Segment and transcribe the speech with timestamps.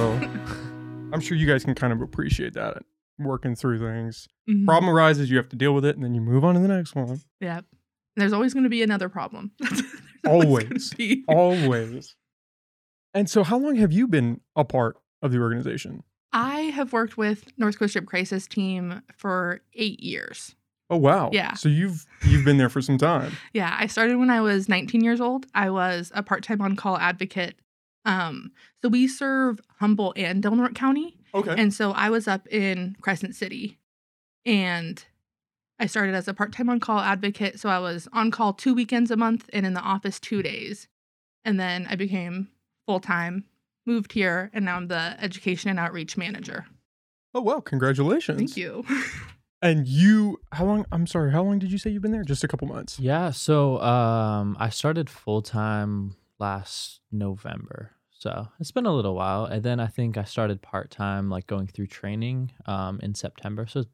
[0.00, 0.12] So
[1.12, 2.78] I'm sure you guys can kind of appreciate that
[3.18, 4.26] working through things.
[4.48, 4.64] Mhm.
[4.64, 6.68] Problem arises, you have to deal with it, and then you move on to the
[6.68, 7.20] next one.
[7.40, 7.66] Yep.
[8.16, 9.52] There's always going to be another problem.
[10.26, 10.94] Always.
[10.94, 11.22] be.
[11.28, 12.16] Always.
[13.12, 16.02] And so, how long have you been a part of the organization?
[16.32, 20.54] I have worked with North Coast Ship Crisis Team for eight years.
[20.88, 21.28] Oh wow!
[21.30, 21.52] Yeah.
[21.54, 23.32] So you've you've been there for some time.
[23.52, 25.44] Yeah, I started when I was 19 years old.
[25.54, 27.56] I was a part-time on-call advocate.
[28.04, 31.54] Um, so we serve Humboldt and Del Norte County, Okay.
[31.56, 33.78] and so I was up in Crescent City,
[34.46, 35.04] and
[35.78, 37.58] I started as a part-time on-call advocate.
[37.60, 40.88] So I was on call two weekends a month and in the office two days,
[41.44, 42.48] and then I became
[42.86, 43.44] full-time,
[43.86, 46.66] moved here, and now I'm the education and outreach manager.
[47.34, 48.38] oh well, Congratulations.
[48.38, 48.84] Thank you.
[49.62, 50.86] And you, how long?
[50.90, 51.32] I'm sorry.
[51.32, 52.24] How long did you say you've been there?
[52.24, 52.98] Just a couple months.
[52.98, 57.92] Yeah, so um I started full time last November.
[58.10, 59.44] So it's been a little while.
[59.44, 63.66] And then I think I started part time like going through training um in September.
[63.66, 63.84] So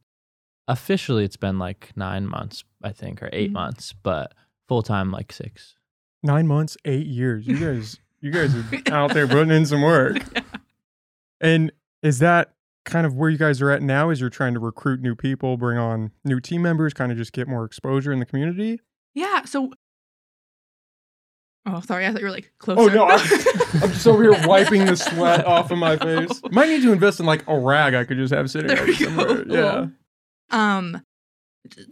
[0.68, 3.54] officially it's been like nine months, I think, or 8 Mhm.
[3.54, 4.34] months, but
[4.68, 5.76] full time like six.
[6.22, 7.46] Nine months, eight years.
[7.46, 10.16] You guys, you guys are out there putting in some work.
[11.40, 11.70] And
[12.02, 12.54] is that
[12.86, 14.08] kind of where you guys are at now?
[14.10, 17.32] Is you're trying to recruit new people, bring on new team members, kind of just
[17.34, 18.80] get more exposure in the community?
[19.14, 19.44] Yeah.
[19.44, 19.72] So.
[21.66, 22.06] Oh, sorry.
[22.06, 22.80] I thought you were like closer.
[22.80, 23.20] Oh no, I'm,
[23.82, 26.40] I'm just over here wiping the sweat off of my face.
[26.50, 29.44] Might need to invest in like a rag I could just have sitting There somewhere.
[29.48, 29.86] Yeah.
[30.50, 31.02] Um.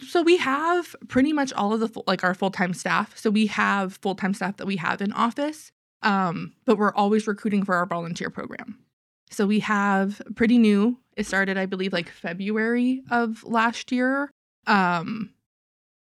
[0.06, 3.18] So we have pretty much all of the like our full time staff.
[3.18, 5.72] So we have full time staff that we have in office.
[6.02, 8.78] Um, but we're always recruiting for our volunteer program.
[9.30, 10.98] So we have pretty new.
[11.16, 14.30] It started, I believe, like February of last year.
[14.66, 15.30] Um,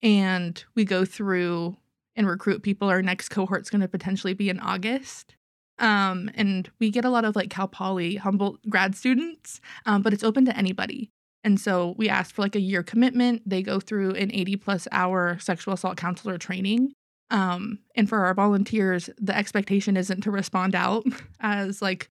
[0.02, 1.76] and we go through
[2.16, 2.88] and recruit people.
[2.88, 5.36] Our next cohort's going to potentially be in August.
[5.78, 10.12] Um, and we get a lot of like Cal Poly Humboldt grad students, um, but
[10.12, 11.10] it's open to anybody.
[11.44, 13.42] And so we ask for like a year commitment.
[13.48, 16.92] They go through an 80 plus hour sexual assault counselor training.
[17.30, 21.04] Um, and for our volunteers, the expectation isn't to respond out
[21.40, 22.08] as like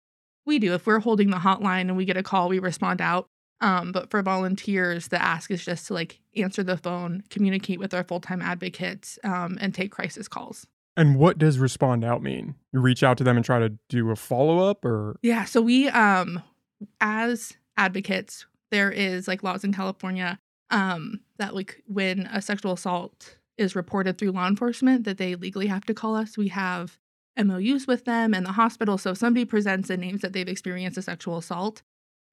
[0.46, 0.74] we do.
[0.74, 3.28] If we're holding the hotline and we get a call, we respond out.
[3.63, 7.94] Um, but for volunteers, the ask is just to like answer the phone, communicate with
[7.94, 10.68] our full time advocates, um, and take crisis calls.
[10.97, 12.56] And what does respond out mean?
[12.73, 15.46] You reach out to them and try to do a follow up, or Yeah.
[15.46, 16.44] So we, um,
[17.00, 23.38] as advocates, there is like laws in California um, that like when a sexual assault
[23.57, 26.38] is reported through law enforcement, that they legally have to call us.
[26.38, 26.97] We have
[27.41, 28.97] MOUs with them and the hospital.
[28.97, 31.81] So if somebody presents and names that they've experienced a sexual assault,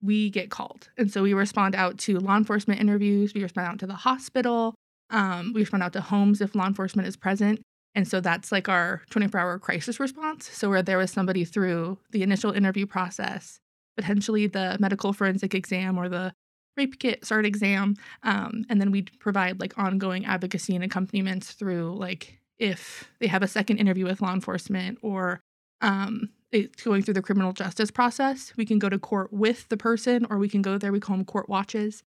[0.02, 0.88] we get called.
[0.96, 3.34] And so we respond out to law enforcement interviews.
[3.34, 4.74] We respond out to the hospital.
[5.10, 7.60] Um, we respond out to homes if law enforcement is present.
[7.94, 10.48] And so that's like our 24 hour crisis response.
[10.48, 13.58] So where there was somebody through the initial interview process,
[13.96, 16.32] potentially the medical forensic exam or the
[16.76, 17.96] rape kit SART exam.
[18.22, 23.42] Um, and then we provide like ongoing advocacy and accompaniments through like if they have
[23.42, 25.40] a second interview with law enforcement or
[25.80, 28.52] um, it's going through the criminal justice process.
[28.56, 30.92] We can go to court with the person or we can go there.
[30.92, 32.02] We call them court watches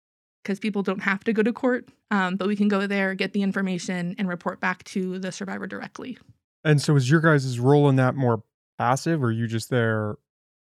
[0.42, 3.32] because people don't have to go to court, um, but we can go there, get
[3.32, 6.16] the information, and report back to the survivor directly.
[6.64, 8.42] and so is your guys' role in that more
[8.78, 10.16] passive, or are you just there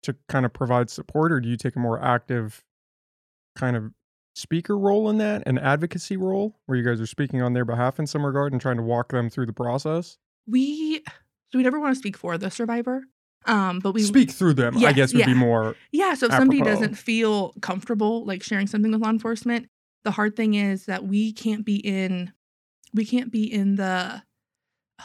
[0.03, 2.63] to kind of provide support, or do you take a more active
[3.57, 3.93] kind of
[4.35, 7.99] speaker role in that, an advocacy role, where you guys are speaking on their behalf
[7.99, 10.19] in some regard and trying to walk them through the process?
[10.47, 11.03] We
[11.51, 13.05] so we never want to speak for the survivor,
[13.47, 15.27] um, but we Speak through them, I Yes, guess, would yeah.
[15.27, 15.77] be more.
[15.91, 19.69] Yeah, so if somebody doesn't feel comfortable like sharing something with law enforcement,
[20.05, 22.33] the hard thing is that we can't be in
[22.95, 24.23] we can't be in the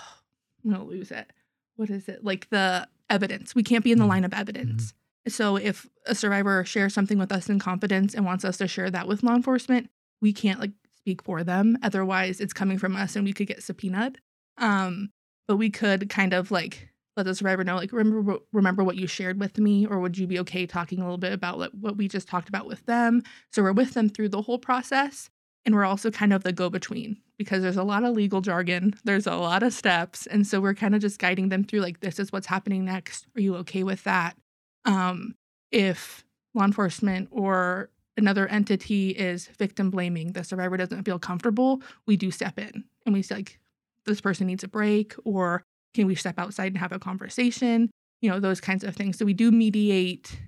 [0.66, 1.32] I'm gonna lose it.
[1.76, 2.24] What is it?
[2.24, 3.56] Like the evidence.
[3.56, 4.10] We can't be in the Mhm.
[4.10, 4.94] line of evidence.
[5.28, 8.90] So if a survivor shares something with us in confidence and wants us to share
[8.92, 9.90] that with law enforcement,
[10.22, 11.78] we can't like speak for them.
[11.84, 14.20] Otherwise it's coming from us and we could get subpoenaed.
[14.58, 15.10] Um,
[15.48, 19.08] but we could kind of like let the survivor know like remember remember what you
[19.08, 21.98] shared with me or would you be okay talking a little bit about like, what
[21.98, 23.24] we just talked about with them?
[23.52, 25.30] So we're with them through the whole process
[25.66, 28.94] and we're also kind of the go between because there's a lot of legal jargon
[29.04, 32.00] there's a lot of steps and so we're kind of just guiding them through like
[32.00, 33.26] this is what's happening next.
[33.36, 34.38] Are you okay with that?
[34.86, 35.36] Um
[35.72, 36.24] if
[36.54, 42.30] law enforcement or another entity is victim blaming the survivor doesn't feel comfortable we do
[42.30, 42.84] step in.
[43.08, 43.60] And we say like
[44.06, 45.64] this person needs a break or
[45.98, 47.90] can we step outside and have a conversation?
[48.22, 49.18] You know those kinds of things.
[49.18, 50.40] So we do mediate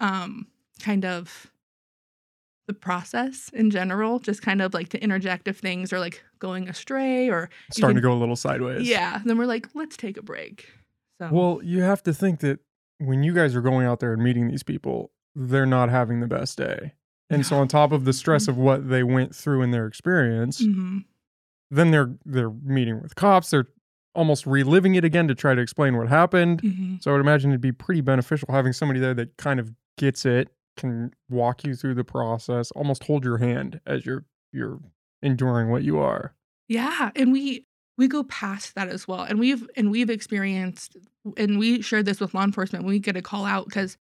[0.00, 0.46] um
[0.80, 1.50] kind of
[2.68, 6.68] the process in general just kind of like to interject if things are like going
[6.68, 8.88] astray or Starting can- to go a little sideways.
[8.88, 9.20] yeah.
[9.24, 10.68] Then we're like let's take a break.
[11.20, 12.60] So Well, you have to think that
[12.98, 16.28] when you guys are going out there and meeting these people, they're not having the
[16.28, 16.92] best day.
[17.30, 20.60] And so on top of the stress of what they went through in their experience,
[20.62, 20.98] hmm
[21.70, 23.68] then they're they're meeting with cops, they're
[24.14, 26.60] almost reliving it again to try to explain what happened.
[26.60, 29.72] hmm So I would imagine it'd be pretty beneficial having somebody there that kind of
[29.98, 34.80] gets it, can walk you through the process, almost hold your hand as you're you're
[35.22, 36.34] enduring what you are.
[36.68, 37.66] Yeah, and we
[37.98, 39.22] we go past that as well.
[39.22, 40.96] And we've and we've experienced
[41.36, 43.96] and we shared this with law enforcement when we get a call out because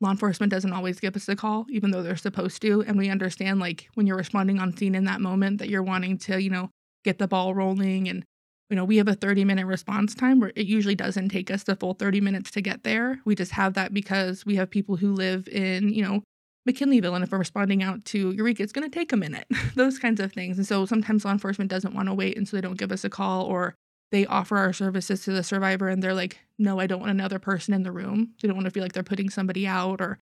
[0.00, 2.82] law enforcement doesn't always give us a call, even though they're supposed to.
[2.82, 6.18] And we understand like when you're responding on scene in that moment that you're wanting
[6.18, 6.70] to, you know,
[7.04, 8.24] get the ball rolling and
[8.70, 11.64] you know, we have a 30 minute response time where it usually doesn't take us
[11.64, 13.20] the full 30 minutes to get there.
[13.24, 16.22] We just have that because we have people who live in, you know,
[16.68, 17.14] McKinleyville.
[17.14, 20.20] And if we're responding out to Eureka, it's going to take a minute, those kinds
[20.20, 20.56] of things.
[20.56, 22.36] And so sometimes law enforcement doesn't want to wait.
[22.36, 23.74] And so they don't give us a call or
[24.10, 27.38] they offer our services to the survivor and they're like, no, I don't want another
[27.38, 28.32] person in the room.
[28.40, 30.18] They don't want to feel like they're putting somebody out or,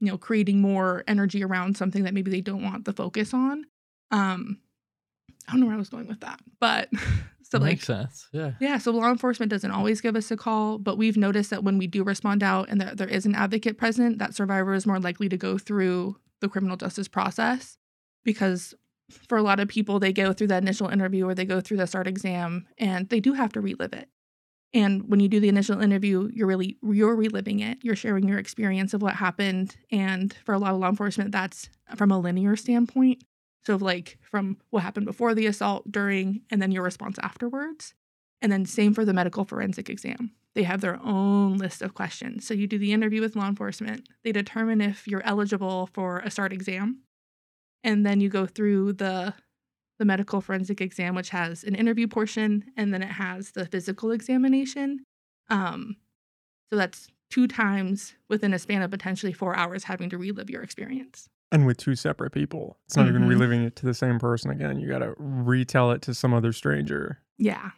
[0.00, 3.66] you know, creating more energy around something that maybe they don't want the focus on.
[4.10, 4.58] Um,
[5.46, 6.88] I don't know where I was going with that, but
[7.54, 8.28] so like Makes sense.
[8.32, 8.52] Yeah.
[8.60, 11.78] yeah, so law enforcement doesn't always give us a call, but we've noticed that when
[11.78, 15.00] we do respond out and that there is an advocate present, that survivor is more
[15.00, 17.78] likely to go through the criminal justice process
[18.24, 18.74] because
[19.28, 21.76] for a lot of people, they go through that initial interview or they go through
[21.76, 24.08] the SART exam and they do have to relive it.
[24.72, 27.78] And when you do the initial interview, you're really you're reliving it.
[27.82, 29.76] You're sharing your experience of what happened.
[29.92, 33.22] And for a lot of law enforcement, that's from a linear standpoint.
[33.66, 37.94] So like from what happened before the assault, during, and then your response afterwards.
[38.42, 40.32] And then same for the medical forensic exam.
[40.54, 42.46] They have their own list of questions.
[42.46, 44.08] So you do the interview with law enforcement.
[44.22, 47.00] They determine if you're eligible for a SART exam.
[47.82, 49.34] And then you go through the
[49.98, 54.10] the medical forensic exam, which has an interview portion, and then it has the physical
[54.10, 55.04] examination.
[55.48, 55.96] Um,
[56.68, 60.62] so that's two times within a span of potentially four hours having to relive your
[60.62, 61.28] experience.
[61.52, 62.78] And with two separate people.
[62.86, 63.28] It's not even Mhm.
[63.28, 64.80] reliving it to the same person again.
[64.80, 67.20] You got to retell it to some other stranger.
[67.38, 67.70] Yeah.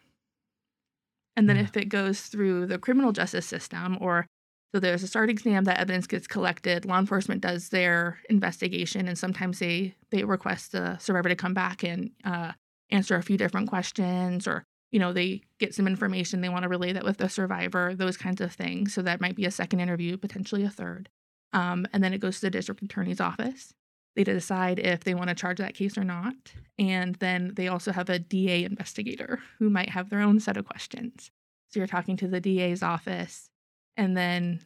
[1.36, 1.62] And then Yeah.
[1.64, 4.26] if it goes through the criminal justice system or
[4.74, 9.16] so there's a SART exam, that evidence gets collected, law enforcement does their investigation and
[9.16, 12.52] sometimes they they request the survivor to come back and uh,
[12.90, 16.68] answer a few different questions or you know they get some information they want to
[16.68, 19.80] relay that with the survivor those kinds of things so that might be a second
[19.80, 21.08] interview potentially a third
[21.56, 23.72] um, and then it goes to the district attorney's office
[24.16, 26.34] they decide if they want to charge that case or not.
[26.78, 30.66] And then they also have a DA investigator who might have their own set of
[30.66, 31.30] questions.
[31.68, 33.50] So you're talking to the DA's office
[33.96, 34.60] and then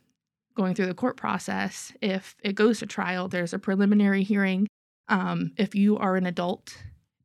[0.57, 1.93] going through the court process.
[2.01, 4.69] If it goes to trial, there's a preliminary hearing.
[5.09, 6.77] Um, if you are an adult,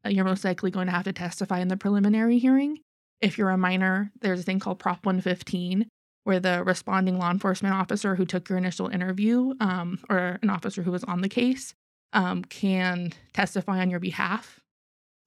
[0.03, 2.79] uh, you're most likely going to have to testify in the preliminary hearing.
[3.21, 5.87] If you're a minor, there's a thing called Prop 115,
[6.25, 10.81] where the responding law enforcement officer who took your initial interview um, or an officer
[10.81, 11.73] who was on the case
[12.13, 14.59] um, can testify on your behalf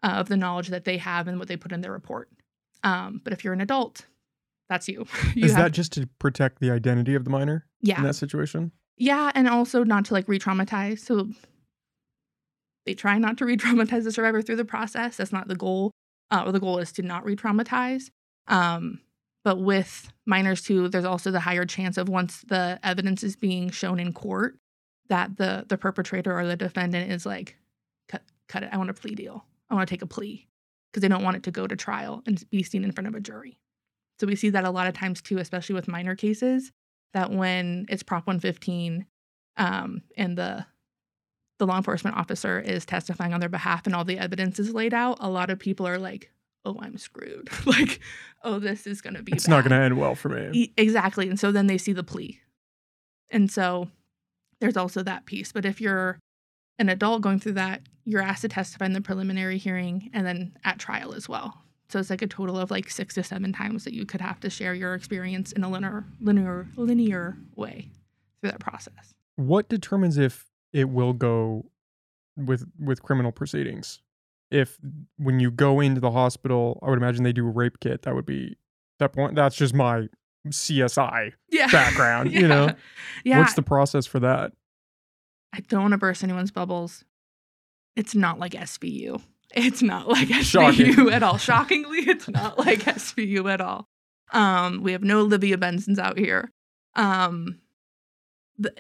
[0.03, 2.29] uh, of the knowledge that they have and what they put in their report.
[2.83, 4.07] Um, but if you're an adult,
[4.69, 5.07] that's you.
[5.35, 8.15] you Is have- that just to protect the identity of the minor yeah, in that
[8.15, 8.73] situation?
[8.97, 10.99] yeah, and also not to like re-traumatize.
[10.99, 11.29] So
[12.87, 15.17] they try not to re-traumatize the survivor through the process.
[15.17, 15.93] That's not the goal.
[16.31, 18.11] Uh, or the goal is to not re-traumatize.
[18.49, 19.01] Um,
[19.49, 23.71] but with minors too, there's also the higher chance of once the evidence is being
[23.71, 24.59] shown in court
[25.09, 27.57] that the the perpetrator or the defendant is like,
[28.11, 28.69] cut cut it.
[28.71, 29.47] I want a plea deal.
[29.71, 30.47] I want to take a plea
[30.93, 33.15] because they don't want it to go to trial and be seen in front of
[33.15, 33.59] a jury.
[34.21, 36.71] So we see that a lot of times too, especially with minor cases,
[37.15, 39.07] that when it's Prop 115
[39.57, 40.67] um, and the
[41.59, 44.93] the law enforcement officer is testifying on their behalf and all the evidence is laid
[44.93, 46.31] out, a lot of people are like,
[46.69, 48.01] "Oh, I'm screwed." like,
[48.43, 50.73] "Oh, this is going to be It's not going to end well for me.
[50.77, 51.29] Exactly.
[51.29, 52.41] And so then they see the plea.
[53.31, 53.89] And so
[54.61, 55.53] there's also that piece.
[55.53, 56.19] But if you're
[56.79, 60.57] an adult going through that, you're asked to testify in the preliminary hearing and then
[60.65, 61.63] at trial as well.
[61.89, 64.41] So it's like a total of like six to seven times that you could have
[64.41, 67.89] to share your experience in a linear, linear, linear way
[68.41, 69.15] through that process.
[69.37, 71.71] What determines if it will go
[72.37, 74.01] with with criminal proceedings?
[74.51, 74.79] If
[75.19, 78.03] when you go into the hospital, I would imagine they do a rape kit.
[78.03, 78.57] That would be
[78.99, 79.35] that point.
[79.35, 80.09] That's just my
[80.49, 81.67] CSI Yeah.
[81.73, 82.33] background.
[82.33, 82.75] You know,
[83.25, 83.39] Yeah.
[83.41, 84.53] what's the process for that?
[85.53, 87.05] I don't want to burst anyone's bubbles.
[87.97, 89.21] It's not like SVU.
[89.55, 90.93] It's not like Shocking.
[90.93, 91.37] SVU at all.
[91.39, 93.89] Shockingly, it's not like SVU at all.
[94.33, 96.51] Um, we have no Olivia Bensons out here.
[96.97, 97.61] Um,
[98.59, 98.73] the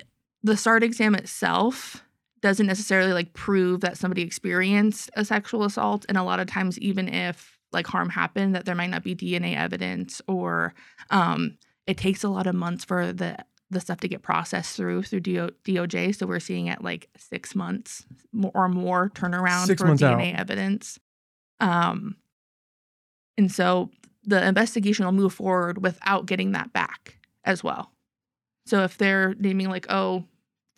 [0.42, 2.04] the SART exam itself
[2.40, 6.78] doesn't necessarily like prove that somebody experienced a sexual assault, and a lot of times,
[6.78, 10.74] even if like harm happened, that there might not be DNA evidence, or
[11.10, 13.36] um, it takes a lot of months for the
[13.70, 16.14] the stuff to get processed through through DO, DOJ.
[16.16, 20.40] So we're seeing at like six months more or more turnaround Six for DNA out.
[20.40, 20.98] evidence.
[21.60, 22.16] Um,
[23.36, 23.90] and so
[24.24, 27.92] the investigation will move forward without getting that back as well.
[28.66, 30.24] So if they're naming like, oh,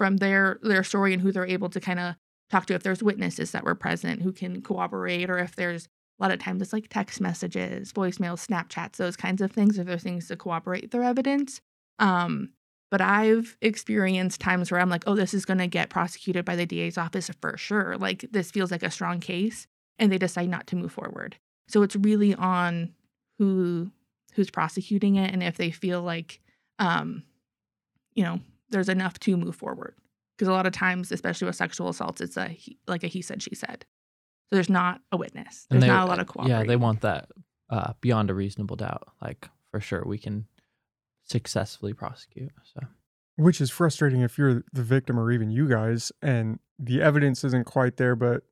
[0.00, 2.14] from their their story and who they're able to kind of
[2.49, 5.88] talk to, if there's witnesses that were present who can cooperate, or if there's
[6.19, 9.85] a lot of times it's like text messages, voicemails, Snapchats, those kinds of things, if
[9.85, 11.61] there are things to cooperate their evidence.
[11.99, 12.49] Um,
[12.90, 16.57] but I've experienced times where I'm like, oh, this is going to get prosecuted by
[16.57, 17.99] the DA's office for sure.
[17.99, 19.66] Like, this feels like a strong case.
[19.99, 21.37] And they decide not to move forward.
[21.69, 22.95] So it's really on
[23.38, 23.90] who
[24.33, 26.40] who's prosecuting it and if they feel like,
[26.78, 27.23] um,
[28.14, 28.40] you know,
[28.71, 29.95] there's enough to move forward.
[30.37, 33.21] Because a lot of times, especially with sexual assaults, it's a he, like a he
[33.23, 33.85] said, she said.
[34.49, 35.67] So there's not a witness.
[35.69, 36.61] There's And they- not a lot of cooperation.
[36.61, 37.29] Yeah, they want that
[37.69, 39.09] uh, beyond a reasonable doubt.
[39.21, 40.47] Like for sure, we can
[41.25, 42.50] successfully prosecute.
[42.65, 42.81] So
[43.37, 47.67] Which is frustrating if you're the victim or even you guys, and the evidence isn't
[47.67, 48.43] quite there, but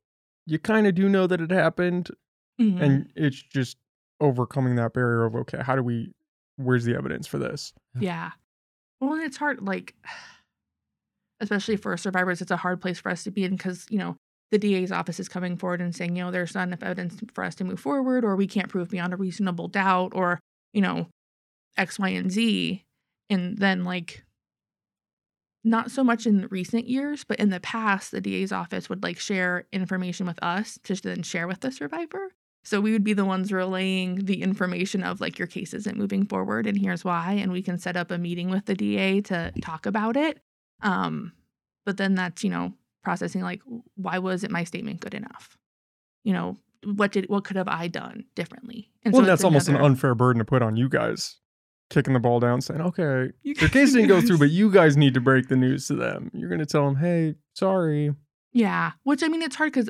[0.45, 2.09] you kind of do know that it happened,
[2.59, 2.81] Mhm.
[2.81, 3.77] and it's just
[4.21, 6.13] overcoming that barrier of okay, how do we?
[6.55, 7.73] Where's the evidence for this?
[7.99, 8.31] Yeah.
[8.99, 9.95] Well, and it's hard, like,
[11.39, 14.15] especially for survivors, it's a hard place for us to be in because, you know,
[14.51, 17.43] the DA's office is coming forward and saying, you know, there's not enough evidence for
[17.43, 20.39] us to move forward, or we can't prove beyond a reasonable doubt, or,
[20.73, 21.07] you know,
[21.77, 22.83] X, Y, and Z.
[23.29, 24.23] And then, like,
[25.63, 29.19] not so much in recent years, but in the past, the DA's office would like
[29.19, 32.31] share information with us to then share with the survivor.
[32.69, 36.27] So we would be the ones relaying the information of like your case isn't moving
[36.27, 39.51] forward and here's why and we can set up a meeting with the DA to
[39.59, 40.39] talk about it.
[40.83, 41.33] Um
[41.87, 42.73] but then that's, you know,
[43.03, 43.63] processing like
[43.95, 45.57] why wasn't my statement good enough?
[46.23, 48.91] You know, what did what could have I done differently?
[49.03, 51.37] And well, it's that's almost an unfair burden to put on you guys,
[51.89, 55.15] kicking the ball down, saying, "Okay, your case didn't go through, but you guys need
[55.15, 56.29] to break the news to them.
[56.35, 58.13] You're going to tell them, hey, sorry."
[58.51, 59.89] Yeah, which I mean, it's hard because,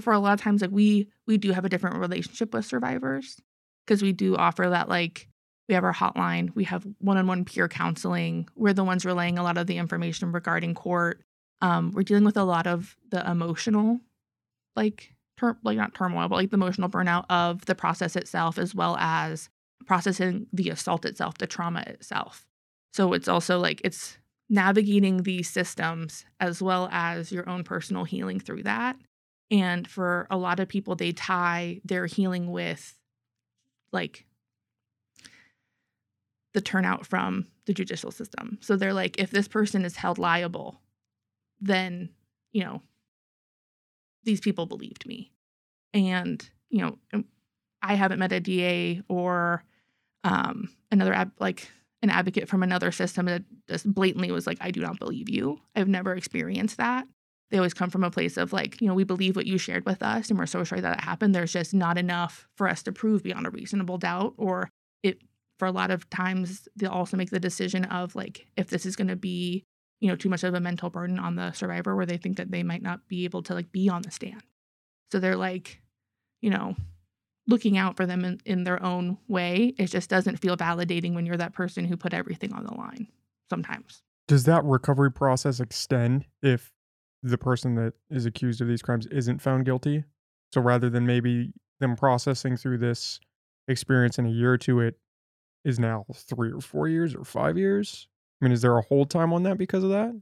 [0.00, 3.40] for a lot of times, like we we do have a different relationship with survivors
[3.86, 5.28] because we do offer that like
[5.68, 8.48] we have our hotline, we have one-on-one peer counseling.
[8.56, 11.22] We're the ones relaying a lot of the information regarding court.
[11.60, 14.00] Um, we're dealing with a lot of the emotional,
[14.76, 18.74] like ter- like not turmoil, but like the emotional burnout of the process itself, as
[18.74, 19.50] well as
[19.86, 22.46] processing the assault itself, the trauma itself.
[22.94, 24.18] So it's also like it's
[24.50, 28.96] navigating these systems as well as your own personal healing through that.
[29.50, 32.98] And for a lot of people, they tie their healing with
[33.92, 34.26] like
[36.52, 38.58] the turnout from the judicial system.
[38.60, 40.80] So they're like, if this person is held liable,
[41.60, 42.10] then,
[42.52, 42.82] you know,
[44.24, 45.32] these people believed me.
[45.94, 47.24] And, you know,
[47.82, 49.64] I haven't met a DA or
[50.24, 51.70] um, another like
[52.02, 55.60] an advocate from another system that just blatantly was like, I do not believe you.
[55.76, 57.06] I've never experienced that.
[57.50, 59.84] They always come from a place of like, you know, we believe what you shared
[59.84, 61.34] with us and we're so sorry that it happened.
[61.34, 64.34] There's just not enough for us to prove beyond a reasonable doubt.
[64.36, 64.70] Or
[65.02, 65.18] it,
[65.58, 68.96] for a lot of times, they'll also make the decision of like, if this is
[68.96, 69.64] going to be,
[69.98, 72.50] you know, too much of a mental burden on the survivor where they think that
[72.50, 74.42] they might not be able to like be on the stand.
[75.12, 75.82] So they're like,
[76.40, 76.76] you know,
[77.50, 79.74] looking out for them in, in their own way.
[79.76, 83.08] It just doesn't feel validating when you're that person who put everything on the line
[83.50, 84.02] sometimes.
[84.28, 86.72] Does that recovery process extend if
[87.22, 90.04] the person that is accused of these crimes isn't found guilty?
[90.52, 93.20] So rather than maybe them processing through this
[93.68, 94.96] experience in a year or two, it
[95.64, 98.08] is now three or four years or five years?
[98.40, 100.14] I mean, is there a hold time on that because of that?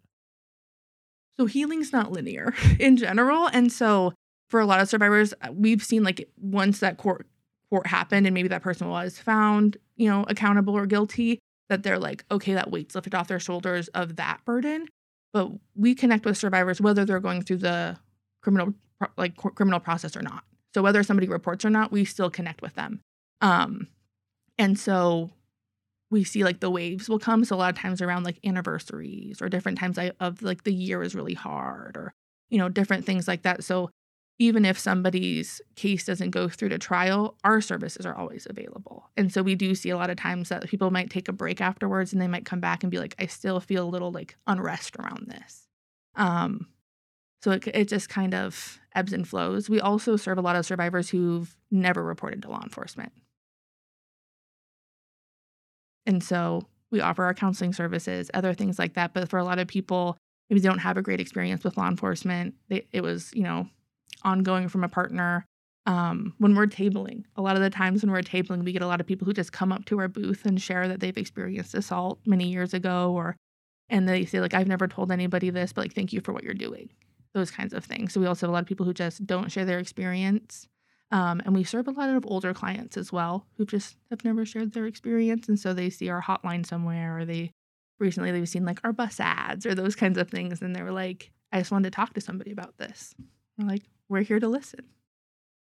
[1.38, 3.46] So healing's not linear in general.
[3.46, 4.12] And so
[4.48, 7.26] for a lot of survivors, uh, we've seen like once that court
[7.70, 11.38] court happened and maybe that person was found, you know, accountable or guilty,
[11.68, 14.86] that they're like, okay, that weight's lifted off their shoulders of that burden.
[15.32, 17.98] But we connect with survivors whether they're going through the
[18.42, 18.74] criminal
[19.16, 20.42] like criminal process or not.
[20.74, 23.00] So whether somebody reports or not, we still connect with them.
[23.40, 23.88] Um,
[24.58, 25.30] and so
[26.10, 27.44] we see like the waves will come.
[27.44, 31.02] So a lot of times around like anniversaries or different times of like the year
[31.02, 32.14] is really hard or
[32.48, 33.62] you know different things like that.
[33.62, 33.90] So
[34.38, 39.10] even if somebody's case doesn't go through to trial, our services are always available.
[39.16, 41.60] And so we do see a lot of times that people might take a break
[41.60, 44.36] afterwards and they might come back and be like, I still feel a little like
[44.46, 45.66] unrest around this.
[46.14, 46.68] Um,
[47.42, 49.68] so it, it just kind of ebbs and flows.
[49.68, 53.12] We also serve a lot of survivors who've never reported to law enforcement.
[56.06, 59.14] And so we offer our counseling services, other things like that.
[59.14, 60.16] But for a lot of people,
[60.48, 62.54] maybe they don't have a great experience with law enforcement.
[62.68, 63.68] They, it was, you know,
[64.24, 65.44] ongoing from a partner.
[65.86, 68.86] Um, when we're tabling, a lot of the times when we're tabling, we get a
[68.86, 71.74] lot of people who just come up to our booth and share that they've experienced
[71.74, 73.36] assault many years ago or
[73.88, 76.44] and they say like I've never told anybody this, but like thank you for what
[76.44, 76.90] you're doing.
[77.32, 78.12] Those kinds of things.
[78.12, 80.68] So we also have a lot of people who just don't share their experience.
[81.10, 84.44] Um, and we serve a lot of older clients as well who just have never
[84.44, 85.48] shared their experience.
[85.48, 87.50] And so they see our hotline somewhere or they
[87.98, 90.60] recently they've seen like our bus ads or those kinds of things.
[90.60, 93.14] And they were like, I just wanted to talk to somebody about this.
[93.56, 94.80] We're like, we're here to listen.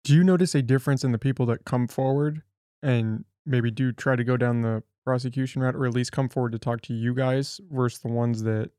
[0.05, 2.43] Do you notice a difference in the people that come forward
[2.83, 6.53] and maybe do try to go down the prosecution route or at least come forward
[6.53, 8.71] to talk to you guys versus the ones that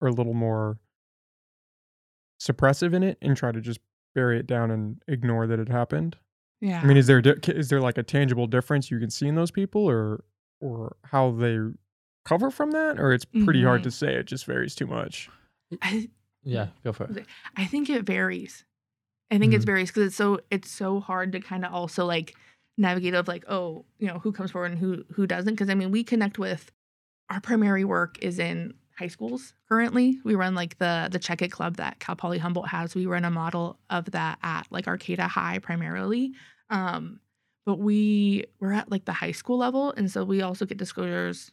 [0.00, 0.78] are a little more
[2.40, 3.80] suppressive in it and try to just
[4.14, 6.16] bury it down and ignore that it happened?
[6.60, 6.80] Yeah.
[6.80, 9.34] I mean, is there di- is there like a tangible difference you can see in
[9.34, 10.24] those people, or
[10.60, 11.58] or how they
[12.24, 13.84] cover from that, or it's pretty hard Mhm.
[13.84, 14.14] to say?
[14.14, 15.28] It just varies too much.
[15.82, 16.08] I,
[16.42, 17.26] Yeah, go for it.
[17.56, 18.64] I think it varies.
[19.30, 19.66] I think it's Mhm.
[19.66, 22.36] varies because it's so it's so hard to kind of also like
[22.76, 25.74] navigate of like oh you know who comes forward and who who doesn't because I
[25.74, 26.70] mean we connect with
[27.30, 31.50] our primary work is in high schools currently we run like the the check it
[31.52, 35.26] club that cal poly humboldt has we run a model of that at like arcata
[35.28, 36.32] high primarily
[36.70, 37.20] um
[37.66, 41.52] but we we're at like the high school level and so we also get disclosures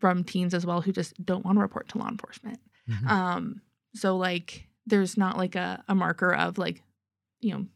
[0.00, 3.08] from teens as well who just don't want to report to law enforcement Mhm.
[3.10, 3.62] um,
[3.94, 6.82] so like there's not like a, a marker of like,
[7.40, 7.66] you know,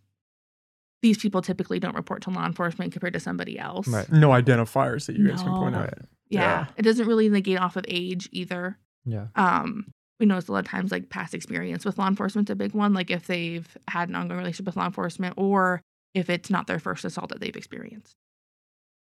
[1.02, 3.86] these people typically don't report to law enforcement compared to somebody else.
[3.88, 4.10] Right.
[4.10, 5.80] No identifiers that you guys can point No.
[5.80, 5.94] out.
[6.28, 6.40] Yeah.
[6.40, 6.66] Yeah.
[6.76, 8.78] It doesn't really negate off of age either.
[9.04, 9.26] yeah.
[9.36, 12.72] Um, we notice a lot of times like past experience with law enforcement's a big
[12.74, 12.92] one.
[12.92, 15.80] Like if they've had an ongoing relationship with law enforcement or
[16.12, 18.16] if it's not their first assault that they've experienced.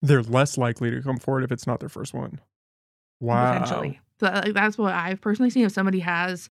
[0.01, 2.41] They're less likely to come forward if it's not their first one.
[3.21, 3.53] Wow.
[3.53, 4.01] Potentially.
[4.19, 5.63] So like, that's what I've personally seen.
[5.65, 6.49] If somebody has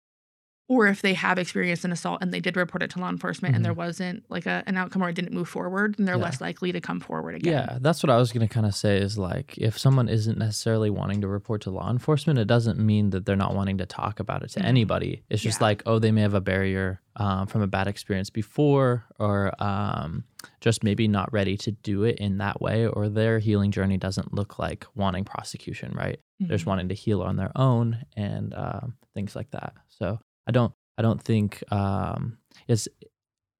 [0.71, 3.57] or if they have experienced an assault and they did report it to law enforcement
[3.57, 6.23] and there wasn't like a, an outcome or it didn't move forward, then they're Yeah.
[6.23, 7.53] less likely to come forward again.
[7.53, 10.39] Yeah, that's what I was going to kind of say is like if someone isn't
[10.39, 13.87] necessarily wanting to report to law enforcement, it doesn't mean that they're not wanting to
[13.87, 14.64] talk about it to Mhm.
[14.64, 15.23] anybody.
[15.29, 15.66] It's just Yeah.
[15.66, 20.23] like, oh, they may have a barrier um, from a bad experience before, or um,
[20.61, 24.33] just maybe not ready to do it in that way, or their healing journey doesn't
[24.33, 26.21] look like wanting prosecution, right?
[26.38, 26.68] They're just Mhm.
[26.68, 29.75] wanting to heal on their own and um, things like that.
[29.88, 32.88] So I don't, I don't think um, it's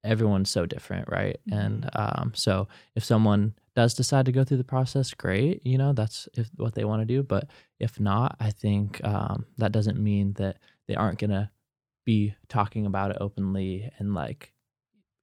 [0.05, 1.39] everyone's so different, right?
[1.51, 5.93] And um, so if someone does decide to go through the process, great, you know,
[5.93, 7.23] that's if what they want to do.
[7.23, 11.51] But if not, I think um, that doesn't mean that they aren't gonna
[12.07, 14.55] be talking about it openly and like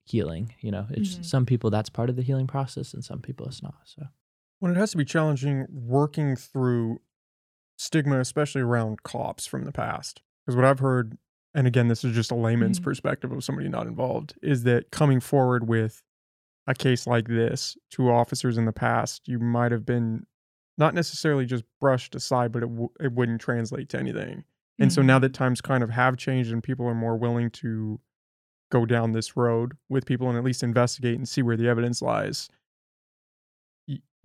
[0.06, 0.54] healing.
[0.62, 1.26] You know, it's Mhm.
[1.26, 3.80] some people that's part of the healing process, and some people it's not.
[3.86, 4.04] So
[4.62, 7.00] Well, it has to be challenging working through
[7.78, 10.22] stigma, especially around cops from the past.
[10.46, 11.17] Because what I've heard,
[11.58, 12.84] and again, this is just a layman's Mhm.
[12.84, 16.02] perspective of somebody not involved, is that coming forward with
[16.67, 20.26] a case like this to officers in the past, you might have been
[20.78, 24.43] not necessarily just brushed aside, but it, w- it wouldn't translate to anything.
[24.80, 28.00] And so now that times kind of have changed and people are more willing to
[28.72, 32.00] go down this road with people and at least investigate and see where the evidence
[32.02, 32.48] lies,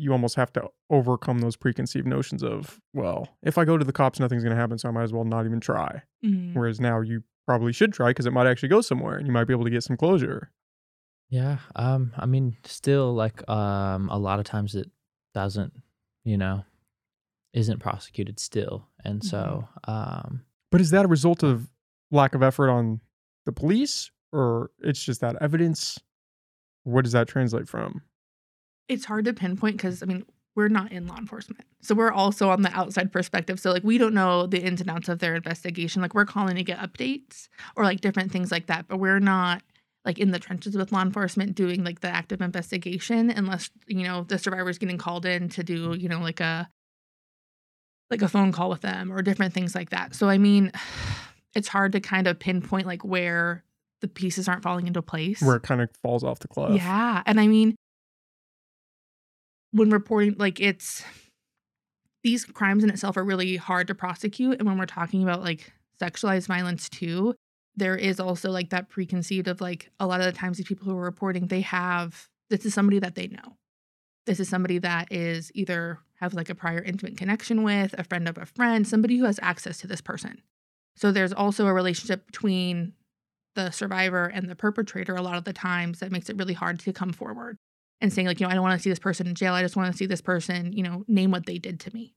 [0.02, 3.92] you almost have to overcome those preconceived notions of, well, if I go to the
[3.92, 6.02] cops, nothing's going to happen, so I might as well not even try.
[6.24, 6.54] Mhm.
[6.54, 9.44] Whereas now you probably should try because it might actually go somewhere and you might
[9.44, 10.50] be able to get some closure.
[11.30, 14.90] yeah, um, I mean, still like um, a lot of times it
[15.34, 15.72] doesn't,
[16.24, 16.64] you know,
[17.54, 21.70] isn't prosecuted still, and so um, But is that a result of
[22.10, 23.00] lack of effort on
[23.46, 25.98] the police or it's just that evidence?
[26.84, 28.02] What does that translate from?
[28.92, 30.24] It's hard to pinpoint because I mean
[30.54, 33.58] we're not in law enforcement, so we're also on the outside perspective.
[33.58, 36.02] So like we don't know the ins and outs of their investigation.
[36.02, 39.62] Like we're calling to get updates or like different things like that, but we're not
[40.04, 44.24] like in the trenches with law enforcement doing like the active investigation unless you know
[44.24, 46.68] the survivor's getting called in to do you know like a
[48.12, 50.14] like a phone call with them or different things like that.
[50.14, 50.70] So I mean,
[51.56, 53.64] it's hard to kind of pinpoint like where
[54.00, 55.42] the pieces aren't falling into place.
[55.42, 56.72] Where it kind of falls off the cliff.
[56.72, 57.22] Yeah.
[57.26, 57.74] And I mean,
[59.72, 61.04] when reporting, like, it's
[62.22, 64.58] these crimes in itself are really hard to prosecute.
[64.58, 67.34] And when we're talking about like sexualized violence too,
[67.74, 70.86] there is also like that preconceived of like a lot of the times these people
[70.86, 73.56] who are reporting, they have this is somebody that they know.
[74.26, 78.28] This is somebody that is either have like a prior intimate connection with, a friend
[78.28, 80.42] of a friend, somebody who has access to this person.
[80.96, 82.92] So there's also a relationship between
[83.56, 86.78] the survivor and the perpetrator a lot of the times that makes it really hard
[86.80, 87.56] to come forward
[88.02, 89.62] and saying like you know i don't want to see this person in jail i
[89.62, 92.14] just want to see this person you know name what they did to me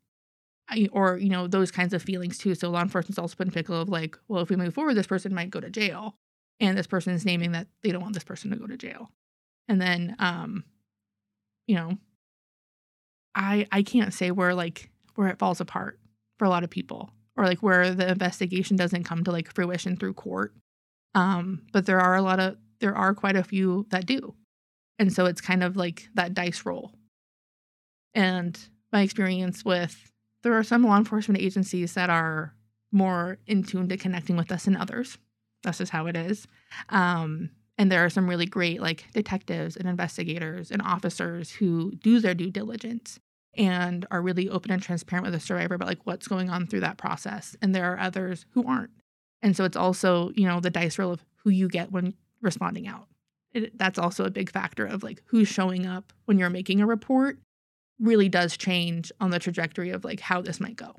[0.68, 3.54] I, or you know those kinds of feelings too so law enforcement's also put in
[3.54, 6.16] pickle of like well if we move forward this person might go to jail
[6.60, 9.12] and this person is naming that they don't want this person to go to jail
[9.70, 10.66] and then um
[11.68, 11.98] you know
[13.36, 16.00] i i can't say where like where it falls apart
[16.38, 19.98] for a lot of people or like where the investigation doesn't come to like fruition
[19.98, 20.54] through court.
[21.14, 24.36] Um, but there are a lot of there are quite a few that do.
[24.98, 26.92] And so it's kind of like that dice roll.
[28.14, 28.58] And
[28.92, 30.12] my experience with
[30.44, 32.54] there are some law enforcement agencies that are
[32.92, 35.18] more in tune to connecting with us than others.
[35.64, 36.48] That's just how it is.
[36.90, 42.20] Um, and there are some really great like detectives and investigators and officers who do
[42.20, 43.20] their due diligence
[43.58, 46.82] and are really open and transparent with the survivor about like what's going on through
[46.82, 47.56] that process.
[47.62, 48.92] And there are others who aren't.
[49.42, 52.88] And so it's also, you know, the dice roll of who you get when responding
[52.88, 53.08] out.
[53.56, 56.86] It, that's also a big factor of like who's showing up when you're making a
[56.86, 57.40] report
[58.00, 60.98] really does change on the trajectory of like how this might go.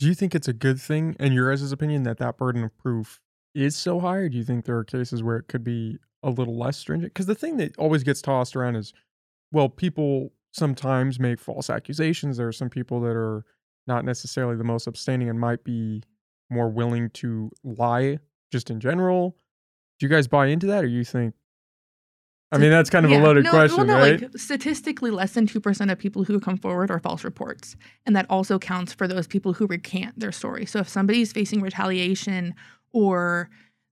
[0.00, 2.76] Do you think it's a good thing, in your guys' opinion, that that burden of
[2.76, 3.20] proof
[3.54, 6.30] is so high, or do you think there are cases where it could be a
[6.30, 7.14] little less stringent?
[7.14, 8.92] Because the thing that always gets tossed around is,
[9.52, 12.36] well, people sometimes make false accusations.
[12.36, 13.44] There are some people that are
[13.86, 16.02] not necessarily the most upstanding and might be
[16.50, 18.18] more willing to lie
[18.50, 19.36] just in general.
[20.00, 21.34] Do you guys buy into that, or you think?
[22.52, 23.22] I mean, that's kind of Yeah.
[23.22, 24.20] a loaded no, question, well, no, right?
[24.20, 28.14] Like statistically, less than two percent of people who come forward are false reports, and
[28.14, 30.66] that also counts for those people who recant their story.
[30.66, 32.54] So if somebody's facing retaliation
[32.92, 33.48] or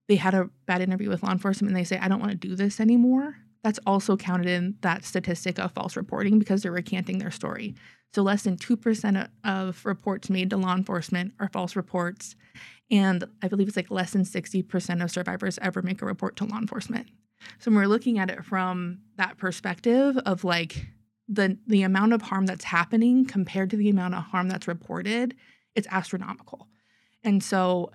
[0.09, 2.37] they had a bad interview with law enforcement and they say, "I don't want to
[2.49, 7.19] do this anymore," that's also counted in that statistic of false reporting because they're recanting
[7.19, 7.75] their story.
[8.13, 12.37] So less than two percent of reports made to law enforcement are false reports,
[12.91, 16.37] and I believe it's like less than sixty percent of survivors ever make a report
[16.37, 17.09] to law enforcement.
[17.59, 20.87] So when we're looking at it from that perspective of like
[21.29, 25.35] the the amount of harm that's happening compared to the amount of harm that's reported,
[25.75, 26.69] it's astronomical.
[27.23, 27.91] And so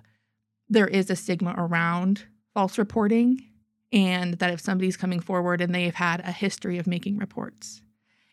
[0.68, 3.40] there is a stigma around false reporting
[3.92, 7.82] and that if somebody's coming forward and they've had a history of making reports,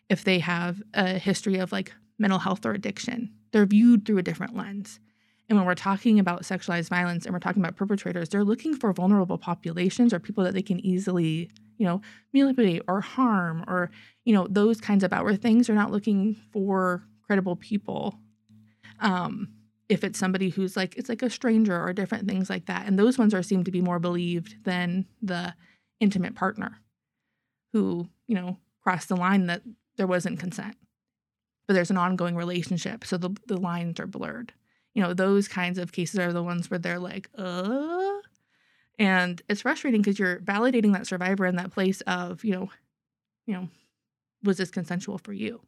[0.08, 4.22] if they have a history of like mental health or addiction, they're viewed through a
[4.22, 5.00] different lens.
[5.48, 8.92] And when we're talking about sexualized violence and we're talking about perpetrators, they're looking for
[8.92, 12.00] vulnerable populations or people that they can easily, you know,
[12.32, 13.90] manipulate or harm or,
[14.24, 15.66] you know, those kinds of outward things.
[15.66, 18.18] They're not looking for credible people.
[19.00, 19.48] Um,
[19.90, 22.86] if it's somebody who's like, it's like a stranger or different things like that.
[22.86, 25.54] And those ones are seem to be more believed than the
[26.00, 26.80] intimate partner
[27.74, 29.62] who, you know, crossed the line that
[29.96, 30.76] there wasn't consent.
[31.66, 33.04] But there's an ongoing relationship.
[33.04, 34.54] So the, the lines are blurred
[34.94, 38.12] you know those kinds of cases are the ones where they're like uh?
[38.96, 42.70] And it's frustrating because you're validating that survivor in that place of you know
[43.46, 43.68] you know
[44.42, 45.60] was this consensual for you?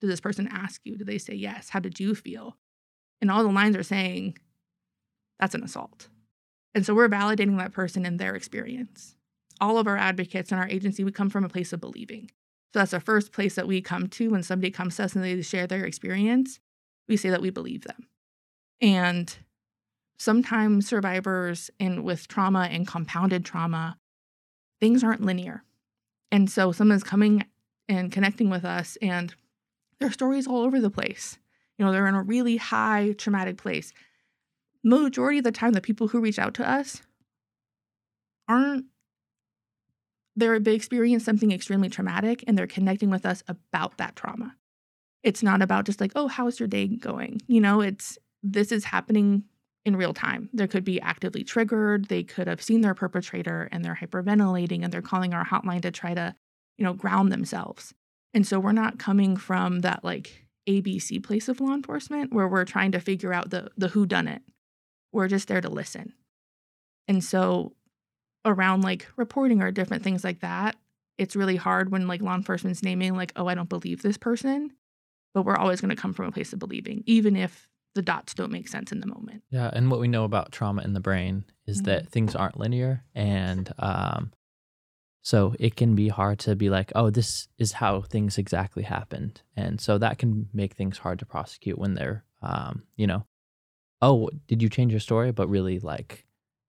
[0.00, 0.96] Did this person ask you?
[0.96, 1.68] Did they say yes?
[1.68, 2.56] How did you feel?
[3.20, 4.38] And all the lines are saying
[5.38, 6.08] that's an assault.
[6.74, 9.16] And so we're validating that person in their experience.
[9.60, 12.30] All of our advocates in our agency we come from a place of believing.
[12.72, 15.24] So that's the first place that we come to when somebody comes to us and
[15.24, 16.60] they share their experience.
[17.08, 18.06] We say that we believe them
[18.80, 19.36] and
[20.18, 23.98] sometimes survivors and with trauma and compounded trauma,
[24.80, 25.64] things aren't linear.
[26.30, 27.44] And so someone's coming
[27.88, 29.34] and connecting with us and
[29.98, 31.38] their stories all over the place.
[31.78, 33.92] You know, they're in a really high traumatic place.
[34.84, 37.02] Majority of the time, the people who reach out to us
[38.48, 38.86] aren't
[40.36, 44.56] they're they experience something extremely traumatic and they're connecting with us about that trauma.
[45.22, 47.42] It's not about just like, oh, how's your day going?
[47.46, 49.44] You know, it's this is happening
[49.84, 50.50] in real time.
[50.52, 52.06] There could be actively triggered.
[52.06, 55.90] They could have seen their perpetrator and they're hyperventilating and they're calling our hotline to
[55.90, 56.34] try to,
[56.76, 57.94] you know, ground themselves.
[58.34, 62.64] And so we're not coming from that like ABC place of law enforcement where we're
[62.64, 64.42] trying to figure out the the who done it.
[65.12, 66.12] We're just there to listen.
[67.08, 67.74] And so
[68.44, 70.76] around like reporting or different things like that,
[71.18, 74.72] it's really hard when like law enforcement's naming like, oh, I don't believe this person.
[75.34, 78.34] But we're always going to come from a place of believing, even if the dots
[78.34, 79.42] don't make sense in the moment.
[79.50, 81.84] Yeah, and what we know about trauma in the brain is Mhm.
[81.86, 84.32] that things aren't linear, and um,
[85.22, 89.42] so it can be hard to be like, oh, this is how things exactly happened,
[89.56, 93.26] and so that can make things hard to prosecute when they're, um, you know,
[94.02, 95.30] oh, did you change your story?
[95.30, 96.26] But really, like,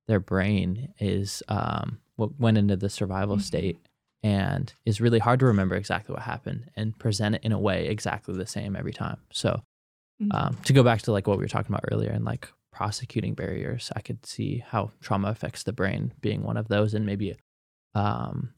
[0.07, 3.41] their brain is um, what went into the survival Mhm.
[3.41, 3.79] state.
[4.23, 7.88] And is really hard to remember exactly what happened and present it in a way
[7.88, 9.17] exactly the same every time.
[9.31, 9.63] So,
[10.21, 10.34] Mhm.
[10.34, 13.34] um, to go back to like what we were talking about earlier and like prosecuting
[13.34, 17.36] barriers i could see how trauma affects the brain being one of those and maybe
[17.95, 18.53] um,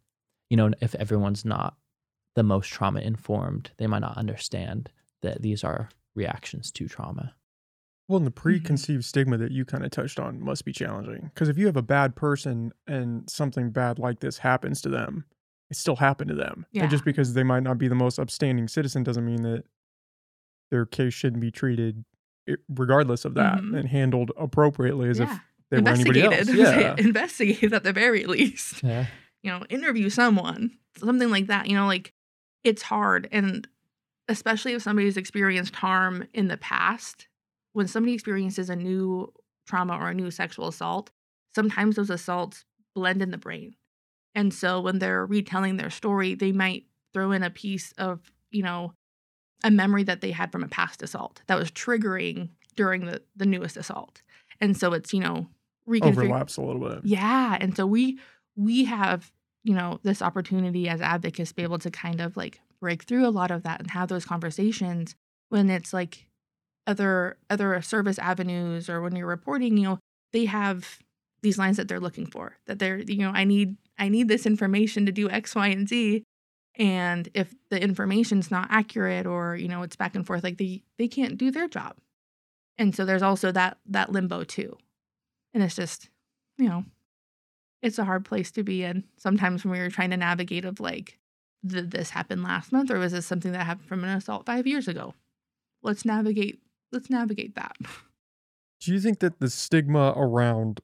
[0.49, 1.75] you know if everyone's not
[2.35, 4.89] the most trauma informed they might not understand
[5.21, 7.33] that these are reactions to trauma
[8.07, 11.31] Well, and the preconceived stigma that you kind of touched on must be challenging.
[11.33, 15.23] Because if you have a bad person and something bad like this happens to them,
[15.71, 16.65] it still happened to them.
[16.71, 16.81] Yeah.
[16.83, 19.63] And just because they might not be the most upstanding citizen doesn't mean that
[20.73, 22.03] their case shouldn't be treated
[22.67, 23.77] regardless of that Mhm.
[23.79, 25.39] and handled appropriately as if yeah.
[25.69, 26.35] they were anybody else.
[26.49, 26.57] Investigated.
[26.57, 26.95] Yeah.
[26.97, 28.81] Investigate at the very least.
[28.83, 29.05] Yeah.
[29.43, 31.67] you know, interview someone, something like that.
[31.69, 32.13] You know, like
[32.63, 33.27] it's hard.
[33.31, 33.67] And
[34.27, 37.27] especially if somebody's experienced harm in the past,
[37.73, 39.31] when somebody experiences a new
[39.67, 41.11] trauma or a new sexual assault,
[41.55, 43.75] sometimes those assaults blend in the brain.
[44.33, 48.63] And so when they're retelling their story, they might throw in a piece of, you
[48.63, 48.93] know,
[49.63, 53.45] a memory that they had from a past assault that was triggering during the, the
[53.45, 54.21] newest assault.
[54.59, 55.47] And so it's, you know,
[55.87, 56.99] reconfig- Overlaps a little bit.
[57.03, 57.57] yeah.
[57.59, 58.19] And so we
[58.55, 59.31] we have,
[59.63, 63.25] you know, this opportunity as advocates to be able to kind of like break through
[63.25, 65.15] a lot of that and have those conversations
[65.49, 66.27] when it's like
[66.85, 69.99] other other service avenues or when you're reporting, you know,
[70.33, 70.99] they have
[71.41, 72.57] these lines that they're looking for.
[72.67, 75.87] That they're, you know, I need I need this information to do X, Y, and
[75.87, 76.23] Z.
[76.75, 80.83] And if the information's not accurate or, you know, it's back and forth, like they
[80.97, 81.97] they can't do their job.
[82.77, 84.77] And so there's also that that limbo too.
[85.53, 86.09] And it's just,
[86.57, 86.83] you know,
[87.81, 90.79] it's a hard place to be in sometimes when we were trying to navigate of
[90.79, 91.19] like
[91.65, 94.67] did this happen last month or was this something that happened from an assault five
[94.67, 95.13] years ago
[95.81, 96.59] let's navigate
[96.91, 97.77] let's navigate that
[98.83, 100.81] Do you think that the stigma around,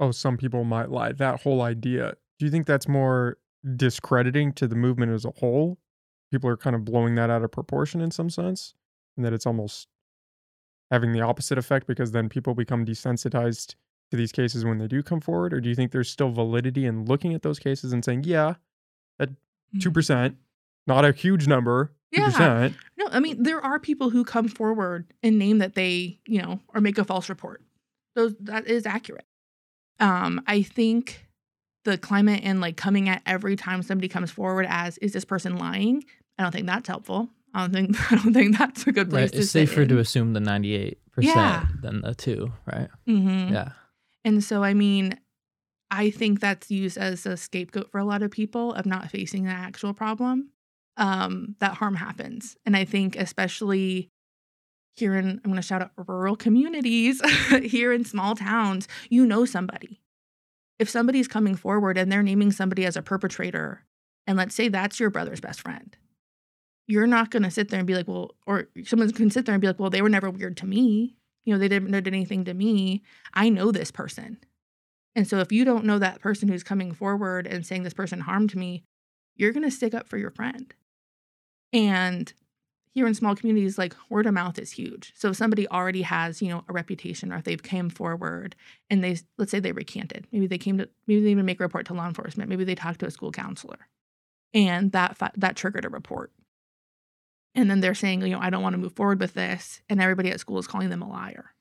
[0.00, 3.36] oh, some people might lie, that whole idea, do you think that's more
[3.76, 5.78] discrediting to the movement as a whole?
[6.30, 8.74] People are kind of blowing that out of proportion in some sense,
[9.16, 9.88] and that it's almost
[10.90, 13.74] having the opposite effect because then people become desensitized
[14.10, 15.54] to these cases when they do come forward?
[15.54, 18.54] Or do you think there's still validity in looking at those cases and saying, yeah,
[19.18, 19.30] that
[19.78, 20.36] 2%,
[20.86, 22.38] not a huge number, 2%.
[22.38, 26.42] yeah no i mean there are people who come forward and name that they you
[26.42, 27.62] know or make a false report
[28.14, 29.24] those that is accurate
[29.98, 31.26] um i think
[31.84, 35.56] the climate and like coming at every time somebody comes forward as is this person
[35.58, 36.04] lying
[36.38, 39.24] i don't think that's helpful i don't think i don't think that's a good place
[39.24, 39.32] Right.
[39.32, 41.66] to It's safer to assume the 98% Yeah.
[41.80, 42.88] than the two, right?
[43.08, 43.52] Mm-hmm.
[43.54, 43.70] Yeah.
[44.24, 45.18] And so, I mean,
[45.90, 49.44] I think that's used as a scapegoat for a lot of people of not facing
[49.44, 50.50] the actual problem
[50.96, 52.56] um, that harm happens.
[52.64, 54.08] And I think, especially
[54.96, 57.20] here in, I'm going to shout out rural communities,
[57.62, 60.00] here in small towns, you know somebody.
[60.82, 63.84] If somebody's coming forward and they're naming somebody as a perpetrator,
[64.26, 65.96] and let's say that's your brother's best friend,
[66.88, 69.54] you're not going to sit there and be like, well, or someone can sit there
[69.54, 71.14] and be like, well, they were never weird to me.
[71.44, 73.04] You know, they didn't did anything to me.
[73.32, 74.38] I know this person.
[75.14, 78.18] And so if you don't know that person who's coming forward and saying this person
[78.18, 78.82] harmed me,
[79.36, 80.74] you're going to stick up for your friend.
[81.72, 82.32] And
[82.94, 85.12] here in small communities, like word of mouth is huge.
[85.16, 88.54] So if somebody already has, you know, a reputation or if they've came forward
[88.90, 91.64] and they, let's say they recanted, maybe they came to, maybe they even make a
[91.64, 93.88] report to law enforcement, maybe they talked to a school counselor
[94.52, 96.32] and that, that triggered a report.
[97.54, 99.82] And then they're saying, you know, I don't want to move forward with this.
[99.88, 101.52] And everybody at school is calling them a liar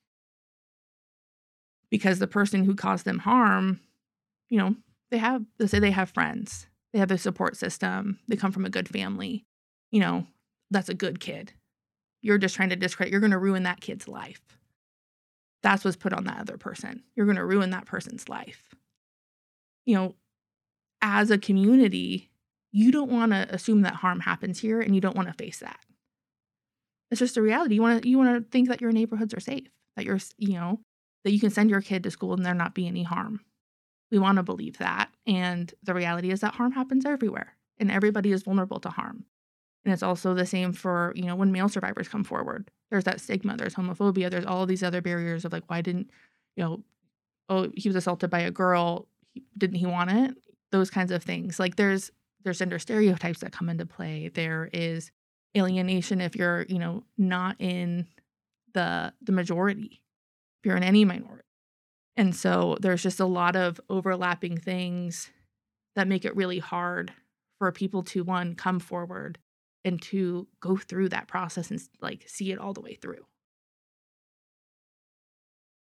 [1.89, 3.79] because the person who caused them harm,
[4.49, 4.75] you know,
[5.11, 8.65] they have, let's say they have friends, they have a support system, they come from
[8.65, 9.45] a good family,
[9.91, 10.25] you know,
[10.71, 11.53] that's a good kid.
[12.21, 14.41] You're just trying to discredit, you're going to ruin that kid's life.
[15.63, 17.03] That's what's put on that other person.
[17.15, 18.73] You're going to ruin that person's life.
[19.85, 20.15] You know,
[21.01, 22.29] as a community,
[22.71, 25.59] you don't want to assume that harm happens here and you don't want to face
[25.59, 25.79] that.
[27.09, 27.75] It's just a reality.
[27.75, 30.53] You want to you want to think that your neighborhoods are safe, that you're, you
[30.53, 30.79] know,
[31.23, 33.41] that you can send your kid to school and there not be any harm.
[34.11, 35.09] We want to believe that.
[35.27, 39.25] And the reality is that harm happens everywhere and everybody is vulnerable to harm.
[39.83, 42.69] And it's also the same for, you know, when male survivors come forward.
[42.91, 46.11] There's that stigma, there's homophobia, there's all these other barriers of like, why didn't,
[46.55, 46.83] you know,
[47.49, 49.07] oh, he was assaulted by a girl,
[49.57, 50.35] didn't he want it?
[50.71, 51.59] Those kinds of things.
[51.59, 52.11] Like there's
[52.43, 54.31] there's gender stereotypes that come into play.
[54.33, 55.11] There is
[55.55, 58.07] alienation if you're, you know, not in
[58.73, 60.01] the the majority
[60.59, 61.43] if you're in any minority.
[62.17, 65.29] And so there's just a lot of overlapping things
[65.95, 67.13] that make it really hard
[67.57, 69.37] for people to one come forward
[69.83, 73.25] and to go through that process and like see it all the way through.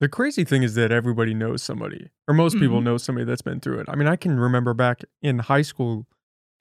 [0.00, 2.84] The crazy thing is that everybody knows somebody, or most people Mhm.
[2.84, 3.86] know somebody that's been through it.
[3.88, 6.06] I mean, I can remember back in high school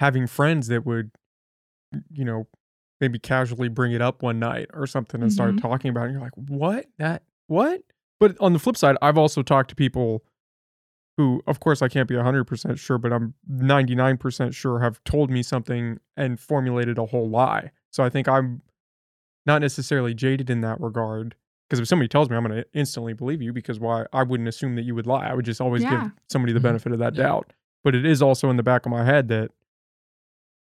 [0.02, 1.12] having friends that would,
[2.12, 2.48] you know,
[3.00, 5.62] maybe casually bring it up one night or something and start Mhm.
[5.62, 6.06] talking about it.
[6.08, 6.88] And you're like, what?
[6.98, 7.82] That, what?
[8.20, 10.26] But on the flip side, I've also talked to people
[11.20, 15.44] who, of course, I can't be 100% sure, but I'm 99% sure have told me
[15.44, 17.72] something and formulated a whole lie.
[17.92, 18.62] So I think I'm
[19.46, 21.36] not necessarily jaded in that regard.
[21.68, 24.06] Because if somebody tells me, I'm going to instantly believe you because why?
[24.14, 25.28] I wouldn't assume that you would lie.
[25.28, 25.90] I would just always Yeah.
[25.90, 26.64] give somebody the Mhm.
[26.64, 27.24] benefit of that Yeah.
[27.24, 27.52] doubt.
[27.84, 29.52] But it is also in the back of my head that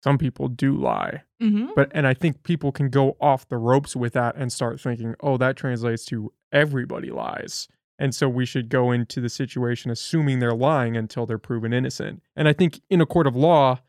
[0.03, 1.23] some people do lie.
[1.41, 4.79] hmm But and I think people can go off the ropes with that and start
[4.79, 7.67] thinking, "Oh, that translates to everybody lies."
[7.99, 12.23] And so we should go into the situation assuming they're lying until they're proven innocent.
[12.36, 13.79] And I think in a court of law,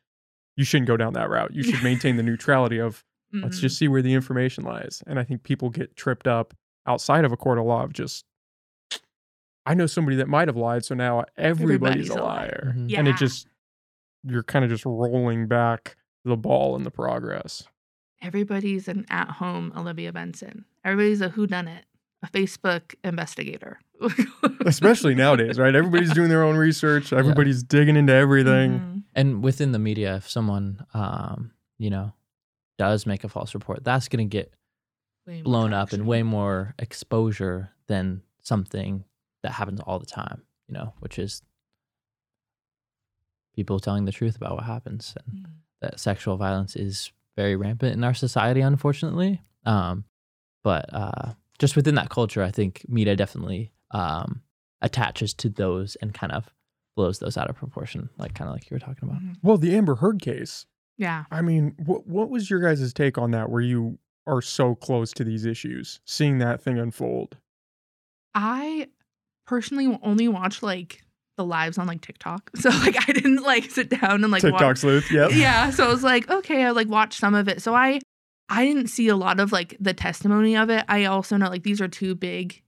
[0.56, 1.54] you shouldn't go down that route.
[1.54, 3.62] You should maintain the neutrality of let's Mhm.
[3.62, 5.02] just see where the information lies.
[5.06, 6.54] And I think people get tripped up
[6.86, 8.24] outside of a court of law of just
[9.66, 12.62] I know somebody that might have lied, so now everybody's, Everybody's a a liar.
[12.66, 12.74] liar.
[12.76, 12.90] Mhm.
[12.90, 12.98] Yeah.
[12.98, 13.48] And it just
[14.22, 17.66] you're kind of just rolling back the ball in the progress.
[18.22, 20.64] Everybody's an at-home Olivia Benson.
[20.84, 21.82] Everybody's a whodunit,
[22.24, 23.78] a Facebook investigator.
[24.66, 25.74] Especially nowadays, right?
[25.74, 27.12] Everybody's doing their own research.
[27.12, 28.80] Everybody's digging into everything.
[28.80, 29.02] Mhm.
[29.14, 32.12] And within the media, if someone, um, you know,
[32.78, 34.52] does make a false report, that's going to get
[35.26, 39.04] Way blown up and way more exposure than something
[39.42, 41.42] that happens all the time, you know, which is
[43.54, 45.14] people telling the truth about what happens.
[45.26, 45.50] And Mhm.
[45.80, 49.42] that sexual violence is very rampant in our society, unfortunately.
[49.64, 50.04] Um,
[50.62, 54.42] but uh, just within that culture, I think media definitely um,
[54.82, 56.44] attaches to those and kind of
[56.94, 59.22] blows those out of proportion, like kind of like you were talking about.
[59.22, 59.36] Mhm.
[59.42, 60.66] Well, the Amber Heard case.
[60.98, 61.24] Yeah.
[61.30, 63.48] I mean, what what was your guys' take on that?
[63.48, 67.38] Where you are so close to these issues, seeing that thing unfold?
[68.34, 68.88] I
[69.46, 71.02] personally only watch like
[71.38, 72.50] the lives on like TikTok.
[72.60, 75.10] So like I didn't like sit down and like TikTok watch sleuth.
[75.10, 75.30] Yep.
[75.32, 78.00] yeah so i was like okay i like watched some of it so i
[78.48, 81.62] i didn't see a lot of like the testimony of it i also know like
[81.62, 82.62] these are two big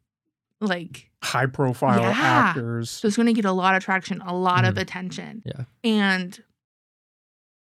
[0.61, 2.11] like High profile Yeah.
[2.17, 2.89] actors.
[2.91, 4.81] so it's going to get a lot of traction a lot of Mhm.
[4.81, 5.65] attention Yeah.
[5.85, 6.43] and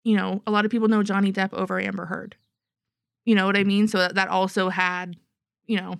[0.03, 2.35] you know a lot of people know johnny depp over amber heard
[3.25, 5.15] you know what i mean so that, that also had
[5.65, 5.95] you know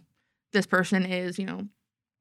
[0.54, 1.68] this person is you know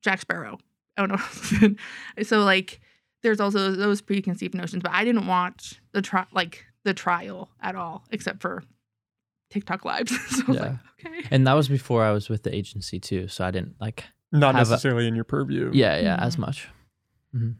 [0.02, 0.58] jack sparrow
[0.98, 1.16] oh no
[2.22, 2.80] so like
[3.22, 7.74] there's also those preconceived notions but i didn't watch the tri- like the trial at
[7.76, 8.62] all except for
[9.50, 10.72] tiktok lives so i was like
[11.06, 14.04] okay And that was before I was with the agency too, so I didn't like
[14.32, 15.70] Not have a- necessarily in your purview.
[15.74, 16.40] yeah yeah as Mhm.
[16.40, 16.68] much.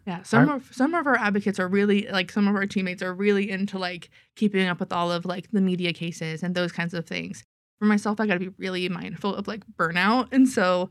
[0.06, 3.12] Yeah, some of some of our advocates are really like some of our teammates are
[3.12, 6.94] really into like keeping up with all of like the media cases and those kinds
[6.94, 7.44] of things.
[7.78, 10.88] For myself, I got to be really mindful of like burnout, and so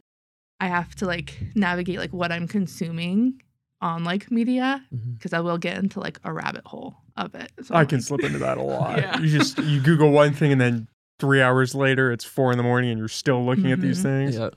[0.59, 3.41] I have to like navigate like what I'm consuming
[3.81, 7.51] on like media because I will get into like a rabbit hole of it.
[7.63, 8.97] So I I'm can like- slip into that a lot.
[8.97, 9.19] Yeah.
[9.19, 10.87] You just you Google one thing and then
[11.19, 14.03] three hours later it's four in the morning and you're still looking at these Mhm.
[14.03, 14.37] things.
[14.37, 14.49] Yeah.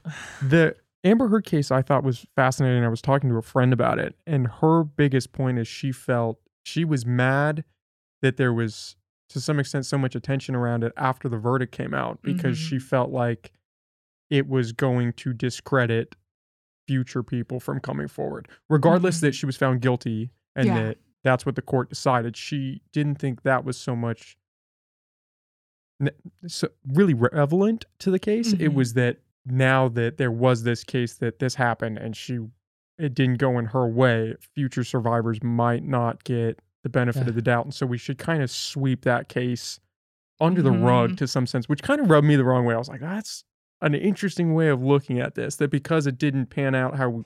[0.43, 2.85] The Amber Heard case I thought was fascinating.
[2.85, 6.41] I was talking to a friend about it, and her biggest point is she felt
[6.65, 7.65] she was mad
[8.21, 8.97] that there was
[9.29, 12.69] to some extent so much attention around it after the verdict came out because Mhm.
[12.69, 13.53] she felt like
[14.31, 16.17] it was going to discredit
[16.89, 18.49] future people from coming forward.
[18.69, 19.21] Regardless Mhm.
[19.21, 20.75] that she was found guilty and Yeah.
[20.83, 24.37] that that's what the court decided, she didn't think that was so much
[26.47, 28.53] so really relevant to the case.
[28.53, 28.75] It Mhm.
[28.75, 32.39] was that now that there was this case that this happened and she
[32.99, 37.29] it didn't go in her way, future survivors might not get the benefit Yeah.
[37.29, 37.65] of the doubt.
[37.67, 39.79] And so we should kind of sweep that case
[40.41, 41.17] under the rug Mhm.
[41.19, 42.75] to some sense, which kind of rubbed me the wrong way.
[42.75, 43.45] I was like, that's
[43.81, 45.57] an interesting way of looking at this.
[45.57, 47.25] That because it didn't pan out how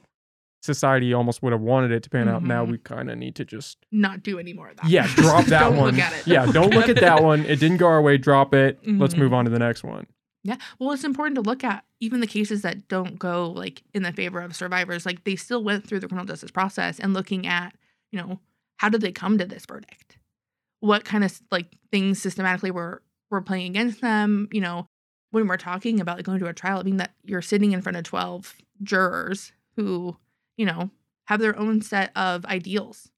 [0.63, 2.71] society almost would have wanted it to pan out, now Mhm.
[2.73, 4.89] we kind of need to just not do any more of that.
[4.89, 5.95] yeah, drop that Don't one.
[5.97, 6.27] Look at it.
[6.27, 7.45] Yeah, don't look at that one.
[7.45, 8.17] It didn't go our way.
[8.17, 8.79] Drop it.
[8.87, 9.19] Let's Mhm.
[9.19, 10.07] move on to the next one.
[10.45, 10.57] Yeah.
[10.79, 14.13] Well, it's important to look at even the cases that don't go like in the
[14.13, 15.05] favor of survivors.
[15.07, 17.75] Like they still went through the criminal justice process and looking at,
[18.11, 18.41] you know,
[18.79, 20.17] how did they come to this verdict?
[20.81, 24.49] What kind of like things systematically were were playing against them?
[24.53, 24.87] You know,
[25.31, 27.81] when we're talking about like going to a trial, I mean that you're sitting in
[27.83, 30.17] front of 12 jurors who,
[30.63, 30.91] you know,
[31.27, 33.11] have their own set of ideals.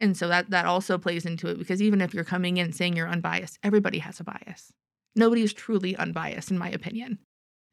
[0.00, 2.94] And so that that also plays into it because even if you're coming in saying
[2.96, 4.72] you're unbiased, everybody has a bias
[5.16, 7.18] nobody is truly unbiased in my opinion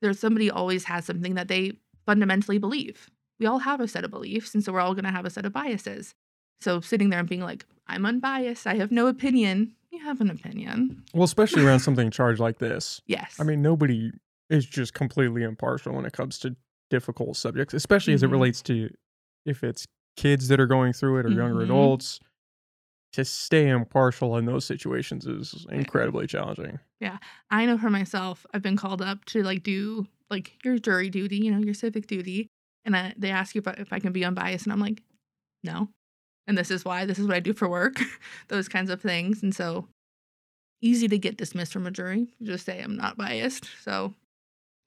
[0.01, 1.73] there's somebody always has something that they
[2.05, 5.17] fundamentally believe we all have a set of beliefs and so we're all going to
[5.17, 6.13] have a set of biases
[6.61, 10.29] so sitting there and being like i'm unbiased i have no opinion you have an
[10.29, 13.01] opinion Well, especially around something charged like this.
[13.07, 14.11] yes I mean, nobody
[14.51, 16.55] is just completely impartial when it comes to
[16.91, 18.33] difficult subjects, especially as it Mhm.
[18.33, 18.89] relates to
[19.45, 19.85] if it's
[20.17, 21.65] kids that are going through it or younger Mhm.
[21.65, 22.19] adults.
[23.15, 26.79] To stay impartial in those situations is incredibly challenging.
[27.01, 27.17] Yeah.
[27.49, 31.35] I know for myself i've been called up to like do like your jury duty
[31.37, 32.47] you know your civic duty
[32.85, 35.03] and I, they ask you if I, if I can be unbiased and i'm like
[35.61, 35.89] no
[36.47, 37.99] and this is why this is what i do for work
[38.47, 39.89] those kinds of things and so
[40.81, 44.13] easy to get dismissed from a jury just say i'm not biased so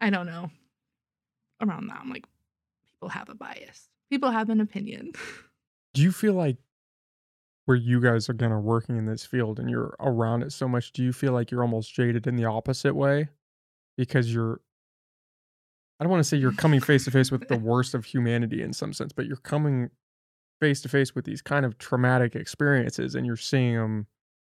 [0.00, 0.50] i don't know
[1.60, 2.24] around that i'm like
[2.90, 5.12] people have a bias people have an opinion
[5.94, 6.56] Do you feel like
[7.66, 10.66] where you guys are kind of working in this field and you're around it so
[10.68, 13.28] much, do you feel like you're almost jaded in the opposite way
[13.96, 14.60] because you're
[16.00, 18.60] I don't want to say you're coming face to face with the worst of humanity
[18.62, 19.90] in some sense, but you're coming
[20.60, 24.06] face to face with these kind of traumatic experiences and you're seeing them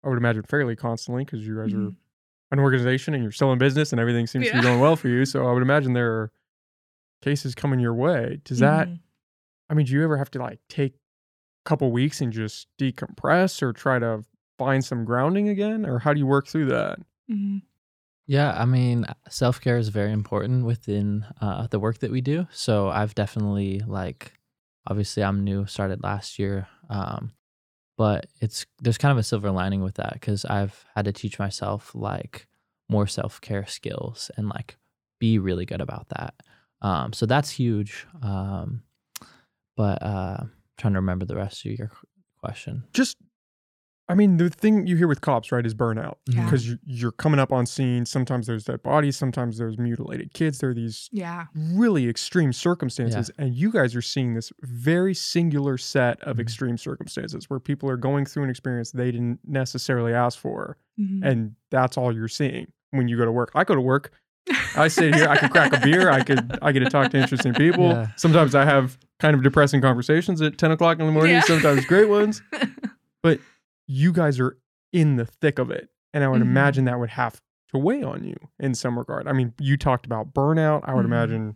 [0.04, 1.96] I would imagine fairly constantly because you guys are Mhm.
[2.52, 5.08] an organization and you're still in business and everything seems to be going well for
[5.10, 5.26] you.
[5.26, 6.32] So I would imagine there are
[7.22, 8.40] cases coming your way.
[8.44, 9.00] Does that Mhm.
[9.70, 13.62] I mean, do you ever have to like take a couple weeks and just decompress
[13.62, 14.24] or try to
[14.58, 15.86] find some grounding again?
[15.86, 17.00] Or how do you work through that?
[17.30, 17.64] Mhm.
[18.28, 22.48] Yeah, I mean, self care is very important within uh, the work that we do.
[22.52, 24.34] So I've definitely like,
[24.88, 27.34] obviously, I'm new, started last year, um,
[27.98, 31.40] but it's there's kind of a silver lining with that because I've had to teach
[31.40, 32.48] myself like
[32.90, 34.78] more self care skills and like
[35.20, 36.36] be really good about that.
[36.82, 38.08] Um, so that's huge.
[38.22, 38.84] Um,
[39.76, 41.92] but uh, I'm trying to remember the rest of your
[42.42, 42.84] question.
[42.94, 43.18] Just,
[44.08, 46.44] I mean, the thing you hear with cops, right, is burnout Yeah.
[46.44, 48.06] because you, you're coming up on scene.
[48.06, 50.60] Sometimes there's dead bodies, sometimes there's mutilated kids.
[50.60, 51.46] There are these Yeah.
[51.56, 53.32] really extreme circumstances.
[53.40, 56.42] And you guys are seeing this very singular set of Mhm.
[56.42, 60.78] extreme circumstances where people are going through an experience they didn't necessarily ask for.
[61.00, 61.24] Mhm.
[61.26, 63.52] And that's all you're seeing when you go to work.
[63.56, 64.12] I go to work.
[64.78, 65.28] I sit here.
[65.28, 66.12] I can crack a beer.
[66.12, 66.60] I could.
[66.62, 67.88] I get to talk to interesting people.
[67.90, 68.10] Yeah.
[68.18, 71.34] Sometimes I have kind of depressing conversations at ten o'clock in the morning.
[71.34, 71.42] Yeah.
[71.42, 72.42] Sometimes great ones.
[73.24, 73.40] But
[73.88, 74.56] you guys are
[74.94, 76.46] in the thick of it, and I would Mhm.
[76.46, 77.42] imagine that would have
[77.74, 79.28] to weigh on you in some regard.
[79.28, 80.82] I mean, you talked about burnout.
[80.84, 81.10] I would Mhm.
[81.10, 81.56] imagine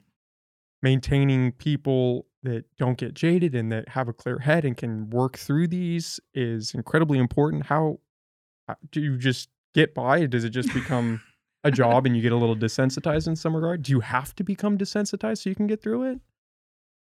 [0.82, 5.38] maintaining people that don't get jaded and that have a clear head and can work
[5.38, 7.66] through these is incredibly important.
[7.68, 7.99] How
[8.68, 10.26] how- do you just get by?
[10.28, 11.22] Does it just become
[11.64, 13.82] a job and you get a little desensitized in some regard?
[13.84, 16.20] Do you have to become desensitized so you can get through it?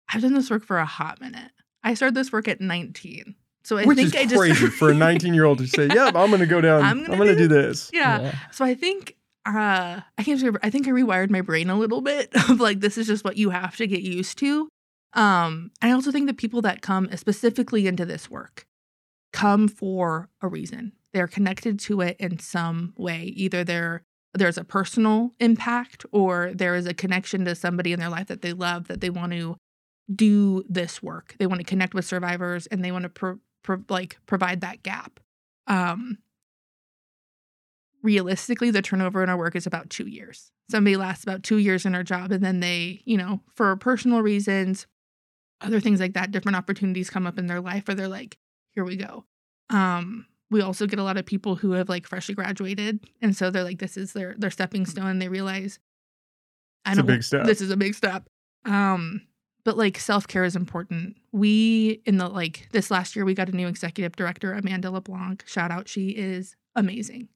[0.09, 1.51] I've done this work for a hot minute.
[1.83, 3.35] I started this work at 19.
[3.63, 5.87] So I Which think is I just crazy for a 19 year old to say,
[5.87, 6.83] "Yep, I'm going to go down.
[6.83, 8.35] I'm I'm gonna do do this." yeah.
[8.51, 12.01] So I think uh I can't remember I think I rewired my brain a little
[12.01, 14.67] bit of like this is just what you have to get used to.
[15.13, 18.65] Um and I also think that people that come specifically into this work
[19.31, 20.93] come for a reason.
[21.13, 23.33] They're connected to it in some way.
[23.35, 28.09] Either they're there's a personal impact or there is a connection to somebody in their
[28.09, 29.57] life that they love that they want to
[30.15, 31.35] do this work.
[31.39, 34.83] They want to connect with survivors and they want to pro- pro- like provide that
[34.83, 35.19] gap.
[35.67, 36.17] Um
[38.01, 40.51] realistically the turnover in our work is about 2 years.
[40.69, 44.21] Somebody lasts about 2 years in our job and then they, you know, for personal
[44.21, 44.87] reasons,
[45.61, 48.37] other things like that, different opportunities come up in their life where they're like,
[48.71, 49.25] here we go.
[49.69, 53.49] Um we also get a lot of people who have like freshly graduated and so
[53.49, 55.79] they're like this is their their stepping stone and they realize
[56.85, 57.45] I It's don't big step.
[57.45, 58.27] this is a big step.
[58.65, 59.21] Um
[59.65, 61.17] but like self-care is important.
[61.31, 65.43] We in the like this last year we got a new executive director, Amanda LeBlanc.
[65.47, 67.29] Shout out, she is amazing.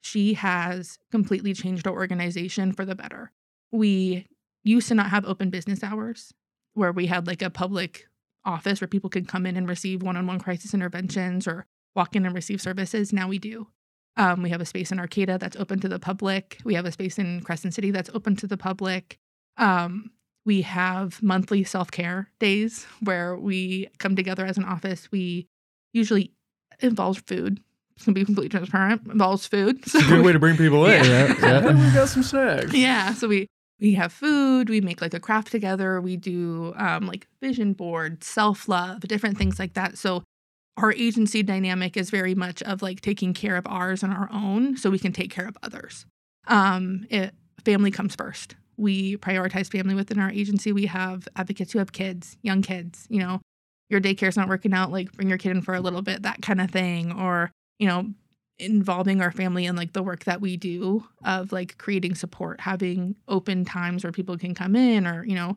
[0.00, 3.32] She has completely changed our organization for the better.
[3.72, 4.26] We
[4.62, 6.32] used to not have open business hours
[6.74, 8.06] where we had like a public
[8.44, 12.34] office where people could come in and receive one-on-one crisis interventions or walk in and
[12.34, 13.12] receive services.
[13.12, 13.68] Now we do.
[14.16, 16.60] Um, we have a space in Arcata that's open to the public.
[16.64, 19.18] We have a space in Crescent City that's open to the public.
[19.56, 20.10] Um,
[20.44, 25.10] we have monthly self care days where we come together as an office.
[25.10, 25.46] We
[25.92, 26.32] usually
[26.80, 27.60] involves food.
[27.96, 29.06] It's gonna be completely transparent.
[29.06, 29.88] Involves food.
[29.88, 31.04] So It's a good way to bring people in.
[31.04, 31.60] Yeah, yeah.
[31.60, 32.72] Hey, we got some snacks.
[32.74, 33.46] yeah so we
[33.80, 38.22] we have food we make like a craft together we do um like vision board
[38.24, 40.22] self-love different things like that so
[40.76, 44.76] our agency dynamic is very much of like taking care of ours and our own
[44.76, 46.06] so we can take care of others
[46.48, 47.34] um it,
[47.64, 52.36] family comes first we prioritize family within our agency we have advocates who have kids
[52.42, 53.40] young kids you know
[53.90, 56.42] your daycare's not working out like bring your kid in for a little bit that
[56.42, 58.06] kind of thing or you know
[58.58, 63.16] involving our family in like the work that we do of like creating support, having
[63.28, 65.56] open times where people can come in or, you know,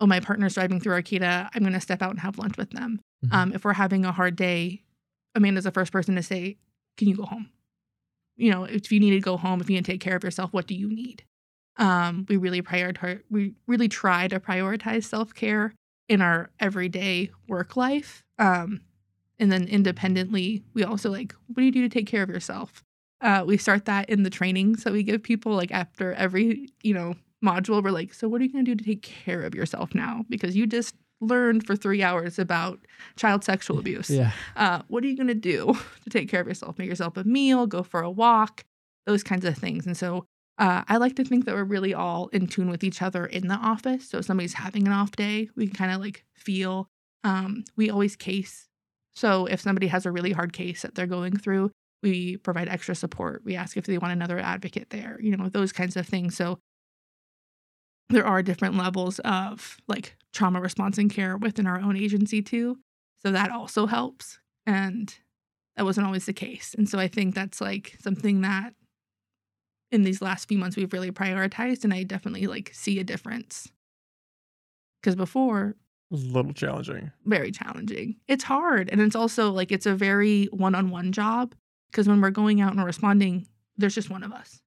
[0.00, 2.70] oh, my partner's driving through Arcata, I'm going to step out and have lunch with
[2.70, 3.00] them.
[3.26, 3.34] Mhm.
[3.34, 4.82] Um, if we're having a hard day,
[5.34, 6.56] Amanda's the first person to say,
[6.96, 7.50] can you go home?
[8.36, 10.24] You know, if you need to go home, if you need to take care of
[10.24, 11.24] yourself, what do you need?
[11.80, 15.74] Um, we really prioritize, we really try to prioritize self-care
[16.08, 18.22] in our everyday work life.
[18.38, 18.82] Um,
[19.38, 22.84] and then independently, we also like, what do you do to take care of yourself?
[23.22, 26.94] Uh, we start that in the trainings that we give people, like after every, you
[26.94, 27.14] know,
[27.44, 29.94] module, we're like, so what are you going to do to take care of yourself
[29.94, 30.24] now?
[30.28, 32.80] Because you just learned for three hours about
[33.16, 34.10] child sexual abuse.
[34.10, 34.32] yeah.
[34.56, 36.78] Uh, what are you going to do to take care of yourself?
[36.78, 38.64] Make yourself a meal, go for a walk,
[39.06, 39.86] those kinds of things.
[39.86, 40.26] And so
[40.60, 43.48] uh, I like to think that we're really all in tune with each other in
[43.48, 44.08] the office.
[44.10, 46.86] So if somebody's having an off day, we can kind of like feel.
[47.24, 48.68] Um, we always case
[49.14, 51.70] So if somebody has a really hard case that they're going through,
[52.02, 53.42] we provide extra support.
[53.44, 56.36] We ask if they want another advocate there, you know, those kinds of things.
[56.36, 56.58] So
[58.08, 62.78] there are different levels of like trauma response and care within our own agency too.
[63.18, 64.38] So that also helps.
[64.66, 65.14] And
[65.76, 66.74] that wasn't always the case.
[66.76, 68.74] And so I think that's like something that
[69.90, 73.68] in these last few months we've really prioritized and I definitely like see a difference.
[75.02, 75.76] Cuz before
[76.12, 77.12] a little challenging.
[77.24, 78.16] very challenging.
[78.26, 81.54] It's hard and it's also like it's a very one-on-one job
[81.90, 84.60] because when we're going out and responding there's just one of us.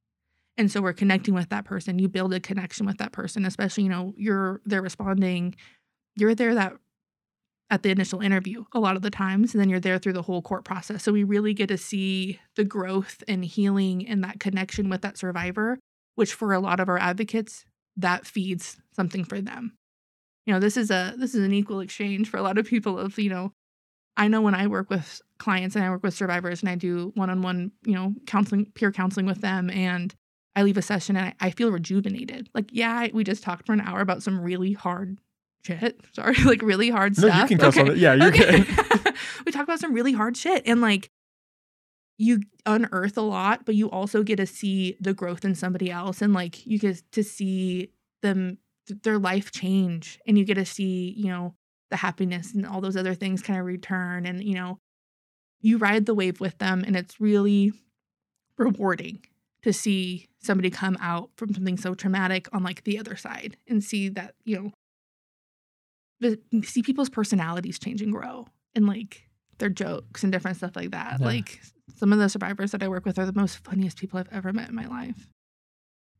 [0.57, 1.97] And so we're connecting with that person.
[1.99, 5.55] You build a connection with that person, especially you know you're they're responding
[6.15, 6.73] you're there that
[7.69, 10.21] at the initial interview a lot of the times and then you're there through the
[10.21, 11.03] whole court process.
[11.03, 15.17] So we really get to see the growth and healing and that connection with that
[15.17, 15.79] survivor,
[16.15, 17.65] which for a lot of our advocates
[17.97, 19.73] that feeds something for them
[20.45, 22.97] you know this is a this is an equal exchange for a lot of people
[22.99, 23.51] of you know
[24.17, 27.11] i know when i work with clients and i work with survivors and i do
[27.15, 30.15] one-on-one you know counseling peer counseling with them and
[30.55, 33.73] i leave a session and i, I feel rejuvenated like yeah we just talked for
[33.73, 35.19] an hour about some really hard
[35.65, 37.97] shit sorry like really hard No, stuff you can cuss on it.
[37.97, 38.63] Yeah, you're Okay.
[38.63, 39.15] good.
[39.45, 41.09] we talk about some really hard shit and like
[42.17, 46.21] you unearth a lot but you also get to see the growth in somebody else
[46.21, 47.89] and like you get to see
[48.21, 48.57] them
[49.03, 51.55] their life change and you get to see you know
[51.89, 54.79] the happiness and all those other things kind of return and you know
[55.61, 57.71] you ride the wave with them and it's really
[58.57, 59.19] rewarding
[59.63, 63.83] to see somebody come out from something so traumatic on like the other side and
[63.83, 64.71] see that you know
[66.63, 68.45] see people's personalities change and grow
[68.75, 69.23] and like
[69.59, 71.25] their jokes and different stuff like that Yeah.
[71.25, 71.61] like
[71.95, 74.51] some of the survivors that i work with are the most funniest people i've ever
[74.53, 75.29] met in my life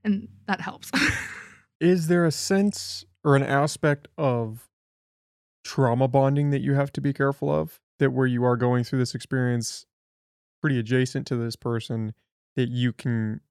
[0.04, 0.92] and that helps
[1.84, 4.70] Is there a sense or an aspect of
[5.66, 7.78] trauma bonding that you have to be careful of?
[8.00, 9.86] That where you are going through this experience
[10.62, 12.14] pretty adjacent to this person,
[12.56, 13.42] that you can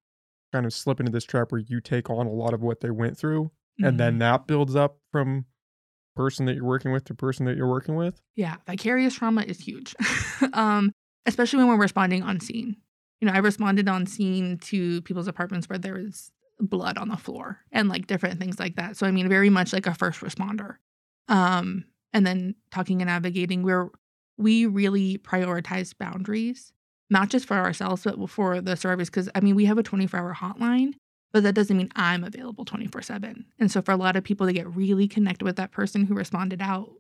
[0.50, 2.90] kind of slip into this trap where you take on a lot of what they
[2.90, 3.50] went through,
[3.82, 4.20] and then mm-hmm.
[4.20, 5.44] that builds up from
[6.14, 8.20] person that you're working with to person that you're working with?
[8.36, 9.94] Yeah, vicarious trauma is huge,
[10.52, 10.92] um,
[11.26, 12.76] especially when we're responding on scene.
[13.20, 17.16] You know, I responded on scene to people's apartments where there was blood on the
[17.16, 18.96] floor and like different things like that.
[18.96, 20.76] So I mean, very much like a first responder.
[21.28, 23.90] Um, and then talking and navigating, we're
[24.38, 26.72] we really prioritize boundaries,
[27.10, 29.08] not just for ourselves, but for the survivors.
[29.08, 30.94] Because I mean, we have a 24 hour hotline,
[31.32, 33.44] but that doesn't mean I'm available 24 7.
[33.58, 36.14] And so for a lot of people, they get really connected with that person who
[36.14, 36.90] responded out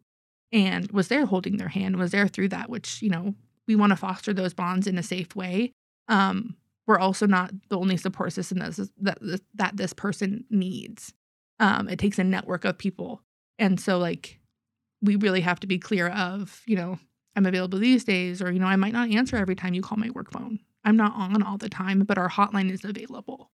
[0.50, 3.34] and was there holding their hand, was there through that, which, you know,
[3.66, 5.72] we want to foster those bonds in a safe way.
[6.08, 6.56] Um,
[6.86, 11.14] we're also not the only support system that that this person needs.
[11.60, 13.22] Um, it takes a network of people.
[13.58, 14.40] And so, like,
[15.00, 16.98] we really have to be clear of, you know,
[17.36, 19.96] I'm available these days, or, you know, I might not answer every time you call
[19.96, 20.58] my work phone.
[20.84, 23.51] I'm not on all the time, but our hotline is available.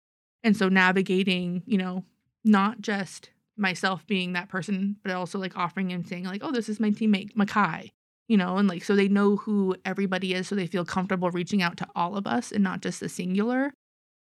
[0.45, 2.05] And so, navigating, you know,
[2.45, 6.69] not just myself being that person, but also like offering and saying, like, oh, this
[6.69, 7.91] is my teammate, Makhi,
[8.29, 11.63] you know, and like so they know who everybody is, so they feel comfortable reaching
[11.63, 13.73] out to all of us and not just the singular,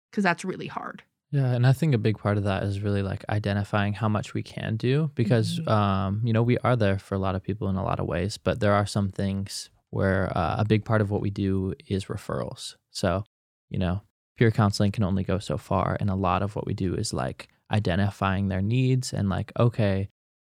[0.10, 1.04] because that's really hard.
[1.32, 4.34] Yeah, and I think a big part of that is really like identifying how much
[4.34, 5.68] we can do because Mhm.
[5.70, 8.06] um, you know, we are there for a lot of people in a lot of
[8.06, 11.74] ways, but there are some things where uh, a big part of what we do
[11.88, 12.76] is referrals.
[12.92, 13.26] So,
[13.70, 14.04] you know,
[14.38, 17.14] peer counseling can only go so far and a lot of what we do is
[17.14, 20.10] like identifying their needs and like, okay,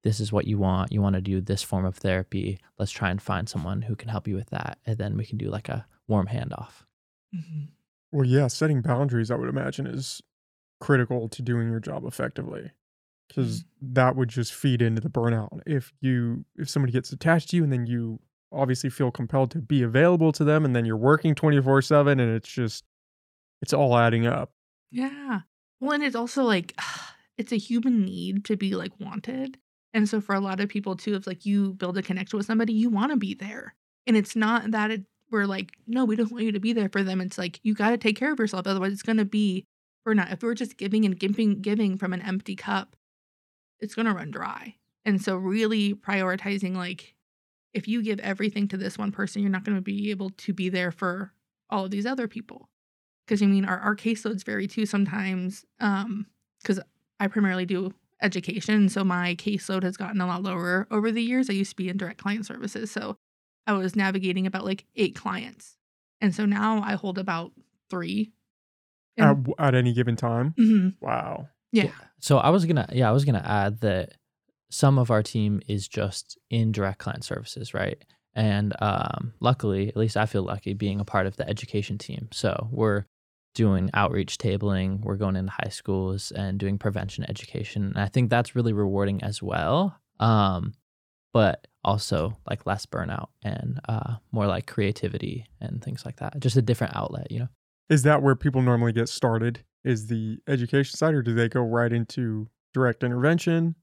[0.03, 0.91] this is what you want.
[0.91, 2.59] You want to do this form of therapy.
[2.77, 5.37] Let's try and find someone who can help you with that and then we can
[5.37, 6.83] do like a warm handoff.
[7.35, 7.65] Mm-hmm.
[8.11, 10.21] Well, yeah, setting boundaries, I would imagine, is
[10.79, 12.71] critical to doing your job effectively.
[13.27, 13.93] Because mm-hmm.
[13.93, 15.59] that would just feed into the burnout.
[15.65, 18.19] If you if somebody gets attached to you and then you
[18.51, 22.47] obviously feel compelled to be available to them and then you're working 24-7 and it's
[22.47, 22.85] just
[23.61, 24.51] it's all adding up.
[24.91, 25.41] Yeah.
[25.79, 26.73] Well, and it's also like
[27.37, 29.57] it's a human need to be like wanted.
[29.93, 32.45] And so for a lot of people too, if like you build a connection with
[32.45, 33.73] somebody, you want to be there.
[34.05, 36.89] And it's not that it, we're like, no, we don't want you to be there
[36.89, 37.19] for them.
[37.19, 38.67] It's like you got to take care of yourself.
[38.67, 39.65] Otherwise, it's going to be
[40.05, 40.31] we're not.
[40.31, 42.95] If we're just giving and giving, giving from an empty cup,
[43.81, 44.75] it's going to run dry.
[45.03, 47.15] And so really prioritizing like
[47.73, 50.53] if you give everything to this one person, you're not going to be able to
[50.53, 51.33] be there for
[51.69, 52.69] all of these other people
[53.27, 56.25] because I mean our, our caseloads vary too sometimes um
[56.61, 56.79] because
[57.19, 61.49] I primarily do education so my caseload has gotten a lot lower over the years
[61.49, 63.17] I used to be in direct client services so
[63.67, 65.77] I was navigating about like eight clients
[66.21, 67.51] and so now I hold about
[67.89, 68.31] three
[69.17, 70.55] At, at any given time.
[70.57, 70.95] Mhm.
[71.01, 71.49] Wow.
[71.71, 74.13] yeah So I was gonna, yeah, I was gonna add that
[74.71, 78.03] some of our team is just in direct client services, right?
[78.33, 82.27] And um, luckily, at least I feel lucky being a part of the education team.
[82.31, 83.05] So we're
[83.57, 87.85] doing outreach tabling, we're going into high schools and doing prevention education.
[87.87, 89.99] And I think that's really rewarding as well.
[90.19, 90.73] Um,
[91.33, 96.39] but also like less burnout and uh, more like creativity and things like that.
[96.39, 97.47] Just a different outlet, you know?
[97.89, 99.63] Is that where people normally get started?
[99.83, 103.73] Is the education side, or do they go right into direct intervention?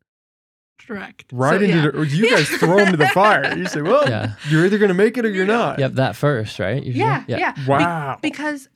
[0.87, 1.25] Direct.
[1.33, 1.83] Right So, into yeah.
[1.83, 3.57] the, or you guys throw them to the fire.
[3.57, 4.35] You say, well, Yeah.
[4.51, 5.79] you're either going to make it or you're not.
[5.79, 6.83] Yep, that first, right?
[6.83, 6.99] Usually?
[7.05, 7.53] Yeah, yeah.
[7.53, 8.19] Be- Wow.
[8.21, 8.69] because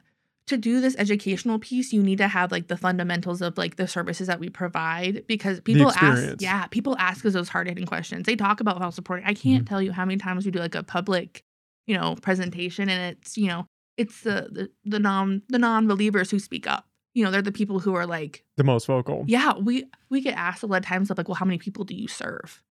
[0.49, 3.87] to do this educational piece, you need to have like the fundamentals of like the
[3.87, 5.27] services that we provide.
[5.27, 8.27] Because people ask, yeah, people ask us those hard hitting questions.
[8.27, 9.25] They talk about how supporting.
[9.27, 9.65] I can't mm-hmm.
[9.65, 11.43] tell you how many times we do like a public,
[11.87, 16.31] you know, presentation, and it's you know, it's the the, the non the non believers
[16.31, 16.87] who speak up.
[17.15, 19.25] You know, they're the people who are like, the most vocal.
[19.27, 21.85] yeah, we we get asked a lot of times of like, well, how many people
[21.85, 22.63] do you serve?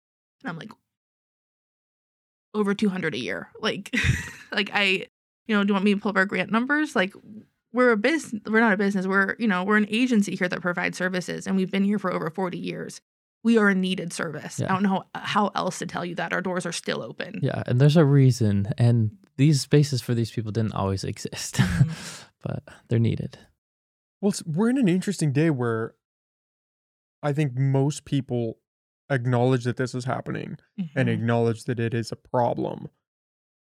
[0.42, 0.70] And I'm like,
[2.56, 3.48] over 200 a year.
[3.60, 3.94] Like,
[4.52, 5.06] like I,
[5.46, 6.96] you know, do you want me to pull up our grant numbers?
[6.96, 7.12] Like,
[7.72, 8.40] we're a business.
[8.46, 9.06] We're not a business.
[9.06, 12.12] We're you know we're an agency here that provides services, and we've been here for
[12.12, 13.00] over 40 years.
[13.44, 14.58] We are a needed service.
[14.58, 14.66] Yeah.
[14.66, 17.38] I don't know how else to tell you that our doors are still open.
[17.42, 18.72] Yeah, and there's a reason.
[18.76, 22.24] And these spaces for these people didn't always exist, Mhm.
[22.42, 23.38] but they're needed.
[24.20, 25.94] Well, we're in an interesting day where
[27.22, 28.58] I think most people
[29.10, 30.58] acknowledge that this is happening
[30.96, 31.12] and Mhm.
[31.12, 32.88] acknowledge that it is a problem.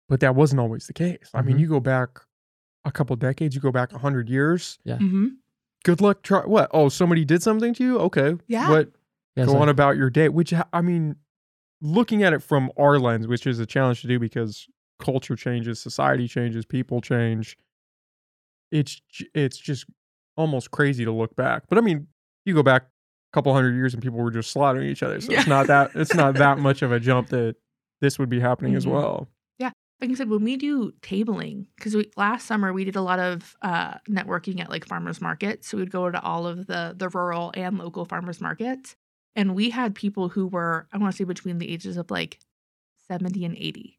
[0.09, 1.30] But that wasn't always the case.
[1.34, 1.61] I mean, Mhm.
[1.61, 2.20] you go back
[2.84, 4.78] a couple decades, you go back a hundred years.
[4.86, 5.36] Mhm.
[5.84, 6.22] Good luck.
[6.22, 6.70] Try what?
[6.72, 7.98] Oh, somebody did something to you.
[8.00, 8.36] Okay.
[8.46, 8.68] Yeah.
[8.70, 8.90] What?
[9.36, 10.28] Yeah, it's go on about your day.
[10.28, 11.16] Which ha- I mean,
[11.80, 14.66] looking at it from our lens, which is a challenge to do because
[14.98, 17.56] culture changes, society changes, people change.
[18.70, 19.00] It's
[19.34, 19.86] it's just
[20.36, 21.64] almost crazy to look back.
[21.68, 22.08] But I mean,
[22.44, 25.20] you go back a couple hundred years and people were just slaughtering each other.
[25.20, 27.56] So it's not that it's not that much of a jump that
[28.00, 28.92] this would be happening as Mhm.
[28.92, 29.28] well.
[30.01, 33.18] Like I said, when we do tabling, because we last summer we did a lot
[33.18, 35.68] of uh, networking at like farmers markets.
[35.68, 38.94] So we'd go to all of the the rural and local farmers markets,
[39.34, 42.38] and we had people who were I want to say between the ages of like
[43.09, 43.99] seventy and eighty,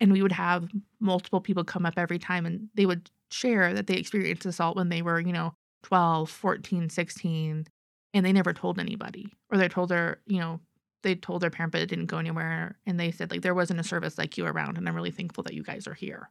[0.00, 0.68] and we would have
[0.98, 4.88] multiple people come up every time, and they would share that they experienced assault when
[4.88, 5.54] they were you know
[5.84, 7.66] 12, 14, 16,
[8.12, 10.60] and they never told anybody, or they told their you know
[11.02, 13.78] they told their parent but it didn't go anywhere and they said like there wasn't
[13.80, 16.30] a service like you around and i'm really thankful that you guys are here.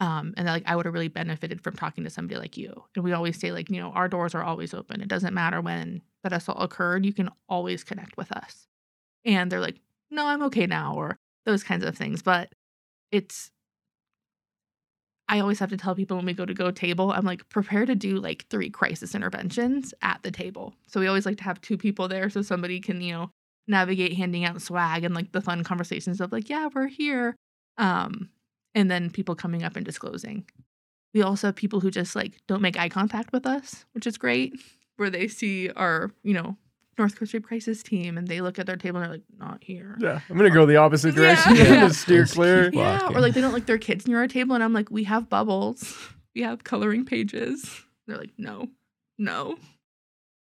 [0.00, 3.04] Um and like i would have really benefited from talking to somebody like you and
[3.04, 5.00] we always say like you know our doors are always open.
[5.00, 8.66] It doesn't matter when that assault occurred you can always connect with us.
[9.24, 12.52] And they're like no i'm okay now or those kinds of things but
[13.12, 13.50] it's
[15.28, 17.86] I always have to tell people when we go to go table, I'm like, prepare
[17.86, 20.74] to do like three crisis interventions at the table.
[20.86, 23.30] So we always like to have two people there so somebody can, you know,
[23.66, 27.34] navigate handing out swag and like the fun conversations of like, yeah, we're here.
[27.78, 28.28] Um,
[28.74, 30.44] and then people coming up and disclosing.
[31.14, 34.18] We also have people who just like don't make eye contact with us, which is
[34.18, 34.54] great,
[34.96, 36.56] where they see our, you know,
[36.98, 39.62] North Coast Rape Crisis team and they look at their table and they're like, not
[39.62, 39.96] here.
[40.00, 40.20] Yeah.
[40.28, 41.20] I'm gonna go the opposite Yeah.
[41.20, 41.88] direction Yeah.
[41.88, 42.64] to steer clear.
[42.70, 43.16] keep Yeah, walking.
[43.16, 45.28] or like they don't like their kids near our table, and I'm like, we have
[45.28, 45.96] bubbles,
[46.36, 47.82] we have coloring pages.
[48.06, 48.68] They're like, no,
[49.18, 49.56] no.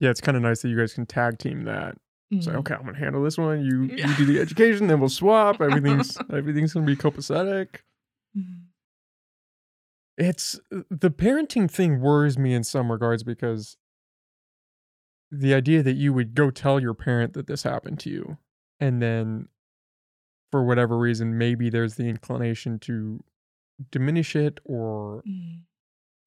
[0.01, 1.97] Yeah, it's kind of nice that you guys can tag team that.
[2.39, 2.61] It's like, Mhm.
[2.61, 3.65] okay, I'm gonna handle this one.
[3.65, 4.09] You Yeah.
[4.09, 5.61] you do the education, then we'll swap.
[5.61, 7.81] Everything's everything's gonna be copacetic.
[8.37, 8.63] Mhm.
[10.17, 13.77] It's the parenting thing worries me in some regards because
[15.31, 18.39] the idea that you would go tell your parent that this happened to you,
[18.79, 19.49] and then
[20.53, 23.25] for whatever reason, maybe there's the inclination to
[23.91, 25.63] diminish it or Mhm.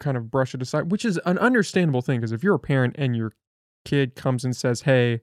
[0.02, 2.94] kind of brush it aside, which is an understandable thing because if you're a parent
[2.98, 3.32] and your
[3.86, 5.22] kid comes and says, "Hey,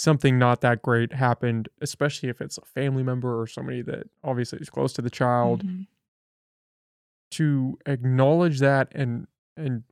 [0.00, 4.58] something not that great happened," especially if it's a family member or somebody that obviously
[4.58, 5.86] is close to the child, Mhm.
[7.32, 9.26] to acknowledge that and
[9.56, 9.84] and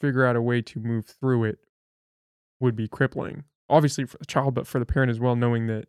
[0.00, 1.58] figure out a way to move through it
[2.60, 3.44] would be crippling.
[3.68, 5.88] Obviously for the child, but for the parent as well, knowing that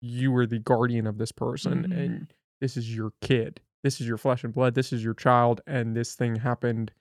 [0.00, 1.96] you are the guardian of this person Mhm.
[1.96, 3.60] and this is your kid.
[3.82, 4.74] This is your flesh and blood.
[4.74, 6.92] This is your child, and this thing happened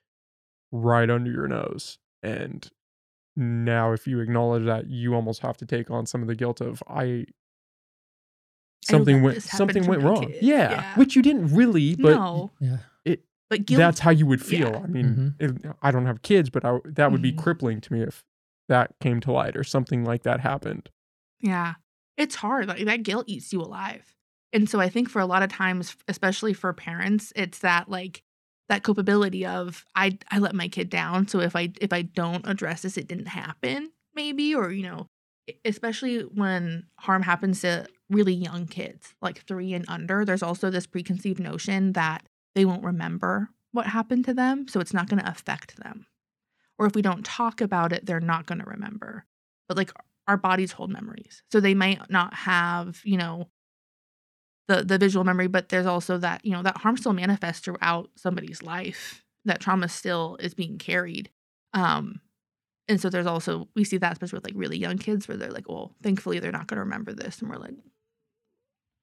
[0.72, 2.00] right under your nose.
[2.24, 2.68] And
[3.38, 6.60] now, if you acknowledge that, you almost have to take on some of the guilt
[6.60, 7.04] of I.
[7.04, 7.26] I
[8.84, 9.44] Something let went.
[9.44, 10.32] Something went wrong.
[10.42, 10.96] Yeah, Yeah.
[10.96, 12.78] which you didn't really, but no, Yeah.
[13.50, 13.78] but guilt.
[13.80, 14.70] that's how you would feel.
[14.72, 14.80] Yeah.
[14.84, 17.38] I mean, if, I don't have kids, but I, that would be Mhm.
[17.38, 18.24] crippling to me if
[18.70, 20.90] that came to light or something like that happened.
[21.42, 21.76] Yeah.
[22.18, 22.68] It's hard.
[22.68, 24.16] Like that guilt eats you alive.
[24.54, 28.24] And so I think for a lot of times, especially for parents, it's that like
[28.70, 31.28] that culpability of I I let my kid down.
[31.28, 35.08] So if I if I don't address this, it didn't happen, maybe, or you know,
[35.66, 40.88] especially when harm happens to really young kids, like three and under, there's also this
[40.88, 42.24] preconceived notion that
[42.56, 44.68] they won't remember what happened to them.
[44.68, 46.08] So it's not going to affect them.
[46.80, 49.26] Or if we don't talk about it, they're not going to remember.
[49.68, 49.92] But like
[50.28, 51.44] our bodies hold memories.
[51.52, 53.50] So they might not have, you know,
[54.68, 58.10] the the visual memory, but there's also that, you know, that harm still manifests throughout
[58.16, 59.24] somebody's life.
[59.46, 61.30] That trauma still is being carried.
[61.74, 62.22] Um
[62.90, 65.52] and so there's also we see that especially with like really young kids where they're
[65.52, 67.74] like, well, thankfully they're not going to remember this, and we're like,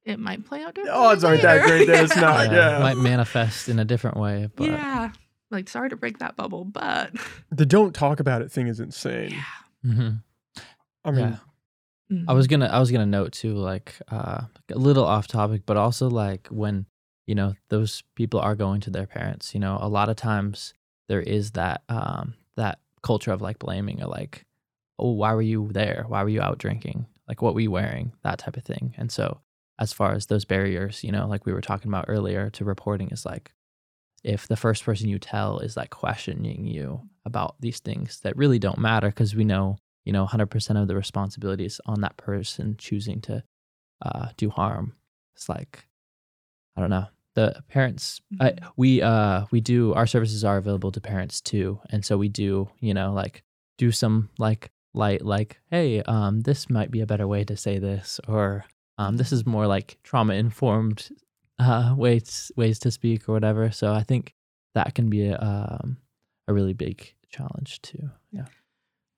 [0.05, 0.75] it might play out.
[0.75, 2.79] The odds differently aren't that great that it's not, yeah.
[2.81, 5.11] Might manifest in a different way, but yeah.
[5.51, 7.13] Like sorry to break that bubble, but
[7.51, 9.31] The don't talk about it thing is insane.
[9.31, 9.91] yeah.
[9.93, 10.23] Mhm.
[11.05, 11.37] I mean, Yeah.
[12.13, 12.25] Mhm.
[12.29, 15.77] I was gonna I was gonna note too, like uh a little off topic, but
[15.77, 16.87] also like when,
[17.27, 20.75] you know, those people are going to their parents, you know, a lot of times
[21.09, 24.45] there is that um that culture of like blaming or like,
[24.99, 26.05] oh, why were you there?
[26.09, 27.07] Why were you out drinking?
[27.29, 28.13] Like what were you wearing?
[28.23, 28.95] That type of thing.
[28.99, 29.41] And so
[29.79, 33.09] as far as those barriers, you know, like we were talking about earlier to reporting
[33.11, 33.53] is like
[34.25, 38.59] if the first person you tell is like questioning you about these things that really
[38.59, 42.77] don't matter because we know you know 100% of the responsibility is on that person
[42.79, 43.43] choosing to
[44.03, 44.95] uh, do harm.
[45.35, 45.87] It's like
[46.77, 47.07] i don't know.
[47.35, 48.69] The parents I, Mhm.
[48.77, 51.81] we uh we do our services are available to parents too.
[51.91, 53.43] And so we do you know like
[53.79, 57.79] do some like light like hey um this might be a better way to say
[57.81, 58.65] this or
[58.99, 61.09] um this is more like trauma informed
[61.59, 63.71] uh ways ways to speak or whatever.
[63.73, 64.35] So i think
[64.75, 65.97] that can be a um
[66.47, 68.11] a really big challenge too.
[68.31, 68.47] Yeah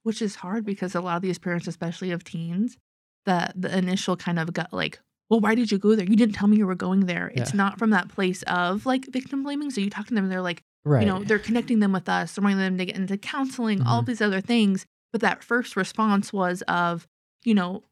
[0.06, 2.76] which is hard because a lot of these parents, especially of teens,
[3.24, 6.06] the the initial kind of gut like, well, why did you go there?
[6.06, 7.32] You didn't tell me you were going there.
[7.34, 9.70] It's not from that place of like victim blaming.
[9.70, 12.08] So you talk to them, and they're like, right you know, they're connecting them with
[12.08, 14.06] us, wanting them to get into counseling, all Mhm.
[14.06, 14.86] these other things.
[15.12, 17.06] But that first response was of,
[17.44, 17.82] you know,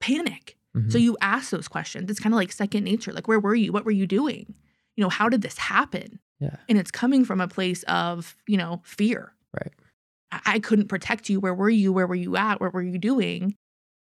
[0.00, 0.56] panic.
[0.88, 1.02] So Mhm.
[1.02, 2.10] you ask those questions.
[2.10, 3.12] It's kind of like second nature.
[3.12, 3.72] Like, where were you?
[3.72, 4.54] What were you doing?
[4.96, 6.18] You know, how did this happen?
[6.38, 6.56] Yeah.
[6.68, 9.32] And it's coming from a place of, you know, fear.
[9.54, 9.72] Right.
[10.32, 11.40] I, couldn't protect you.
[11.40, 11.92] Where were you?
[11.92, 12.60] Where were you at?
[12.60, 13.54] What were you doing?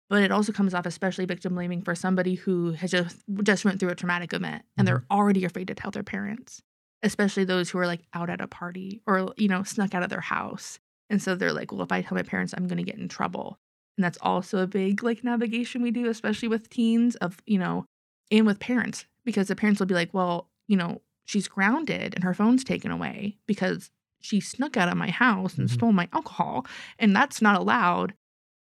[0.10, 3.80] But it also comes off especially victim blaming for somebody who has just just went
[3.80, 5.18] through a traumatic event and they're mm-hmm.
[5.18, 6.62] already afraid to tell their parents,
[7.02, 10.10] especially those who are like out at a party or you know snuck out of
[10.10, 10.80] their house.
[11.10, 13.08] And so they're like, well, if I tell my parents, I'm going to get in
[13.08, 13.58] trouble.
[13.98, 17.86] And that's also a big like navigation we do, especially with teens of, you know,
[18.32, 22.24] and with parents, because the parents will be like, well, you know, she's grounded and
[22.24, 23.92] her phone's taken away because
[24.26, 25.74] she snuck out of my house and Mhm.
[25.74, 26.66] stole my alcohol.
[27.00, 28.14] And that's not allowed.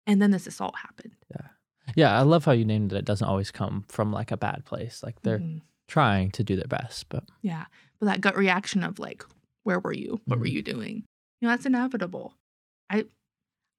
[0.08, 1.16] And then this assault happened.
[1.32, 1.48] Yeah,
[1.96, 2.18] Yeah.
[2.20, 2.98] I love how you named it.
[2.98, 5.02] It doesn't always come from like a bad place.
[5.04, 5.62] Like they're Mhm.
[5.88, 7.66] trying to do their best, but Yeah.
[8.00, 9.24] But that gut reaction of like,
[9.64, 10.22] where were you?
[10.26, 10.52] What were Mhm.
[10.52, 10.96] you doing?
[11.42, 12.38] You know, that's inevitable.
[12.90, 13.06] I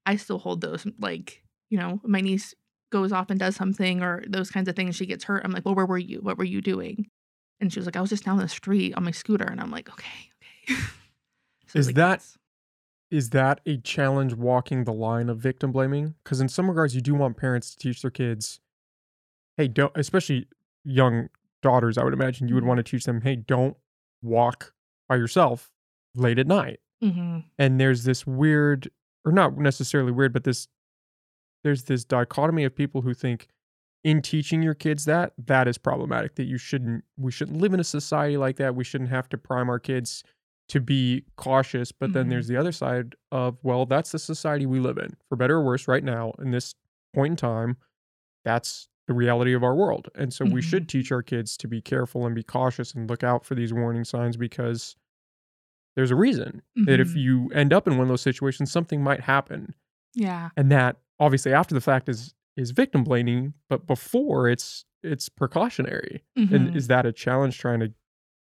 [0.07, 2.55] I still hold those like, you know, my niece
[2.91, 5.45] goes off and does something or those kinds of things, she gets hurt.
[5.45, 6.21] I'm like, well, where were you?
[6.21, 7.09] What were you doing?
[7.61, 9.45] And she was like, I was just down the street on my scooter.
[9.45, 10.31] And I'm like, okay,
[10.69, 10.81] okay.
[11.75, 12.37] Is like, that-
[13.11, 16.15] is that a challenge walking the line of victim blaming?
[16.23, 18.61] Because in some regards, you do want parents to teach their kids,
[19.57, 20.47] hey, don't, especially
[20.85, 21.29] young
[21.63, 22.69] daughters, I would imagine you would Mhm.
[22.69, 23.77] want to teach them, hey, don't
[24.23, 24.73] walk
[25.09, 25.73] by yourself
[26.15, 26.81] late at night.
[27.03, 27.45] Mhm.
[27.59, 28.89] And there's this weird,
[29.25, 30.69] or not necessarily weird, but this,
[31.65, 33.49] there's this dichotomy of people who think
[34.05, 37.81] in teaching your kids that, that is problematic, that you shouldn't, we shouldn't live in
[37.81, 38.75] a society like that.
[38.75, 40.23] We shouldn't have to prime our kids
[40.71, 41.93] to be cautious.
[41.93, 42.31] But then Mhm.
[42.31, 45.65] there's the other side of, well, that's the society we live in, for better or
[45.65, 46.75] worse, right now, in this
[47.15, 47.77] point in time.
[48.45, 50.09] That's the reality of our world.
[50.15, 50.65] And so we Mhm.
[50.65, 53.73] should teach our kids to be careful and be cautious and look out for these
[53.75, 54.97] warning signs because
[55.97, 57.17] there's a reason that if Mhm.
[57.21, 59.75] you end up in one of those situations, something might happen.
[60.15, 60.51] Yeah.
[60.57, 66.23] And that obviously after the fact is is victim blaming, but before it's it's precautionary.
[66.39, 66.53] Mhm.
[66.55, 67.93] And is that a challenge trying to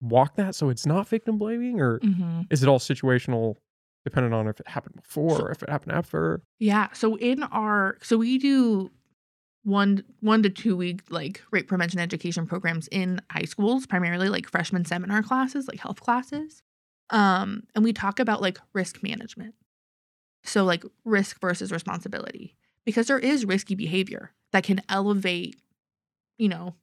[0.09, 2.47] walk that so it's not victim blaming or Mhm.
[2.51, 3.55] is it all situational
[4.03, 6.41] depending on if it happened before or if it happened after?
[6.59, 6.89] Yeah.
[6.93, 8.91] So in our so we do
[9.63, 14.47] one one to two week like rape prevention education programs in high schools, primarily like
[14.49, 16.61] freshman seminar classes, like health classes.
[17.09, 19.55] Um, and we talk about like risk management.
[20.43, 22.55] So like risk versus responsibility.
[22.85, 25.55] Because there is risky behavior that can elevate,
[26.37, 26.75] you know,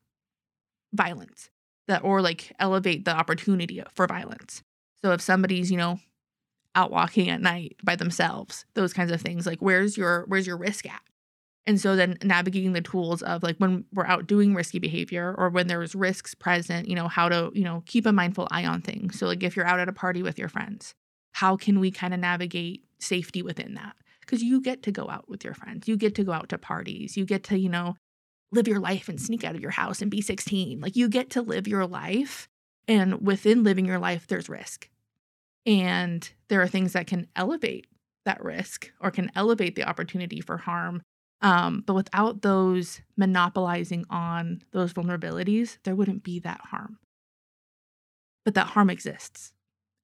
[0.92, 1.50] violence.
[1.88, 4.62] That or like elevate the opportunity for violence.
[5.02, 5.98] So if somebody's, you know,
[6.74, 10.56] out walking at night by themselves those kinds of things like where's your where's your
[10.56, 11.02] risk at
[11.66, 15.50] and so then navigating the tools of like when we're out doing risky behavior or
[15.50, 18.80] when there's risks present you know how to you know keep a mindful eye on
[18.80, 20.94] things so like if you're out at a party with your friends
[21.32, 25.28] how can we kind of navigate safety within that because you get to go out
[25.28, 25.88] with your friends.
[25.88, 27.16] You get to go out to parties.
[27.16, 27.96] You get to, you know,
[28.52, 30.80] live your life and sneak out of your house and be 16.
[30.80, 32.48] Like you get to live your life.
[32.86, 34.88] And within living your life, there's risk.
[35.64, 37.86] And there are things that can elevate
[38.24, 41.02] that risk or can elevate the opportunity for harm.
[41.40, 46.98] Um, but without those monopolizing on those vulnerabilities, there wouldn't be that harm.
[48.44, 49.52] But that harm exists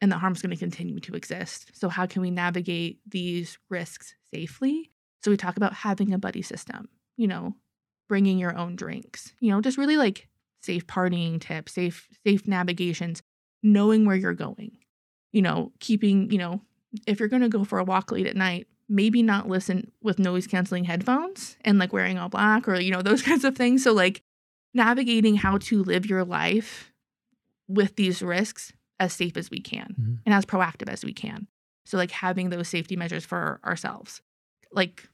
[0.00, 1.72] and that harm's going to continue to exist.
[1.74, 4.90] So, how can we navigate these risks safely?
[5.22, 7.54] So, we talk about having a buddy system, you know,
[8.08, 10.28] bringing your own drinks, you know, just really like
[10.62, 13.22] safe partying tips, safe, safe navigations,
[13.62, 14.76] knowing where you're going,
[15.32, 16.60] you know, keeping, you know,
[17.06, 20.18] if you're going to go for a walk late at night, maybe not listen with
[20.18, 23.84] noise canceling headphones and like wearing all black or, you know, those kinds of things.
[23.84, 24.22] So, like,
[24.74, 26.92] navigating how to live your life
[27.68, 30.18] with these risks as safe as we can Mhm.
[30.24, 31.46] and as proactive as we can.
[31.84, 34.22] So, like, having those safety measures for ourselves.
[34.72, 35.08] Like,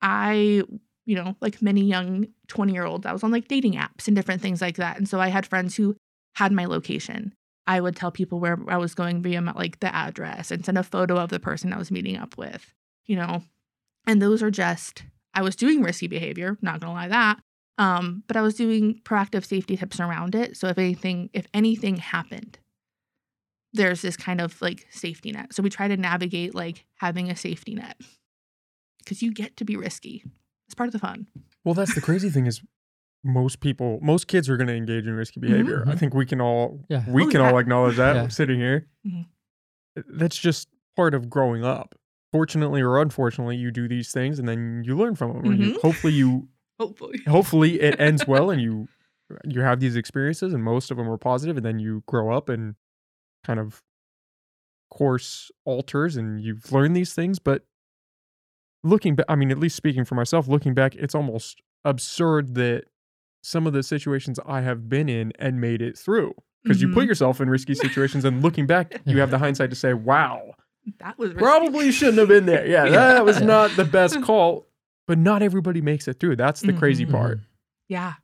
[0.00, 0.62] I,
[1.04, 4.16] you know, like many young 20 year olds, I was on like dating apps and
[4.16, 4.96] different things like that.
[4.96, 5.96] And so I had friends who
[6.34, 7.34] had my location.
[7.66, 10.82] I would tell people where I was going via like the address and send a
[10.82, 12.74] photo of the person I was meeting up with,
[13.06, 13.42] you know.
[14.06, 17.38] And those are just I was doing risky behavior, not gonna lie that.
[17.78, 20.56] Um, but I was doing proactive safety tips around it.
[20.56, 22.58] So if anything, if anything happened,
[23.72, 25.54] there's this kind of like safety net.
[25.54, 27.96] So we try to navigate like having a safety net
[28.98, 30.24] because you get to be risky.
[30.72, 31.26] It's part of the fun.
[31.64, 32.62] Well, that's the crazy thing is
[33.22, 35.84] most people, most kids are going to engage in risky behavior.
[35.86, 35.98] I Mhm.
[35.98, 37.04] think we can all, Yeah.
[37.10, 37.50] we Oh, can yeah.
[37.50, 38.28] all acknowledge that Yeah.
[38.28, 38.88] sitting here.
[39.06, 39.26] Mhm.
[40.08, 41.94] That's just part of growing up.
[42.32, 45.44] Fortunately or unfortunately, you do these things and then you learn from them.
[45.52, 46.48] and you- hopefully, you
[46.80, 47.20] Hopefully.
[47.28, 48.88] hopefully it ends well and you
[49.44, 52.48] you have these experiences and most of them are positive and then you grow up
[52.48, 52.76] and
[53.44, 53.82] kind of
[54.90, 57.66] course alters and you've learned these things but
[58.84, 62.84] looking back i mean at least speaking for myself looking back it's almost absurd that
[63.42, 67.04] some of the situations i have been in and made it through because you put
[67.04, 67.08] Mhm.
[67.08, 70.54] yourself in risky situations and looking back you have the hindsight to say wow
[70.98, 71.42] That was risky.
[71.44, 72.90] probably shouldn't have been there yeah Yeah.
[73.14, 74.66] that was not the best call
[75.06, 77.10] but not everybody makes it through that's the crazy Mhm.
[77.12, 77.38] part
[77.88, 78.14] Yeah.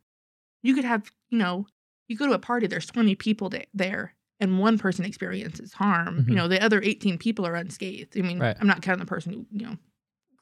[0.63, 1.67] You could have, you know,
[2.09, 6.25] you go to a party, there's 20 people there, and one person experiences harm.
[6.25, 6.29] Mhm.
[6.31, 8.17] You know, the other 18 people are unscathed.
[8.19, 8.57] I mean, Right.
[8.61, 9.77] I'm not counting the person who, you know,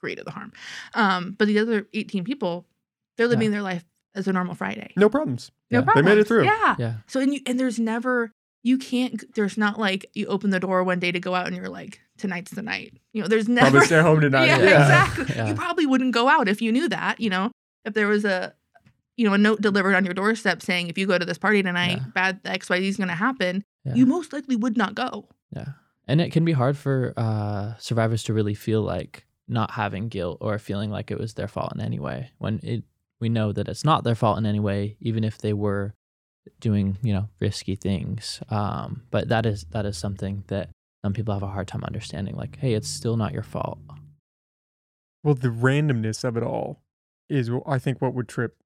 [0.07, 0.52] created the harm.
[0.94, 2.64] Um, but the other 18 people,
[3.16, 3.84] they're living their life
[4.14, 4.92] as a normal Friday.
[4.96, 5.84] no problems No Yeah.
[5.84, 6.04] problem.
[6.04, 6.44] They made it through.
[6.44, 6.76] Yeah.
[6.78, 6.94] Yeah.
[7.09, 8.30] So and you and there's never
[8.62, 11.57] you can't there's not like you open the door one day to go out and
[11.57, 12.94] you're like tonight's the night.
[13.12, 14.82] You know, there's never probably stay home tonight yeah, Yeah.
[14.82, 15.34] exactly.
[15.36, 15.48] Yeah.
[15.48, 17.50] You probably wouldn't go out if you knew that, you know.
[17.84, 18.54] If there was a
[19.18, 21.62] you know, a note delivered on your doorstep saying if you go to this party
[21.62, 22.04] tonight, Yeah.
[22.14, 23.94] bad XYZ is going to happen, Yeah.
[23.94, 25.28] you most likely would not go.
[25.50, 25.72] Yeah.
[26.09, 30.38] And it can be hard for uh, survivors to really feel like not having guilt
[30.40, 32.84] or feeling like it was their fault in any way when it
[33.20, 35.94] we know that it's not their fault in any way, even if they were
[36.61, 38.40] doing, you know, risky things.
[38.51, 40.70] Um, but that is that is something that
[41.05, 42.34] some people have a hard time understanding.
[42.36, 43.78] Like, hey, it's still not your fault.
[45.22, 46.82] Well, the randomness of it all
[47.28, 48.57] is, I think, what would trip,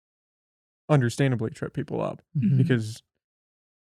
[0.89, 2.23] understandably trip people up.
[2.37, 2.57] Mhm.
[2.59, 3.03] Because,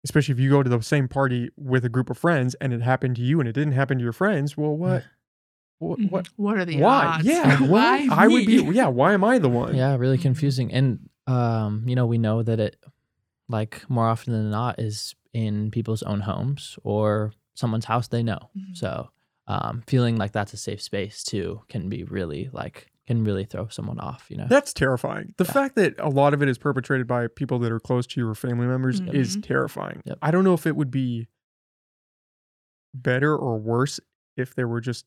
[0.05, 2.83] especially if you go to the same party with a group of friends and it
[2.83, 5.05] happened to you and it didn't happen to your friends, well, what?
[5.81, 5.99] What?
[5.99, 6.11] Mhm.
[6.11, 7.07] what What are the why?
[7.07, 7.25] odds?
[7.25, 8.07] Yeah, why?
[8.11, 8.63] I would be.
[8.73, 9.75] Yeah, why am I the one?
[9.75, 10.73] Yeah, really confusing.
[10.73, 12.77] And um, you know, we know that it
[13.49, 18.51] like more often than not is in people's own homes or someone's house they know.
[18.57, 18.77] Mhm.
[18.77, 19.11] So
[19.47, 23.67] um, feeling like that's a safe space too can be really like can really throw
[23.69, 24.47] someone off, you know.
[24.49, 25.35] That's terrifying.
[25.39, 25.53] The Yeah.
[25.53, 28.29] fact that a lot of it is perpetrated by people that are close to you
[28.29, 29.43] or family members is Mhm.
[29.45, 30.03] terrifying.
[30.05, 30.19] Yep.
[30.23, 31.27] I don't know if it would be
[32.95, 33.99] better or worse
[34.37, 35.07] if there were just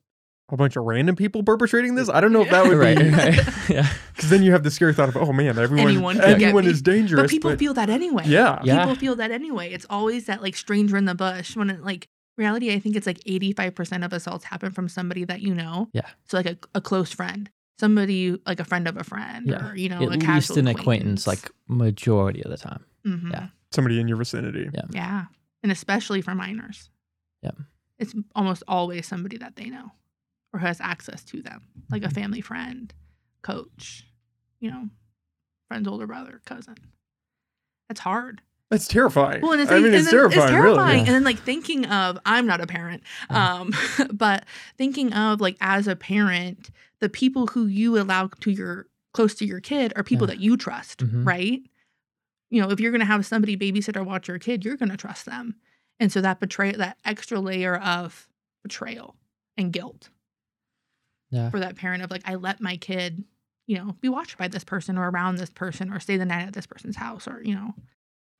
[0.54, 2.10] a bunch of random people perpetrating this.
[2.10, 3.36] I don't know if that would right, be right.
[3.70, 3.92] yeah.
[4.16, 6.56] because then you have the scary thought of oh man, everyone Anyone anyone, could get
[6.56, 6.68] me.
[6.68, 7.22] is dangerous.
[7.24, 8.24] But people feel that anyway.
[8.28, 8.82] yeah, Yeah.
[8.82, 9.72] People feel that anyway.
[9.74, 13.08] It's always that like stranger in the bush when it like reality I think it's
[13.08, 15.90] like 85% of assaults happen from somebody that you know.
[15.92, 16.06] Yeah.
[16.26, 17.50] So like a, a close friend.
[17.80, 19.72] Somebody like a friend of a friend Yeah.
[19.72, 22.86] or you know At a least casual an acquaintance, like majority of the time.
[23.06, 23.32] Mhm.
[23.32, 23.48] yeah.
[23.72, 24.70] somebody in your vicinity.
[24.72, 24.82] Yeah.
[24.92, 25.26] Yeah.
[25.64, 26.90] And especially for minors.
[27.42, 27.52] Yeah.
[27.98, 29.92] It's almost always somebody that they know
[30.54, 32.14] or who has access to them, like a Mhm.
[32.14, 32.94] family friend,
[33.42, 34.06] coach,
[34.60, 34.90] you know,
[35.68, 36.76] friend's older brother, cousin.
[37.90, 38.42] That's hard.
[38.70, 39.42] That's terrifying.
[39.42, 40.88] Well, and it's, I mean, it's terrifying, It's terrifying.
[40.88, 41.00] really.
[41.00, 43.72] And then like thinking of, I'm not a parent, um,
[44.14, 44.46] but
[44.78, 49.46] thinking of like as a parent, the people who you allow to your close to
[49.46, 50.36] your kid are people Yeah.
[50.36, 51.26] that you trust, Mhm.
[51.28, 51.62] right?
[52.50, 54.90] You know, if you're going to have somebody babysit or watch your kid, you're going
[54.90, 55.56] to trust them.
[56.00, 58.28] And so that betray that extra layer of
[58.64, 59.16] betrayal
[59.58, 60.10] and guilt.
[61.34, 61.50] Yeah.
[61.50, 63.24] for that parent of like I let my kid,
[63.68, 66.48] you know, be watched by this person or around this person or stay the night
[66.48, 67.74] at this person's house or you know.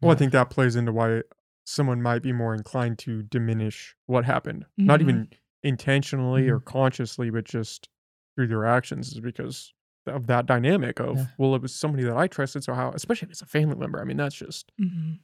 [0.02, 1.22] Well, I think that plays into why
[1.66, 5.04] someone might be more inclined to diminish what happened, not Mhm.
[5.04, 5.30] even
[5.64, 6.66] intentionally or Mhm.
[6.66, 7.90] consciously, but just
[8.36, 9.74] through their actions, is because
[10.06, 11.26] of that dynamic of Yeah.
[11.38, 12.92] well, it was somebody that I trusted, so how?
[12.92, 14.02] Especially if it's a family member.
[14.02, 15.20] I mean, that's just Mhm.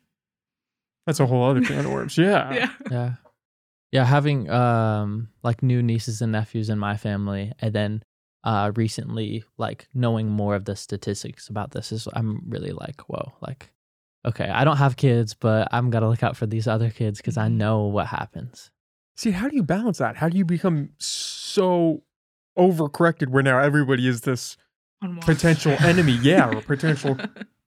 [1.05, 2.17] that's a whole other can of worms.
[2.17, 2.53] Yeah.
[2.53, 2.71] Yeah.
[2.89, 3.15] Yeah.
[3.91, 8.03] Yeah, having um like new nieces and nephews in my family and then
[8.43, 13.33] uh recently like knowing more of the statistics about this is I'm really like, whoa,
[13.41, 13.71] like
[14.25, 17.21] okay, I don't have kids, but I'm got to look out for these other kids
[17.21, 17.53] cuz I Mhm.
[17.53, 18.69] know what happens.
[19.17, 20.17] See, how do you balance that?
[20.17, 22.03] How do you become so
[22.57, 24.55] overcorrected where now everybody is this
[25.01, 26.13] On potential enemy?
[26.21, 27.17] Yeah, or potential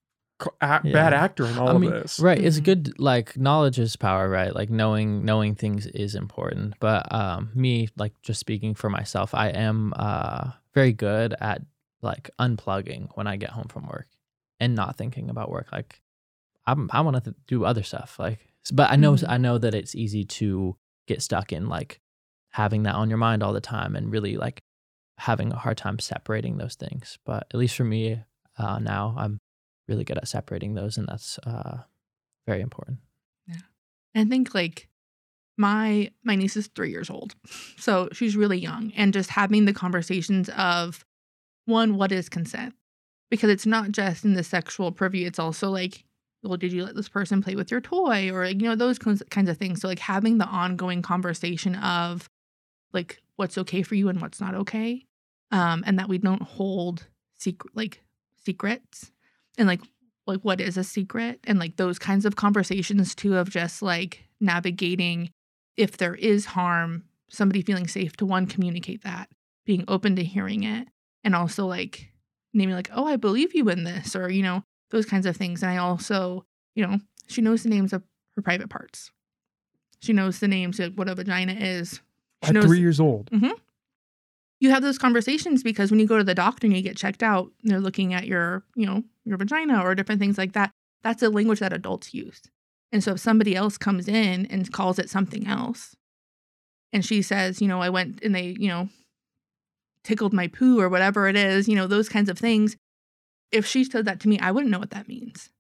[0.43, 2.19] co- a- bad actor in all I mean, this.
[2.21, 2.65] right, it's Mhm.
[2.65, 4.55] good like knowledge is power, right?
[4.55, 6.75] Like knowing knowing things is important.
[6.81, 11.63] But um me like just speaking for myself, I am uh very good at
[12.03, 14.09] like unplugging when I get home from work
[14.61, 16.01] and not thinking about work like
[16.67, 18.39] I'm I want to th- do other stuff like
[18.73, 19.25] but I know Mhm.
[19.29, 20.77] I know that it's easy to
[21.07, 22.01] get stuck in like
[22.51, 24.61] having that on your mind all the time and really like
[25.19, 27.19] having a hard time separating those things.
[27.25, 28.23] But at least for me
[28.59, 29.39] uh now I'm
[29.93, 31.79] really good at separating those and that's uh
[32.47, 32.99] very important.
[33.47, 33.57] Yeah,
[34.15, 34.89] I think like
[35.57, 37.35] my my niece is three years old,
[37.79, 41.05] so she's really young, and just having the conversations of
[41.67, 42.75] one, what is consent?
[43.31, 46.05] Because it's not just in the sexual purview; it's also like,
[46.43, 48.99] well, did you let this person play with your toy, or like, you know those
[48.99, 49.81] kinds of things.
[49.81, 52.29] So like having the ongoing conversation of
[52.93, 55.07] like what's okay for you and what's not okay,
[55.51, 57.07] um, and that we don't hold
[57.39, 58.03] secret like
[58.45, 59.12] secrets,
[59.59, 59.81] and like
[60.27, 61.41] like what is a secret?
[61.45, 65.31] And like those kinds of conversations too of just like navigating
[65.77, 69.29] if there is harm somebody feeling safe to one communicate that
[69.65, 70.89] being open to hearing it
[71.25, 72.13] and also like
[72.53, 75.63] naming like oh i believe you in this or you know those kinds of things.
[75.63, 76.45] And i also
[76.75, 78.03] you know she knows the names of
[78.37, 79.11] her private parts.
[80.01, 82.01] She knows the names of what a vagina is.
[82.43, 83.31] She At knows three years old.
[83.31, 83.53] Mm-hmm.
[84.63, 87.25] You have those conversations because when you go to the doctor and you get checked
[87.25, 90.71] out, they're looking at your, you know, your vagina or different things like that.
[91.03, 92.41] That's a language that adults use.
[92.93, 95.97] And so if somebody else comes in and calls it something else,
[96.93, 98.89] and she says, you know, I went and they, you know,
[100.05, 102.77] tickled my poo or whatever it is, you know, those kinds of things.
[103.51, 105.51] If she said that to me, I wouldn't know what that means.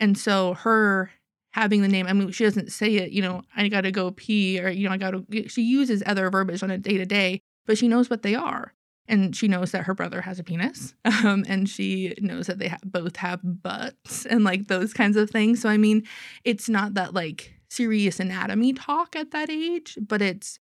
[0.00, 1.10] And so her
[1.52, 4.58] having the name, I mean, she doesn't say it, you know, I gotta go pee
[4.62, 7.78] or, you know, I gotta, she uses other verbiage on a day to day but
[7.78, 8.72] she knows what they are.
[9.08, 10.94] And she knows that her brother has a penis.
[11.24, 15.30] Um, and she knows that they ha- both have butts and like those kinds of
[15.30, 15.60] things.
[15.60, 16.04] So, I mean,
[16.44, 20.58] it's not that like serious anatomy talk at that age, but it's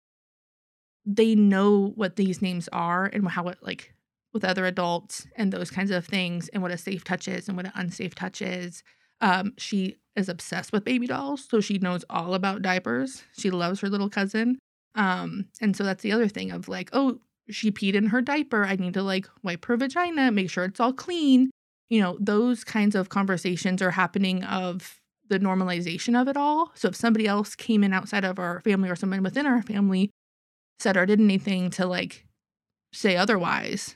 [1.05, 3.93] they know what these names are and how it like
[4.33, 7.55] with other adults and those kinds of things and what a safe touch is and
[7.55, 8.83] what an unsafe touch is.
[9.21, 13.23] Um, she is obsessed with baby dolls, so she knows all about diapers.
[13.37, 14.57] She loves her little cousin.
[14.95, 17.19] Um, and so that's the other thing of like, oh,
[17.49, 18.65] she peed in her diaper.
[18.65, 21.51] I need to like wipe her vagina, make sure it's all clean.
[21.89, 26.71] You know, those kinds of conversations are happening of the normalization of it all.
[26.75, 30.09] So if somebody else came in outside of our family or someone within our family
[30.79, 32.25] said or did anything to like
[32.93, 33.95] say otherwise,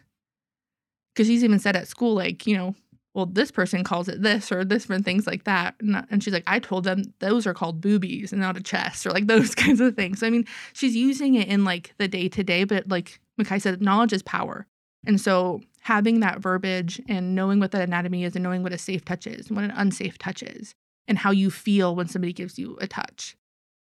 [1.14, 2.76] because he's even said at school, like, you know,
[3.14, 5.76] well, this person calls it this or different things like that.
[5.80, 8.62] And, uh, and she's like, I told them those are called boobies and not a
[8.62, 10.20] chest or like those kinds of things.
[10.20, 13.62] So, I mean, she's using it in like the day to day, but like Makhi
[13.62, 14.68] said, knowledge is power.
[15.06, 18.78] And so having that verbiage and knowing what that anatomy is and knowing what a
[18.78, 20.76] safe touch is and what an unsafe touch is
[21.08, 23.36] and how you feel when somebody gives you a touch.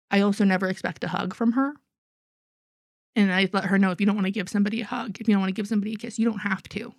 [0.09, 1.73] I also never expect a hug from her.
[3.15, 5.27] And I let her know if you don't want to give somebody a hug, if
[5.27, 6.95] you don't want to give somebody a kiss, you don't have to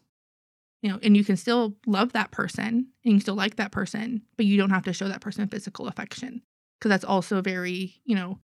[0.84, 3.72] you know, and you can still love that person and you can still like that
[3.72, 6.42] person, but you don't have to show that person physical affection
[6.78, 8.38] because that's also very, you know,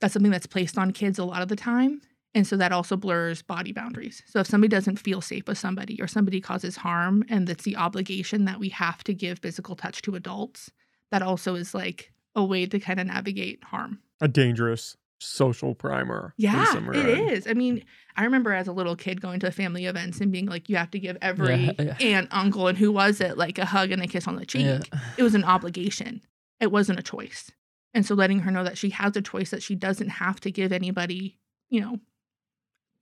[0.00, 2.00] that's something that's placed on kids a lot of the time.
[2.34, 4.24] And so that also blurs body boundaries.
[4.26, 7.76] So if somebody doesn't feel safe with somebody or somebody causes harm and that's the
[7.76, 10.72] obligation that we have to give physical touch to adults,
[11.12, 14.00] that also is like a way to kind of navigate harm.
[14.20, 16.34] A dangerous social primer.
[16.36, 17.84] Yeah, it I mean,
[18.16, 20.90] I remember as a little kid going to family events and being like, you have
[20.92, 21.96] to give every Yeah, yeah.
[22.00, 24.64] aunt, uncle, and who was it like a hug and a kiss on the cheek.
[24.64, 25.00] Yeah.
[25.16, 26.22] It was an obligation.
[26.60, 27.50] It wasn't a choice.
[27.94, 30.50] And so letting her know that she has a choice that she doesn't have to
[30.50, 31.38] give anybody,
[31.70, 31.98] you know,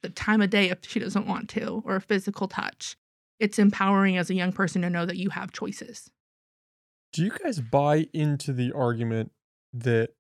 [0.03, 2.97] the time of day if she doesn't want to or a physical touch.
[3.41, 6.11] It's empowering as a young person to know that you have choices.
[7.13, 9.33] Do you guys buy into the argument
[9.73, 10.11] that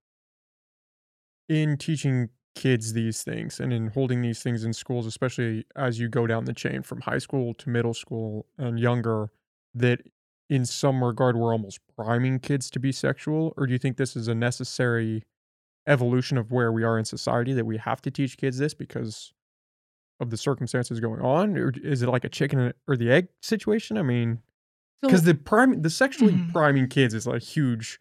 [1.49, 6.09] in teaching kids these things and in holding these things in schools, especially as you
[6.09, 9.31] go down the chain from high school to middle school and younger,
[9.75, 10.01] that
[10.49, 13.53] in some regard we're almost priming kids to be sexual?
[13.57, 15.25] Or do you think this is a necessary
[15.87, 19.33] evolution of where we are in society that we have to teach kids this because
[20.21, 21.57] of the circumstances going on?
[21.59, 23.99] Or is it like a chicken or the egg situation?
[23.99, 24.43] I mean,
[25.03, 26.53] So because the prime the sexually Mhm.
[26.53, 27.99] priming kids is a huge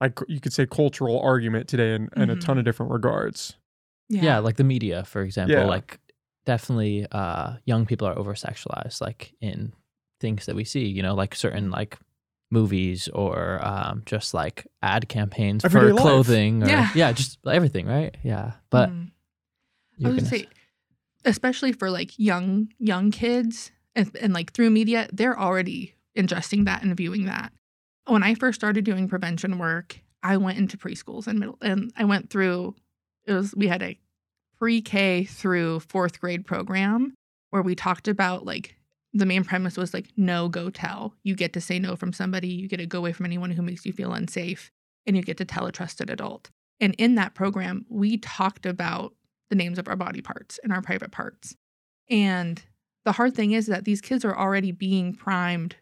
[0.00, 2.40] like you could say cultural argument today in, in a Mhm.
[2.40, 3.56] ton of different regards
[4.08, 4.22] yeah.
[4.24, 5.64] yeah like the media for example Yeah.
[5.64, 5.98] like
[6.44, 9.72] definitely uh young people are over sexualized like in
[10.20, 11.98] things that we see you know like certain like
[12.50, 16.02] movies or um just like ad campaigns Everyday for life.
[16.02, 16.90] clothing or Yeah.
[16.94, 19.10] yeah just everything right yeah but Mhm.
[20.04, 20.46] I would gonna say,
[21.24, 26.82] especially for like young young kids and, and like through media, they're already ingesting that
[26.82, 27.50] and viewing that.
[28.06, 32.04] When I first started doing prevention work, I went into preschools and middle, and I
[32.04, 32.74] went through.
[33.24, 33.98] It was we had a
[34.58, 37.14] pre-K through fourth grade program
[37.50, 38.76] where we talked about like
[39.12, 41.14] the main premise was like no go tell.
[41.22, 42.48] You get to say no from somebody.
[42.48, 44.70] You get to go away from anyone who makes you feel unsafe,
[45.06, 46.50] and you get to tell a trusted adult.
[46.80, 49.14] And in that program, we talked about
[49.48, 51.56] the names of our body parts and our private parts.
[52.10, 52.62] And
[53.04, 55.76] the hard thing is that these kids are already being primed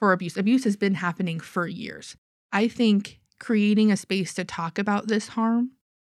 [0.00, 0.36] for abuse.
[0.36, 2.16] Abuse has been happening for years.
[2.52, 5.70] I think creating a space to talk about this harm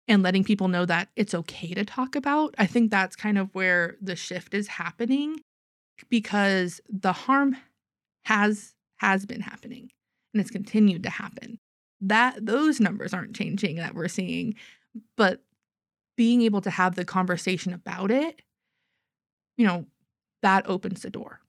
[0.08, 3.54] and letting people know that it's okay to talk about, I think that's kind of
[3.54, 5.40] where the shift is happening
[6.10, 7.58] because the harm
[8.26, 9.90] has has been happening
[10.34, 11.60] and it's continued to happen.
[12.02, 14.56] That those numbers aren't changing that we're seeing,
[15.18, 15.44] but
[16.18, 18.42] being able to have the conversation about it,
[19.58, 19.86] you know,
[20.42, 21.40] that opens the door.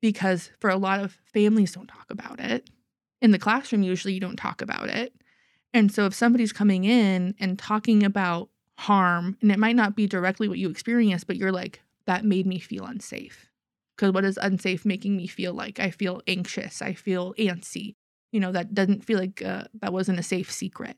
[0.00, 2.68] Because for a lot of families don't talk about it.
[3.20, 5.14] In the classroom, usually you don't talk about it.
[5.74, 8.48] And so if somebody's coming in and talking about
[8.78, 12.46] harm, and it might not be directly what you experienced, but you're like, that made
[12.46, 13.50] me feel unsafe.
[13.94, 15.78] Because what is unsafe making me feel like?
[15.78, 16.80] I feel anxious.
[16.80, 17.94] I feel antsy.
[18.32, 20.96] You know, that doesn't feel like uh, that wasn't a safe secret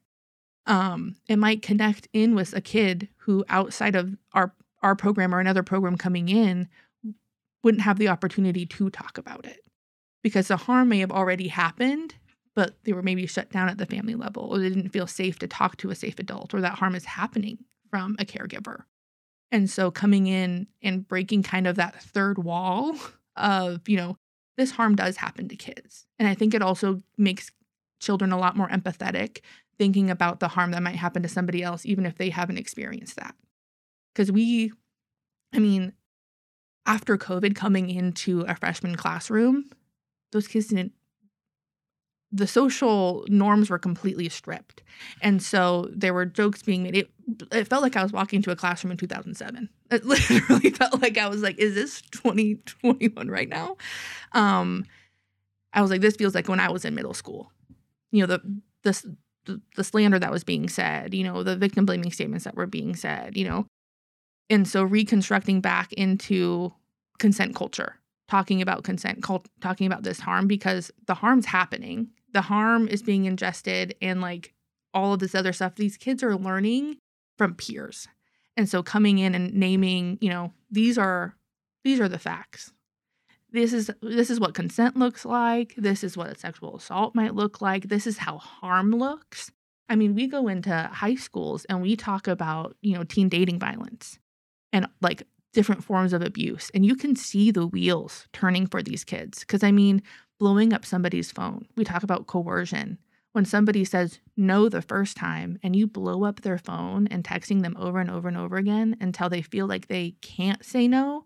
[0.67, 5.39] um, it might connect in with a kid who outside of our our program or
[5.39, 6.69] another program coming in
[7.63, 9.65] wouldn't have the opportunity to talk about it
[10.23, 12.15] because the harm may have already happened
[12.55, 15.39] but they were maybe shut down at the family level or they didn't feel safe
[15.39, 17.59] to talk to a safe adult or that harm is happening
[17.91, 18.85] from a caregiver
[19.51, 22.97] and so coming in and breaking kind of that third wall
[23.37, 24.17] of you know
[24.59, 27.51] this harm does happen to kids and i think it also makes
[28.01, 29.39] children a lot more empathetic
[29.79, 33.17] thinking about the harm that might happen to somebody else, even if they haven't experienced
[33.17, 33.35] that.
[34.15, 34.73] Because we,
[35.53, 35.93] I mean,
[36.87, 39.71] after COVID coming into a freshman classroom,
[40.33, 40.93] those kids didn't,
[42.33, 44.83] the social norms were completely stripped.
[45.21, 46.97] And so there were jokes being made.
[46.97, 47.11] It,
[47.53, 49.69] it felt like I was walking to a classroom in 2007.
[49.91, 53.77] It literally felt like I was like, is this 2021 right now?
[54.33, 54.87] Um,
[55.75, 57.53] I was like, this feels like when I was in middle school.
[58.11, 62.13] You know, the, the, the slander that was being said, you know, the victim blaming
[62.13, 63.67] statements that were being said, you know.
[64.51, 66.73] And so reconstructing back into
[67.19, 67.97] consent culture,
[68.29, 72.11] talking about consent, cult, talking about this harm because the harm's happening.
[72.33, 74.55] The harm is being ingested and like
[74.95, 75.77] all of this other stuff.
[75.77, 76.97] These kids are learning
[77.39, 78.09] from peers.
[78.57, 81.35] And so coming in and naming, you know, these are
[81.85, 82.73] these are the facts.
[83.51, 85.75] This is this is what consent looks like.
[85.77, 87.89] This is what a sexual assault might look like.
[87.89, 89.51] This is how harm looks.
[89.89, 93.59] I mean, we go into high schools and we talk about, you know, teen dating
[93.59, 94.19] violence
[94.73, 95.23] and like
[95.53, 96.71] different forms of abuse.
[96.75, 99.45] And you can see the wheels turning for these kids.
[99.45, 100.03] Cause I mean,
[100.39, 101.67] blowing up somebody's phone.
[101.77, 102.99] We talk about coercion.
[103.33, 107.63] When somebody says no the first time and you blow up their phone and texting
[107.63, 111.25] them over and over and over again until they feel like they can't say no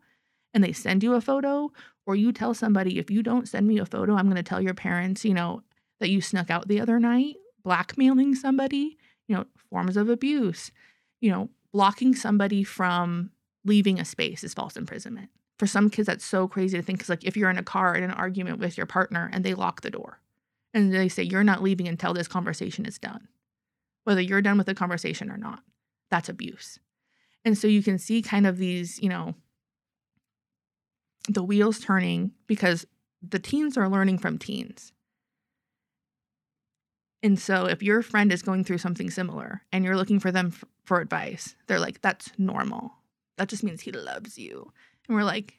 [0.55, 1.70] and they send you a photo,
[2.06, 4.60] or you tell somebody, if you don't send me a photo, I'm going to tell
[4.60, 5.62] your parents, you know,
[6.01, 8.97] that you snuck out the other night, blackmailing somebody,
[9.28, 10.70] you know, forms of abuse,
[11.20, 13.31] you know, blocking somebody from
[13.66, 15.30] leaving a space is false imprisonment.
[15.59, 17.94] For some kids, that's so crazy to think because, like, if you're in a car
[17.94, 20.20] in an argument with your partner and they lock the door
[20.74, 23.28] and they say, You're not leaving until this conversation is done,
[24.05, 25.62] whether you're done with the conversation or not,
[26.10, 26.78] that's abuse.
[27.44, 29.34] And so you can see kind of these, you know,
[31.28, 32.86] the wheels turning because
[33.22, 34.93] the teens are learning from teens.
[37.22, 40.48] And so if your friend is going through something similar and you're looking for them
[40.52, 42.93] f- for advice, they're like, that's normal.
[43.37, 44.73] That just means he loves you.
[45.09, 45.59] And we're like,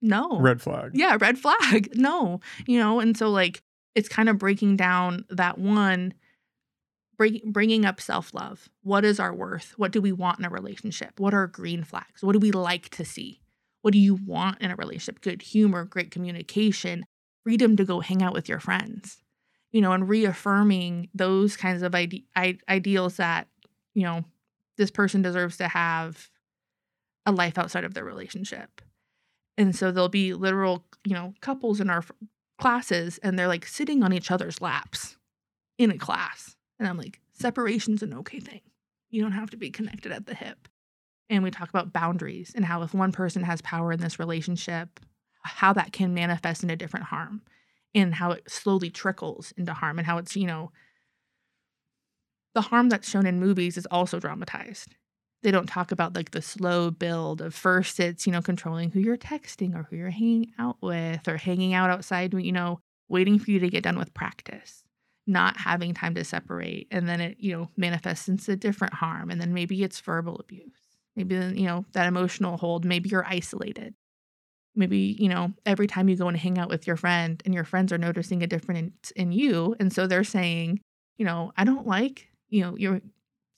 [0.00, 0.28] no.
[0.28, 0.40] No.
[0.40, 1.90] red flag Yeah, red flag.
[1.96, 2.40] No.
[2.66, 3.62] You know, and so like
[3.94, 6.14] it's kind of breaking down that one
[7.16, 11.20] bring, bringing up self-love what is our worth what do we want in a relationship
[11.20, 13.40] what are green flags what do we like to see
[13.82, 17.04] what do you want in a relationship good humor great communication
[17.44, 19.22] freedom to go hang out with your friends
[19.72, 23.46] you know and reaffirming those kinds of ide- I- ideals that
[23.94, 24.24] you know
[24.82, 26.28] this person deserves to have
[27.24, 28.82] a life outside of their relationship.
[29.56, 32.10] And so there'll be literal you know couples in our f-
[32.58, 35.16] classes and they're like sitting on each other's laps
[35.78, 36.56] in a class.
[36.80, 38.60] And i'm like separation's an okay thing.
[39.10, 40.66] You don't have to be connected at the hip.
[41.30, 45.00] And we talk about boundaries and how if one person has power in this relationship
[45.44, 47.42] how that can manifest into different harm
[47.94, 50.70] and how it slowly trickles into harm and how it's you know
[52.54, 54.94] the harm that's shown in movies is also dramatized.
[55.42, 59.00] They don't talk about like the slow build of first it's you know controlling who
[59.00, 63.38] you're texting or who you're hanging out with or hanging out outside you know waiting
[63.38, 64.84] for you to get done with practice
[65.26, 69.40] not having time to separate and then it you know manifests into different harm and
[69.40, 70.70] then maybe it's verbal abuse.
[71.16, 73.94] Maybe you know that emotional hold maybe you're isolated.
[74.74, 77.64] Maybe you know every time you go and hang out with your friend and your
[77.64, 80.80] friends are noticing a difference in you and so they're saying
[81.18, 83.00] you know i don't like you know you're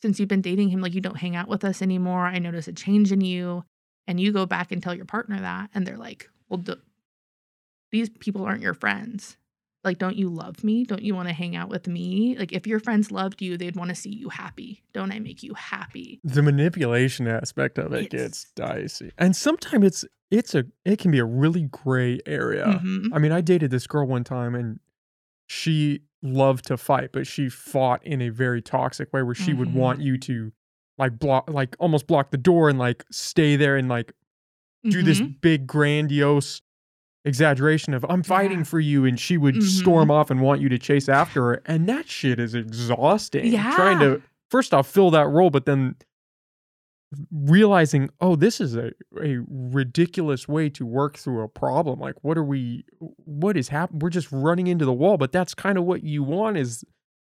[0.03, 2.69] since you've been dating him like you don't hang out with us anymore i notice
[2.69, 3.65] a change in you
[4.07, 6.75] and you go back and tell your partner that and they're like well d-
[7.93, 9.37] these people aren't your friends
[9.83, 12.67] like don't you love me don't you want to hang out with me like if
[12.67, 16.21] your friends loved you they'd want to see you happy don't i make you happy
[16.25, 19.11] The manipulation aspect of it It's- gets dicey.
[19.19, 22.81] And sometimes it's it's a it can be a really gray area.
[22.83, 23.11] Mhm.
[23.13, 24.81] I mean, I dated this girl one time and
[25.47, 29.69] she loved to fight, but she fought in a very toxic way where she would
[29.69, 29.75] Mhm.
[29.75, 30.53] want you to
[30.99, 34.13] like block like almost block the door and like stay there and like
[34.85, 35.41] do this Mhm.
[35.41, 36.63] big grandiose
[37.25, 38.65] exaggeration of I'm fighting Yeah.
[38.65, 39.63] for you and she would Mhm.
[39.63, 43.75] storm off and want you to chase after her and that shit is exhausting Yeah.
[43.75, 45.97] trying to first off fill that role but then
[47.33, 48.91] realizing oh this is a,
[49.23, 53.99] a ridiculous way to work through a problem like what are we what is happening
[54.01, 56.85] we're just running into the wall but that's kind of what you want is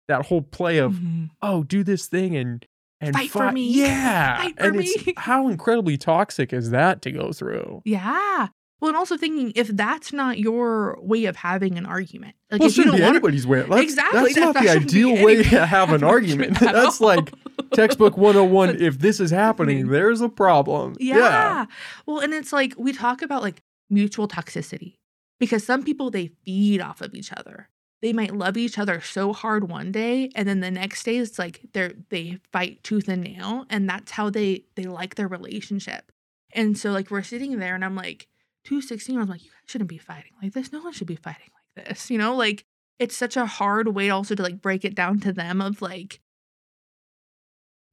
[0.09, 1.31] that whole play of Mhm.
[1.43, 2.65] oh do this thing and
[3.01, 3.69] and Fight for me.
[3.71, 8.49] yeah Fight for and it's how incredibly toxic is that to go through Yeah.
[8.81, 12.69] Well, and also thinking if that's not your way of having an argument, like well,
[12.69, 13.63] it if you shouldn't don't be want anybody's way.
[13.63, 16.63] That's, exactly, That's that- not that the ideal way to have an argument.
[16.63, 17.33] at That's like
[17.73, 18.81] textbook 101.
[18.81, 19.93] If this is happening, mm-hmm.
[19.93, 20.97] there's a problem.
[20.99, 21.67] yeah.
[22.07, 24.95] Well, and it's like we talk about like mutual toxicity
[25.39, 27.69] because some people they feed off of each other.
[28.01, 31.39] They might love each other so hard one day, and then the next day it's
[31.39, 36.13] like they're they fight tooth and nail, and that's how they they like their relationship.
[36.53, 38.29] And so like we're sitting there, and I'm like,
[38.65, 40.73] 216 i'm like you guys shouldn't be fighting like this.
[40.73, 42.11] No one should be fighting like this.
[42.11, 42.65] You know, like
[42.99, 46.21] it's such a hard way also to like break it down to them of like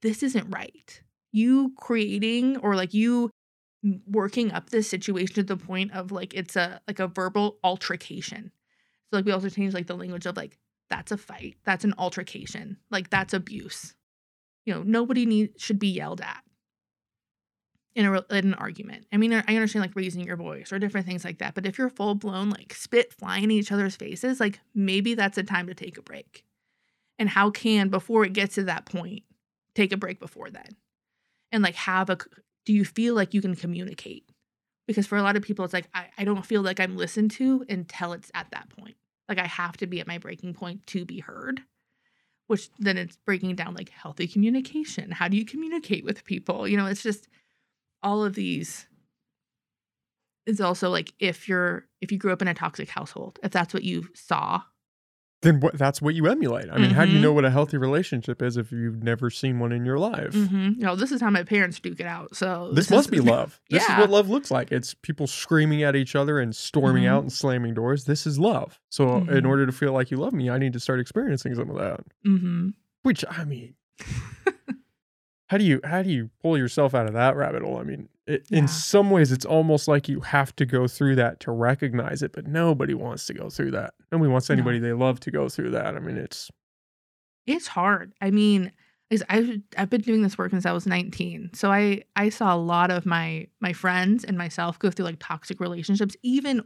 [0.05, 1.01] this isn't right.
[1.31, 3.31] You creating or like you
[4.07, 8.51] working up this situation to the point of like it's a like a verbal altercation.
[9.09, 10.59] So like we also change like the language of like
[10.91, 13.95] that's a fight, that's an altercation, like that's abuse.
[14.65, 16.43] You know, nobody need should be yelled at
[17.95, 19.07] in a in an argument.
[19.11, 21.65] I mean, I I understand like raising your voice or different things like that, but
[21.65, 25.43] if you're full blown like spit flying in each other's faces, like maybe that's a
[25.43, 26.45] time to take a break.
[27.17, 29.23] And how can before it gets to that point,
[29.75, 30.75] take a break before then,
[31.51, 32.17] and like have a.
[32.65, 34.27] Do you feel like you can communicate?
[34.87, 37.31] Because for a lot of people, it's like I, I don't feel like I'm listened
[37.31, 38.95] to until it's at that point.
[39.29, 41.61] Like I have to be at my breaking point to be heard.
[42.47, 45.09] Which then it's breaking down like healthy communication.
[45.09, 46.67] How do you communicate with people?
[46.67, 47.27] You know, it's just
[48.03, 48.85] all of these
[50.45, 53.73] is also like if you're if you grew up in a toxic household if that's
[53.73, 54.61] what you saw
[55.41, 56.69] Then what, that's what you emulate.
[56.71, 57.23] I mean, how do you Mhm.
[57.23, 60.31] know what a healthy relationship is if you've never seen one in your life?
[60.33, 60.79] mm-hmm.
[60.79, 63.59] know this is how my parents duke it out so This is- must be love.
[63.69, 64.71] This is what love looks like.
[64.71, 67.09] It's people screaming at each other and storming Mhm.
[67.09, 68.05] out and slamming doors.
[68.05, 68.79] This is love.
[68.89, 69.47] So, in Mhm.
[69.47, 71.99] order to feel like you love me, I need to start experiencing some of that.
[72.25, 72.69] mm-hmm.
[73.03, 73.75] Which I mean,
[75.47, 77.77] how do you how do you pull yourself out of that rabbit hole?
[77.77, 78.59] I mean, it, Yeah.
[78.59, 82.31] in some ways, it's almost like you have to go through that to recognize it.
[82.33, 83.93] But nobody wants to go through that.
[84.11, 84.53] Nobody wants No.
[84.53, 85.95] anybody they love to go through that.
[85.95, 86.49] I mean, it's
[87.47, 88.71] it's hard i mean
[89.11, 92.55] is I've, I've been doing this work since i was 19 so i i saw
[92.55, 96.63] a lot of my my friends and myself go through like toxic relationships even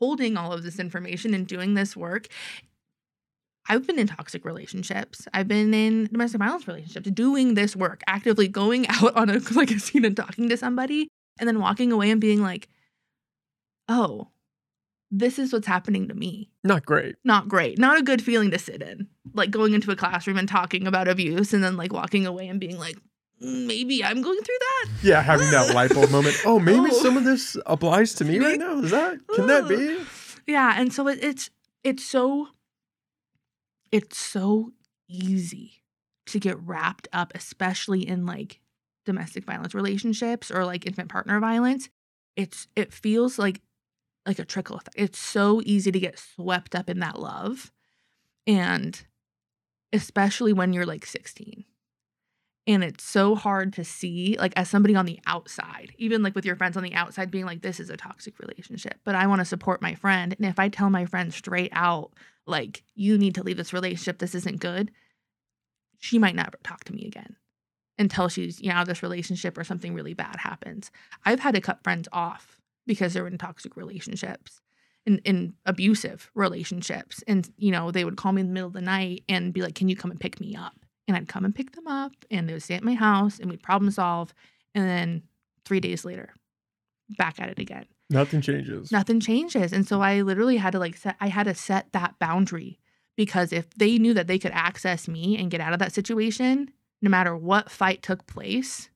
[0.00, 2.26] holding all of this information and doing this work
[3.68, 5.26] I've been in toxic relationships.
[5.34, 9.70] I've been in domestic violence relationships, doing this work, actively going out on a like
[9.72, 11.08] a scene and talking to somebody,
[11.40, 12.68] and then walking away and being like,
[13.88, 14.28] "Oh,
[15.10, 16.50] this is what's happening to me.
[16.64, 17.14] Not great.
[17.24, 17.78] Not great.
[17.78, 19.06] Not a good feeling to sit in.
[19.34, 22.58] Like going into a classroom and talking about abuse and then like walking away and
[22.58, 22.96] being like,
[23.42, 24.88] "Mm, maybe I'm going through that.
[25.02, 26.36] Yeah, having that light bulb moment.
[26.44, 27.02] Oh, maybe Oh.
[27.02, 28.78] some of this applies to me right now.
[28.80, 29.98] Is that can that be?
[30.46, 31.50] Yeah, and so it, it's
[31.84, 32.48] it's so
[33.92, 34.72] it's so
[35.08, 35.82] easy
[36.26, 38.60] to get wrapped up, especially in like
[39.04, 41.88] domestic violence relationships or like infant partner violence.
[42.36, 43.60] It's it feels like
[44.26, 44.96] like a trickle effect.
[44.96, 47.72] It's so easy to get swept up in that love,
[48.46, 49.04] and
[49.92, 51.64] especially when you're like 16.
[52.68, 56.44] And it's so hard to see, like, as somebody on the outside, even like with
[56.44, 59.40] your friends on the outside, being like, this is a toxic relationship, but I want
[59.40, 60.34] to support my friend.
[60.36, 62.10] And if I tell my friend straight out,
[62.44, 64.90] like, you need to leave this relationship, this isn't good,
[65.98, 67.36] she might never talk to me again
[67.98, 70.90] until she's, you know, out of this relationship or something really bad happens.
[71.24, 72.55] I've had to cut friends off
[72.86, 74.60] because they're in toxic relationships.
[75.04, 78.72] In, in abusive relationships and you know they would call me in the middle of
[78.72, 80.74] the night and be like can you come and pick me up
[81.08, 83.50] and I'd come and pick them up and they would stay at my house and
[83.50, 84.34] we'd problem solve.
[84.74, 85.22] And then
[85.64, 86.34] three days later,
[87.16, 87.86] back at it again.
[88.10, 88.92] Nothing changes.
[88.92, 89.72] Nothing changes.
[89.72, 92.78] And so I literally had to like set, I had to set that boundary
[93.16, 96.70] because if they knew that they could access me and get out of that situation,
[97.02, 98.90] no matter what fight took place,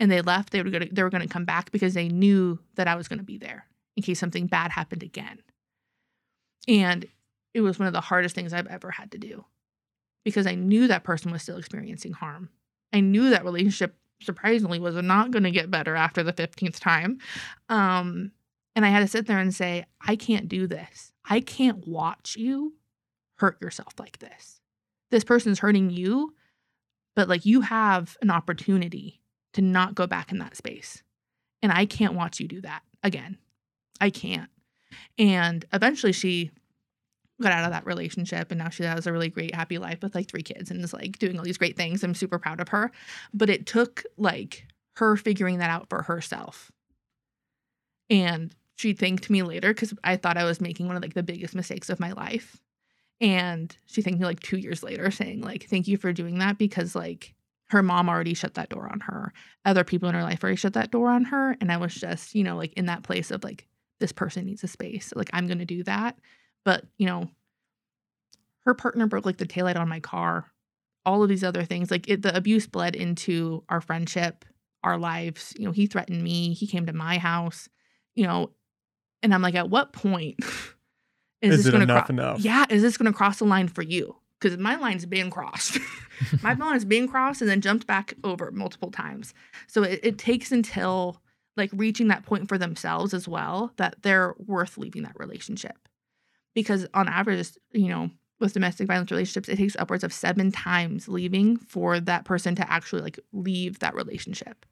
[0.00, 2.88] and they left, they were gonna they were gonna come back because they knew that
[2.88, 3.66] I was gonna be there
[3.96, 5.38] in case something bad happened again.
[6.66, 7.06] And
[7.54, 9.44] it was one of the hardest things I've ever had to do
[10.24, 12.48] because I knew that person was still experiencing harm.
[12.92, 17.18] I knew that relationship surprisingly was not going to get better after the 15th time.
[17.68, 18.32] Um,
[18.76, 21.12] and I had to sit there and say, I can't do this.
[21.28, 22.74] I can't watch you
[23.36, 24.60] hurt yourself like this.
[25.10, 26.34] This person's hurting you,
[27.16, 29.19] but like you have an opportunity
[29.54, 31.02] to not go back in that space.
[31.62, 33.38] And I can't watch you do that again.
[34.00, 34.50] I can't.
[35.18, 36.50] And eventually she
[37.40, 40.14] got out of that relationship and now she has a really great happy life with
[40.14, 42.68] like three kids and is like doing all these great things i'm super proud of
[42.68, 42.90] her
[43.32, 44.66] but it took like
[44.96, 46.70] her figuring that out for herself
[48.10, 51.22] and she thanked me later because i thought i was making one of like the
[51.22, 52.60] biggest mistakes of my life
[53.20, 56.58] and she thanked me like two years later saying like thank you for doing that
[56.58, 57.34] because like
[57.70, 59.32] her mom already shut that door on her.
[59.64, 62.34] Other people in her life already shut that door on her and i was just
[62.34, 63.66] you know like in that place of like
[63.98, 65.12] this person needs a space.
[65.16, 66.18] Like i'm gonna do that.
[66.64, 67.28] But you know
[68.64, 70.46] her partner broke like the taillight on my car
[71.06, 71.90] all of these other things.
[71.90, 74.44] Like it, the abuse bled into our friendship
[74.84, 75.54] our lives.
[75.58, 76.52] You know he threatened me.
[76.54, 77.68] He came to my house
[78.14, 78.50] you know
[79.22, 80.36] and i'm like at what point
[81.42, 82.40] is, Is this gonna enough enough?
[82.40, 85.78] yeah is this gonna cross the line for you because my line's being crossed.
[86.42, 89.32] My line is being crossed and then jumped back over multiple times.
[89.66, 91.20] So it, it takes until
[91.56, 95.88] like reaching that point for themselves as well that they're worth leaving that relationship.
[96.54, 101.08] Because on average you know with domestic violence relationships it takes upwards of seven times
[101.08, 104.66] leaving for that person to actually like leave that relationship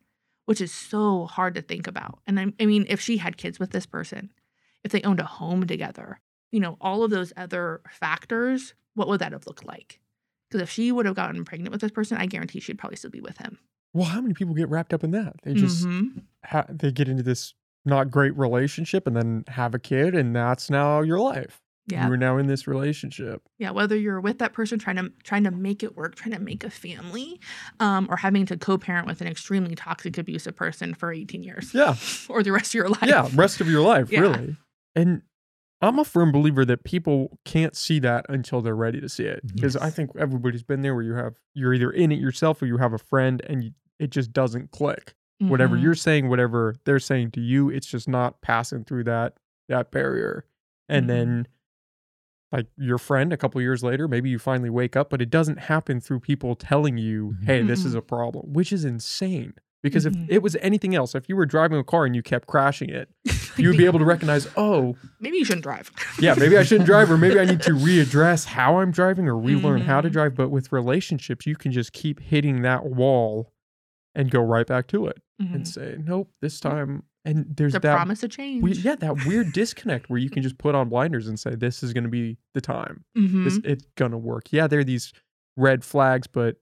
[0.46, 2.20] which is so hard to think about.
[2.26, 4.30] And I, I mean if she had kids with this person
[4.84, 6.20] if they owned a home together
[6.50, 10.00] you know all of those other factors what would that have looked like
[10.50, 13.10] because if she would have gotten pregnant with this person i guarantee she'd probably still
[13.10, 13.58] be with him
[13.94, 15.36] Well, how many people get wrapped up in that?
[15.44, 16.24] They just Mhm.
[16.44, 17.54] ha- they get into this
[17.86, 21.62] not great relationship and then have a kid, and that's now your life.
[21.86, 23.40] yeah You are now in this relationship.
[23.58, 26.40] yeah whether you're with that person trying to trying to make it work trying to
[26.50, 27.40] make a family
[27.80, 31.96] um, or having to co-parent with an extremely toxic abusive person for 18 years Yeah,
[32.28, 33.26] or the rest of your life yeah.
[33.34, 34.20] Rest of your life, Yeah.
[34.20, 34.56] really.
[34.94, 35.22] And
[35.80, 39.40] I'm a firm believer that people can't see that until they're ready to see it.
[39.54, 42.66] Because I think everybody's been there where you have you're either in it yourself or
[42.66, 45.14] you have a friend and you, it just doesn't click.
[45.40, 45.82] Whatever Mhm.
[45.82, 49.34] you're saying, whatever they're saying to you, it's just not passing through that
[49.68, 50.44] that barrier.
[50.88, 51.08] And Mhm.
[51.08, 51.46] then
[52.50, 55.58] like your friend a couple years later, maybe you finally wake up, but it doesn't
[55.58, 57.44] happen through people telling you, Mhm.
[57.44, 57.98] "Hey, this is Mm-mm.
[57.98, 59.52] a problem," which is insane.
[59.82, 62.48] Because if it was anything else, if you were driving a car and you kept
[62.48, 63.10] crashing it,
[63.58, 65.90] you would be able to recognize, oh, maybe you shouldn't drive
[66.20, 69.36] yeah, maybe I shouldn't drive, or maybe I need to readdress how I'm driving or
[69.38, 70.12] relearn how to Mhm.
[70.12, 70.34] drive.
[70.34, 73.52] But with relationships, you can just keep hitting that wall
[74.14, 75.54] and go right back to it Mhm.
[75.54, 77.04] and say, nope, this time.
[77.24, 80.42] And there's the that, promise of change we, yeah, that weird disconnect where you can
[80.42, 83.04] just put on blinders and say, this is going to be the time.
[83.14, 83.66] This, Mhm.
[83.66, 84.52] it's going to work.
[84.52, 85.12] Yeah, there are these
[85.56, 86.56] red flags, but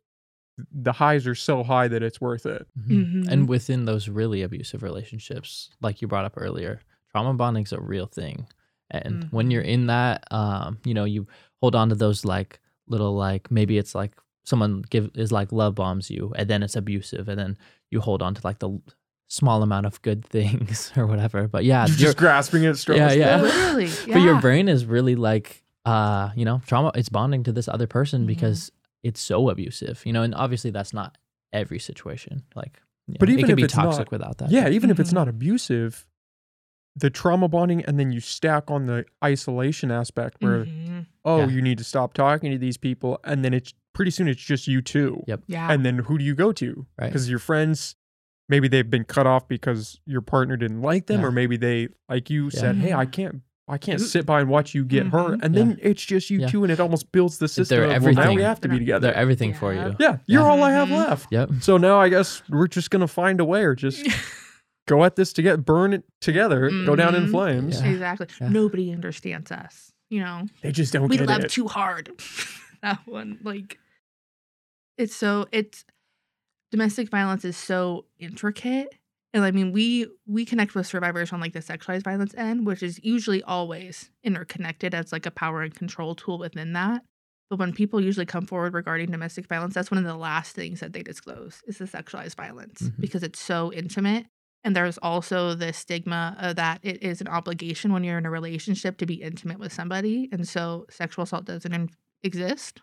[0.72, 2.66] the highs are so high that it's worth it.
[2.80, 3.24] Mhm.
[3.24, 3.28] Mhm.
[3.28, 6.80] And within those really abusive relationships, like you brought up earlier,
[7.10, 8.46] trauma bonding's a real thing.
[8.90, 11.26] And when you're in that, um, you know, you
[11.60, 14.12] hold on to those like little like maybe it's like
[14.44, 17.58] someone give is like love bombs you, and then it's abusive, and then
[17.90, 18.80] you hold on to like the
[19.28, 21.48] small amount of good things or whatever.
[21.48, 22.98] But yeah, You're just grasping at straws.
[22.98, 23.42] Yeah, yeah.
[23.42, 23.90] Literally.
[24.12, 27.86] but your brain is really like uh you know trauma it's bonding to this other
[27.86, 28.26] person Mhm.
[28.28, 28.70] because
[29.08, 31.10] it's so abusive you know and obviously that's not
[31.52, 32.74] every situation like
[33.20, 34.98] But know, even it can if be it's not- toxic without that Yeah, even if
[35.00, 35.20] it's Mhm.
[35.20, 36.06] not abusive,
[37.04, 41.06] the trauma bonding, and then you stack on the isolation aspect where, Mhm.
[41.24, 41.46] oh, Yeah.
[41.54, 43.20] you need to stop talking to these people.
[43.22, 45.22] And then it's pretty soon it's just you two.
[45.28, 45.42] Yep.
[45.46, 45.70] Yeah.
[45.70, 46.86] And then who do you go to?
[46.98, 47.06] Right.
[47.08, 47.96] Because your friends,
[48.48, 51.26] maybe they've been cut off because your partner didn't like them, Yeah.
[51.26, 52.92] or maybe they, like you said, hey.
[52.94, 53.42] I can't.
[53.68, 55.42] I can't sit by and watch you get hurt, Mhm.
[55.42, 55.64] and Yeah.
[55.64, 56.46] then it's just you Yeah.
[56.48, 57.78] two, and it almost builds the system.
[57.78, 58.44] they're of, well, now we everything.
[58.44, 59.08] have to be together.
[59.08, 59.88] they're everything for Yeah.
[59.88, 60.48] you yeah, you're Yeah.
[60.48, 60.96] all I have Mhm.
[61.08, 61.26] left.
[61.32, 64.04] yep So now I guess we're just gonna find a way, or just
[64.86, 67.30] go at this together, burn it together, go down in Mhm.
[67.32, 67.80] flames.
[67.80, 67.88] Yeah.
[67.88, 68.28] Exactly.
[68.40, 68.48] Yeah.
[68.50, 69.92] Nobody understands us.
[70.10, 71.50] You know, They just don't we get love it.
[71.50, 72.10] too hard.
[72.82, 73.80] that one, like,
[74.96, 75.84] it's so it's
[76.70, 78.94] domestic violence is so intricate,
[79.36, 82.82] and I mean, we we connect with survivors on like the sexualized violence end, which
[82.82, 87.02] is usually always interconnected as like a power and control tool within that.
[87.50, 90.80] But when people usually come forward regarding domestic violence, that's one of the last things
[90.80, 92.98] that they disclose is the sexualized violence Mhm.
[93.00, 94.26] because it's so intimate.
[94.64, 98.30] And there's also the stigma of that it is an obligation when you're in a
[98.30, 100.28] relationship to be intimate with somebody.
[100.32, 101.90] And so sexual assault doesn't in-
[102.24, 102.80] exist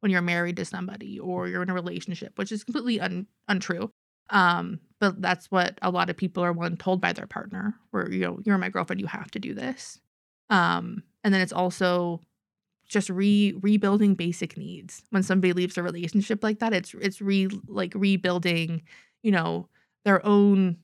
[0.00, 3.90] when you're married to somebody or you're in a relationship, which is completely un- untrue.
[4.30, 8.10] Um, but that's what a lot of people are one told by their partner, where
[8.10, 10.00] you know, you're my girlfriend, you have to do this.
[10.50, 12.20] Um, and then it's also
[12.86, 15.02] just re rebuilding basic needs.
[15.10, 18.82] When somebody leaves a relationship like that, it's it's re like rebuilding,
[19.22, 19.68] you know,
[20.04, 20.78] their own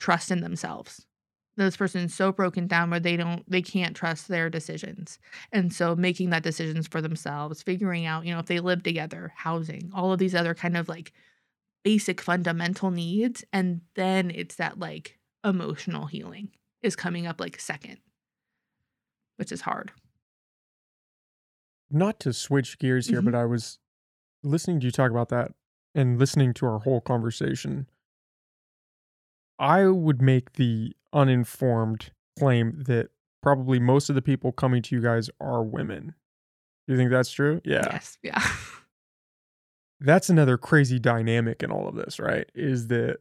[0.00, 1.06] trust in themselves.
[1.56, 5.18] Those person's so broken down where they don't they can't trust their decisions.
[5.52, 9.32] And so making that decisions for themselves, figuring out, you know, if they live together,
[9.36, 11.12] housing, all of these other kind of like
[11.84, 13.44] basic fundamental needs.
[13.52, 16.50] And then it's that like emotional healing
[16.82, 17.98] is coming up like second,
[19.36, 19.92] which is hard.
[21.90, 23.26] Not to switch gears here, Mhm.
[23.26, 23.78] but I was
[24.42, 25.52] listening to you talk about that
[25.94, 27.86] and listening to our whole conversation.
[29.58, 33.10] I would make the uninformed claim that
[33.42, 36.14] probably most of the people coming to you guys are women.
[36.86, 37.60] Do you think that's true?
[37.64, 37.82] Yeah.
[37.92, 38.18] Yes.
[38.22, 38.42] Yeah.
[40.04, 42.48] that's another crazy dynamic in all of this, right?
[42.54, 43.18] Is that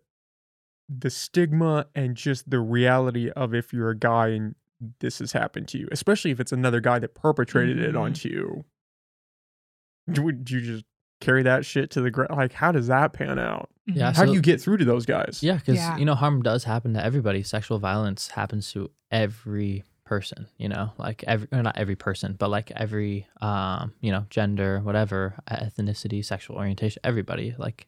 [0.90, 4.56] the stigma and just the reality of if you're a guy and
[5.00, 8.00] this has happened to you, especially if it's another guy that perpetrated it Mhm.
[8.00, 8.66] onto you.
[10.08, 10.86] Would you just
[11.22, 12.32] carry that shit to the ground?
[12.36, 13.70] Like, how does that pan out?
[13.86, 14.16] Yeah, Mhm.
[14.16, 15.40] How do you get through to those guys?
[15.44, 15.98] yeah because Yeah.
[15.98, 20.92] you know harm does happen to everybody sexual violence happens to every person you know
[20.98, 26.58] like every not every person but like every um you know gender whatever ethnicity sexual
[26.58, 27.88] orientation everybody like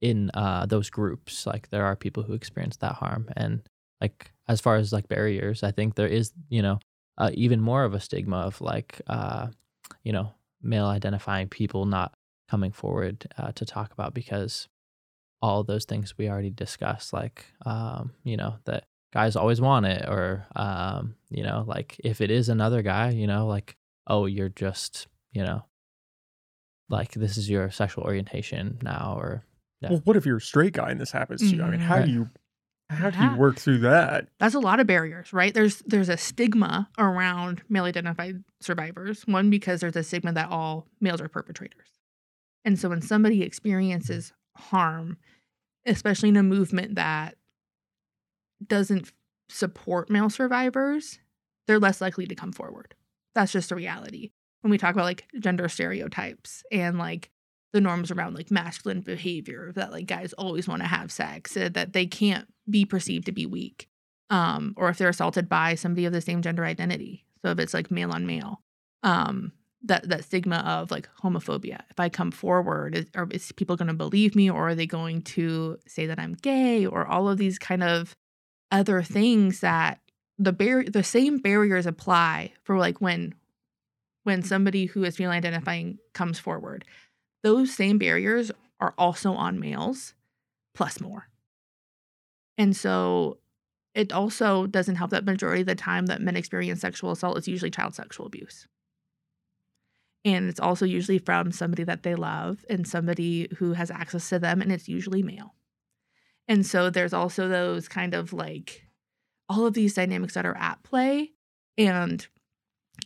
[0.00, 3.28] in uh those groups like there are people who experience that harm.
[3.36, 3.62] And
[4.00, 6.80] like as far as like barriers i think there is you know
[7.18, 9.46] uh, even more of a stigma of like uh
[10.02, 12.12] you know male identifying people not
[12.50, 14.66] coming forward uh, to talk about because
[15.40, 20.08] all those things we already discussed like um you know that guys always want it
[20.08, 23.76] or um you know like if it is another guy you know like
[24.06, 25.64] oh you're just you know
[26.88, 29.44] like this is your sexual orientation now or
[29.80, 29.90] Yeah.
[29.90, 31.62] Well, what if you're a straight guy and this happens to you?
[31.62, 32.06] I mean, how Right.
[32.06, 32.28] do you
[32.90, 34.26] how do you work through that?
[34.40, 35.54] that's a lot of barriers, right?
[35.54, 39.22] There's there's a stigma around male identified survivors.
[39.26, 41.86] One because there's a stigma that all males are perpetrators.
[42.64, 45.16] And so when somebody experiences harm,
[45.86, 47.36] especially in a movement that
[48.66, 49.12] doesn't
[49.48, 51.18] support male survivors,
[51.66, 52.94] they're less likely to come forward.
[53.34, 54.30] That's just a reality.
[54.62, 57.30] When we talk about like gender stereotypes and like
[57.72, 61.70] the norms around like masculine behavior that like guys always want to have sex, uh,
[61.72, 63.88] that they can't be perceived to be weak
[64.30, 67.26] um, or if they're assaulted by somebody of the same gender identity.
[67.42, 68.62] So if it's like male on male,
[69.02, 71.80] um, that that stigma of like homophobia.
[71.90, 74.86] If I come forward, is, are is people going to believe me, or are they
[74.86, 78.14] going to say that I'm gay, or all of these kind of
[78.70, 80.00] other things that
[80.38, 83.34] the bar- the same barriers apply for like when
[84.24, 84.48] when mm-hmm.
[84.48, 86.84] somebody who is female identifying comes forward.
[87.42, 90.14] Those same barriers are also on males,
[90.74, 91.28] plus more.
[92.58, 93.38] And so
[93.94, 97.48] it also doesn't help that majority of the time that men experience sexual assault is
[97.48, 98.66] usually child sexual abuse.
[100.24, 104.38] And it's also usually from somebody that they love and somebody who has access to
[104.38, 105.54] them, and it's usually male.
[106.50, 108.84] And so there's also those kind of like
[109.48, 111.30] all of these dynamics that are at play.
[111.78, 112.26] And,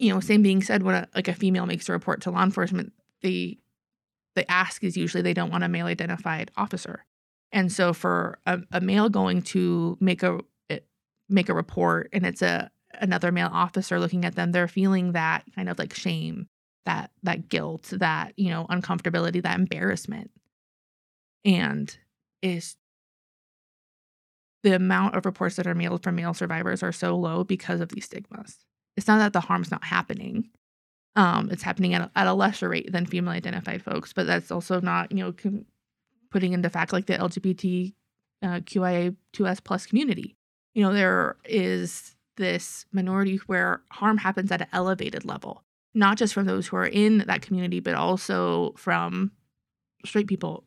[0.01, 2.43] you know, same being said, when a, like a female makes a report to law
[2.43, 3.59] enforcement, the
[4.35, 7.05] the ask is usually they don't want a male identified officer.
[7.53, 10.41] And so for a, a male going to make a
[10.71, 10.79] eh,
[11.29, 15.45] make a report and it's a another male officer looking at them, they're feeling that
[15.55, 16.49] kind of like shame,
[16.87, 20.31] that that guilt, that, you know, uncomfortability, that embarrassment.
[21.45, 21.95] And
[22.41, 22.77] is
[24.65, 27.91] the amount of reports that are mailed from male survivors are so low because of
[27.91, 28.59] these stigmas.
[28.97, 30.51] It's not that the harm's not happening.
[31.17, 34.51] Um, it's happening at a, at a lesser rate than female identified folks, but that's
[34.51, 35.67] also not, you know, com-
[36.31, 37.95] putting into fact like the LGBT
[38.43, 40.35] uh, QIA2S plus community.
[40.75, 45.63] You know, there is this minority where harm happens at an elevated level,
[45.95, 49.31] not just from those who are in that community, but also from
[50.05, 50.65] straight people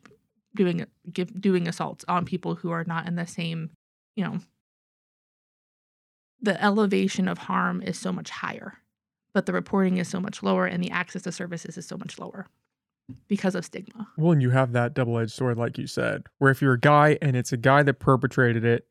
[0.56, 3.70] doing give, doing assaults on people who are not in the same,
[4.18, 4.40] you know,
[6.42, 8.74] the elevation of harm is so much higher,
[9.34, 12.18] but the reporting is so much lower and the access to services is so much
[12.18, 12.48] lower
[13.28, 14.08] because of stigma.
[14.18, 16.80] Well, and you have that double edged sword, like you said, where if you're a
[16.80, 18.88] guy and it's a guy that perpetrated it,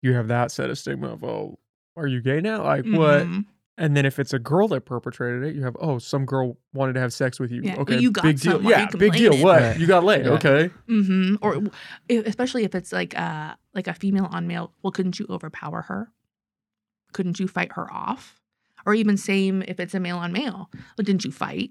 [0.00, 1.58] you have that set of stigma of, oh,
[1.94, 2.64] are you gay now?
[2.64, 3.24] Like what?
[3.24, 3.40] Mm-hmm.
[3.76, 6.92] And then if it's a girl that perpetrated it, you have, oh, some girl wanted
[6.92, 7.62] to have sex with you.
[7.64, 8.52] Yeah, okay, you got big deal.
[8.52, 9.36] some, why are Yeah, you big deal.
[9.42, 9.62] What?
[9.62, 9.78] Right.
[9.78, 10.26] You got laid.
[10.26, 10.32] Yeah.
[10.32, 10.70] Okay.
[10.86, 11.70] hmm Or w-
[12.08, 14.72] especially if it's like a like a female on male.
[14.82, 16.12] Well, couldn't you overpower her?
[17.12, 18.40] Couldn't you fight her off?
[18.86, 20.70] Or even same if it's a male on male.
[20.72, 21.70] Well, didn't you fight?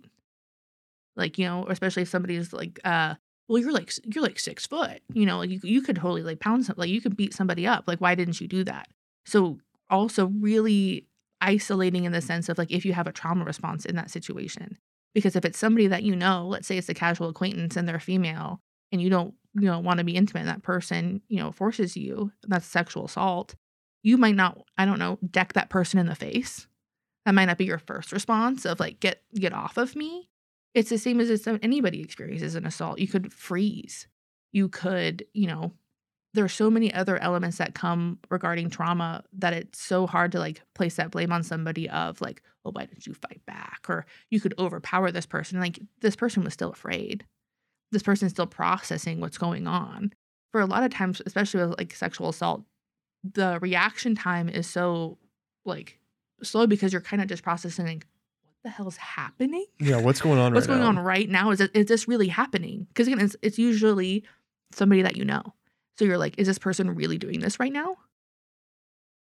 [1.16, 3.16] Like you know, especially if somebody's like, uh,
[3.48, 5.02] well, you're like you're like six foot.
[5.14, 7.66] You know, like you you could totally like pound some, like you could beat somebody
[7.68, 7.86] up.
[7.88, 8.88] Like why didn't you do that?
[9.26, 9.60] So
[9.90, 11.06] also really
[11.44, 14.78] isolating in the sense of like if you have a trauma response in that situation.
[15.14, 17.99] Because if it's somebody that you know, let's say it's a casual acquaintance and they're
[17.99, 18.61] female,
[18.91, 21.95] and you don't you know want to be intimate and that person you know forces
[21.95, 23.53] you that's sexual assault
[24.03, 26.68] you might not i don't know deck that person in the face.
[27.26, 30.30] That might not be your first response of like get get off of me.
[30.74, 32.99] It's the same as if anybody experiences an assault.
[32.99, 34.07] You could freeze.
[34.52, 35.72] You could you know
[36.34, 40.62] there's so many other elements that come regarding trauma that it's so hard to like
[40.74, 44.40] place that blame on somebody of like well why didn't you fight back or you
[44.40, 47.26] could overpower this person like this person was still afraid
[47.94, 50.12] this person's still processing what's going on.
[50.52, 52.64] For a lot of times, especially with like sexual assault,
[53.24, 55.18] the reaction time is so
[55.64, 56.00] like
[56.44, 58.06] slow because you're kind of just processing like,
[58.44, 59.66] what the hell's happening?
[59.80, 60.02] Yeah.
[60.02, 61.00] What's going on What's right going now?
[61.00, 61.52] on right now?
[61.52, 62.88] Is it is this really happening?
[62.90, 64.24] Because again, it's, it's usually
[64.72, 65.54] somebody that you know.
[65.98, 67.98] So you're like, is this person really doing this right now?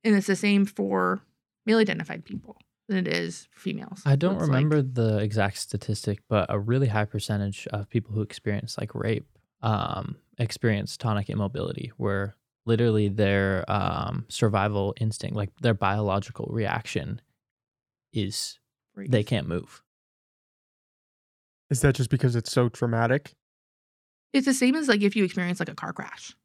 [0.05, 1.20] And it's the same for
[1.64, 2.56] male identified people
[2.88, 4.02] than it is for females.
[4.06, 8.12] I don't It's like- remember the exact statistic, but a really high percentage of people
[8.14, 9.26] who experience like rape
[9.62, 12.36] um, experience tonic immobility, where
[12.66, 17.20] literally their um, survival instinct, like their biological reaction,
[18.12, 18.59] is
[18.97, 19.82] they can't move.
[21.70, 23.34] Is that just because it's so traumatic?
[24.32, 26.36] it's the same as like if you experience like a car crash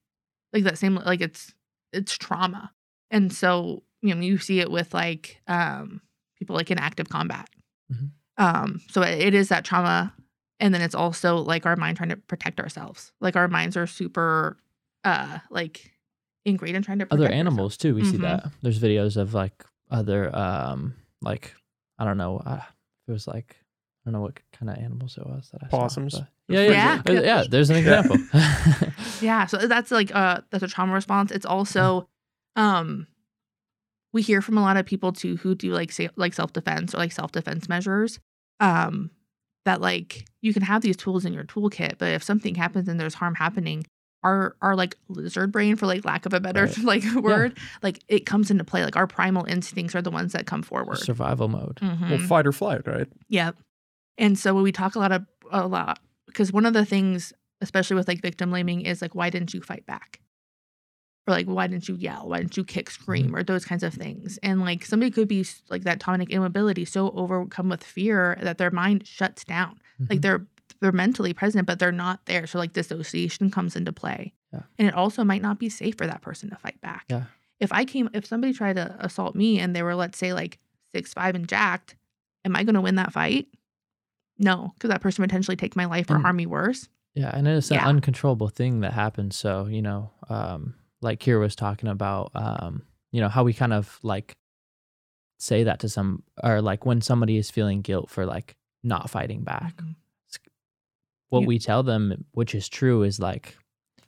[0.53, 1.53] like that same like it's
[1.93, 2.71] it's trauma
[3.09, 6.01] and so you know you see it with like um
[6.37, 7.49] people like in active combat
[7.91, 8.11] Mhm.
[8.37, 10.13] um so it, it is that trauma
[10.59, 13.87] and then it's also like our mind trying to protect ourselves like our minds are
[13.87, 14.57] super
[15.03, 15.91] uh like
[16.45, 17.39] ingrained in trying to protect Other ourselves.
[17.39, 18.21] animals too, we see Mhm.
[18.21, 18.51] that.
[18.61, 21.53] There's videos of like other um like
[21.99, 22.61] I don't know, uh,
[23.07, 23.55] it was like
[24.05, 26.13] I don't know what kind of animals it was that I Possums?
[26.13, 26.19] saw.
[26.47, 27.11] but- Yeah, yeah, Yeah.
[27.13, 27.21] yeah.
[27.21, 28.17] yeah, there's an example.
[29.21, 32.07] yeah so that's like uh that's a trauma response it's also
[32.55, 33.07] um
[34.13, 36.97] we hear from a lot of people too who do like say like self-defense or
[36.97, 38.19] like self-defense measures
[38.59, 39.11] um
[39.65, 42.99] that like you can have these tools in your toolkit but if something happens and
[42.99, 43.85] there's harm happening
[44.23, 46.77] our our like lizard brain for like lack of a better Right.
[46.83, 50.45] like word like it comes into play like our primal instincts are the ones that
[50.47, 51.75] come forward Survival mode.
[51.77, 52.09] Mhm.
[52.09, 53.07] Well, fight or flight, right?
[53.29, 53.55] Yep.
[54.17, 57.33] And so when we talk a lot of a lot because one of the things,
[57.61, 60.19] especially with like victim blaming, is like why didn't you fight back?
[61.27, 62.27] Or like why didn't you yell?
[62.29, 64.39] Why didn't you kick, scream, or those kinds of things?
[64.41, 68.71] And like somebody could be like that tonic immobility, so overcome with fear that their
[68.71, 69.79] mind shuts down.
[69.99, 70.21] Like Mhm.
[70.21, 70.47] they're
[70.79, 72.47] they're mentally present, but they're not there.
[72.47, 74.33] So like dissociation comes into play.
[74.51, 74.61] Yeah.
[74.79, 77.05] And it also might not be safe for that person to fight back.
[77.09, 77.25] Yeah.
[77.59, 80.57] If I came if somebody tried to assault me and they were, let's say, like
[80.91, 81.95] six five and jacked,
[82.45, 83.47] am I gonna win that fight?
[84.37, 86.87] No, because that person would potentially take my life or And- harm me worse.
[87.13, 87.87] Yeah, and it's an Yeah.
[87.87, 89.35] uncontrollable thing that happens.
[89.35, 93.73] So, you know, um, like Kira was talking about, um, you know, how we kind
[93.73, 94.33] of like
[95.37, 99.43] say that to some, or like when somebody is feeling guilt for like not fighting
[99.43, 99.95] back, Mhm.
[101.29, 103.57] what You- we tell them, which is true, is like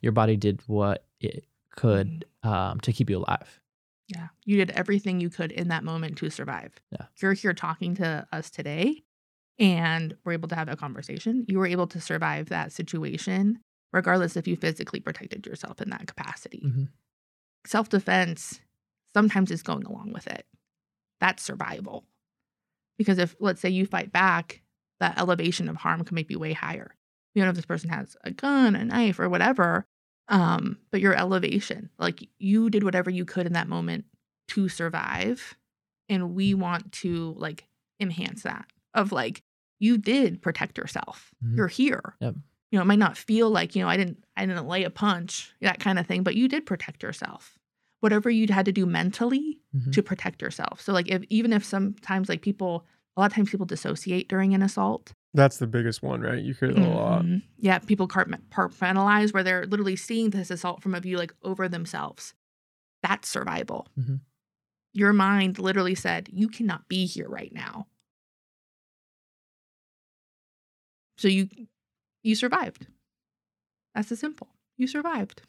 [0.00, 3.60] your body did what it could um, to keep you alive.
[4.08, 4.28] Yeah.
[4.44, 6.74] You did everything you could in that moment to survive.
[6.90, 7.06] Yeah.
[7.20, 9.02] You're here talking to us today
[9.58, 11.44] and we're able to have a conversation.
[11.48, 13.60] You were able to survive that situation
[13.92, 16.62] regardless if you physically protected yourself in that capacity.
[16.66, 16.88] Mhm.
[17.66, 18.60] Self defense
[19.12, 20.46] sometimes is going along with it.
[21.20, 22.04] That's survival.
[22.98, 24.62] Because if, let's say, you fight back,
[25.00, 26.94] that elevation of harm can make you way higher.
[27.34, 29.86] You don't know, if this person has a gun, a knife, or whatever,
[30.28, 34.06] um, but your elevation, like you did whatever you could in that moment
[34.48, 35.56] to survive.
[36.08, 37.68] And we want to like
[38.00, 39.43] enhance that of like,
[39.78, 41.34] you did protect yourself.
[41.44, 41.56] Mhm.
[41.56, 42.16] You're here.
[42.20, 42.34] Yep.
[42.70, 44.90] You know, it might not feel like, you know, I didn't I didn't lay a
[44.90, 47.58] punch, that kind of thing, but you did protect yourself.
[48.00, 49.92] Whatever you had to do mentally Mhm.
[49.92, 50.80] to protect yourself.
[50.80, 52.84] So like if even if sometimes like people
[53.16, 55.12] a lot of times people dissociate during an assault.
[55.34, 56.42] That's the biggest one, right?
[56.42, 57.24] You hear that a lot.
[57.24, 57.42] Mhm.
[57.58, 62.34] Yeah, people compartmentalize where they're literally seeing this assault from a view like over themselves.
[63.02, 63.86] That's survival.
[63.98, 64.20] Mhm.
[64.92, 67.86] Your mind literally said, "You cannot be here right now."
[71.16, 71.48] So you
[72.22, 72.86] you survived.
[73.94, 74.48] That's the simple.
[74.76, 75.42] You survived.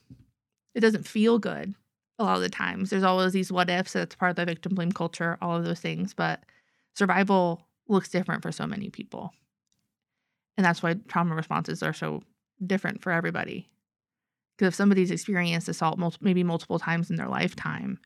[0.74, 1.74] It doesn't feel good
[2.20, 2.90] a lot of the times.
[2.90, 3.94] There's always these what ifs.
[3.94, 5.38] That's part of the victim blame culture.
[5.42, 6.44] All of those things, but
[6.96, 9.32] survival looks different for so many people.
[10.58, 12.22] And that's why trauma responses are so
[12.66, 13.70] different for everybody.
[14.58, 18.00] Because if somebody's experienced assault mul- maybe multiple times in their lifetime,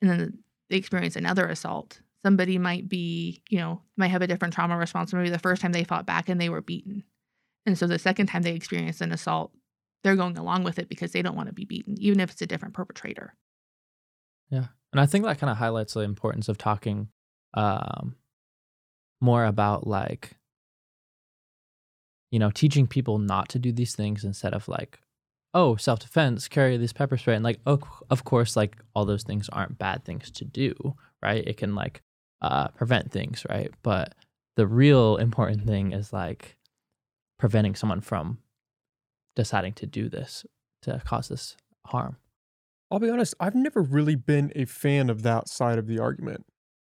[0.00, 0.38] and then
[0.70, 5.12] they experience another assault, somebody might be, you know, might have a different trauma response.
[5.12, 7.04] Maybe the first time they fought back and they were beaten.
[7.66, 9.52] And so the second time they experience an assault,
[10.02, 12.42] they're going along with it because they don't want to be beaten, even if it's
[12.42, 13.34] a different perpetrator.
[14.50, 14.66] Yeah.
[14.92, 17.08] And I think that kind of highlights the importance of talking
[17.54, 18.16] um,
[19.20, 20.32] more about like,
[22.30, 24.98] you know, teaching people not to do these things instead of like,
[25.52, 27.34] oh, self defense, carry this pepper spray.
[27.34, 31.46] And like, oh, of course, like all those things aren't bad things to do, right?
[31.46, 32.02] It can like
[32.42, 33.72] uh, prevent things, right?
[33.82, 34.14] But
[34.56, 36.56] the real important thing is like
[37.38, 38.38] preventing someone from
[39.36, 40.46] deciding to do this
[40.82, 41.56] to cause this
[41.86, 42.16] harm.
[42.90, 46.46] I'll be honest, I've never really been a fan of that side of the argument.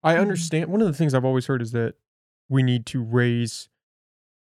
[0.04, 0.22] I Mhm.
[0.22, 1.96] understand one of the things I've always heard is that
[2.50, 3.70] we need to raise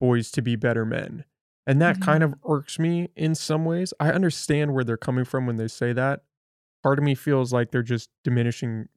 [0.00, 1.24] boys to be better men.
[1.66, 2.00] And that Mhm.
[2.00, 3.92] kind of irks me in some ways.
[4.00, 6.24] I understand where they're coming from when they say that.
[6.82, 8.88] Part of me feels like they're just diminishing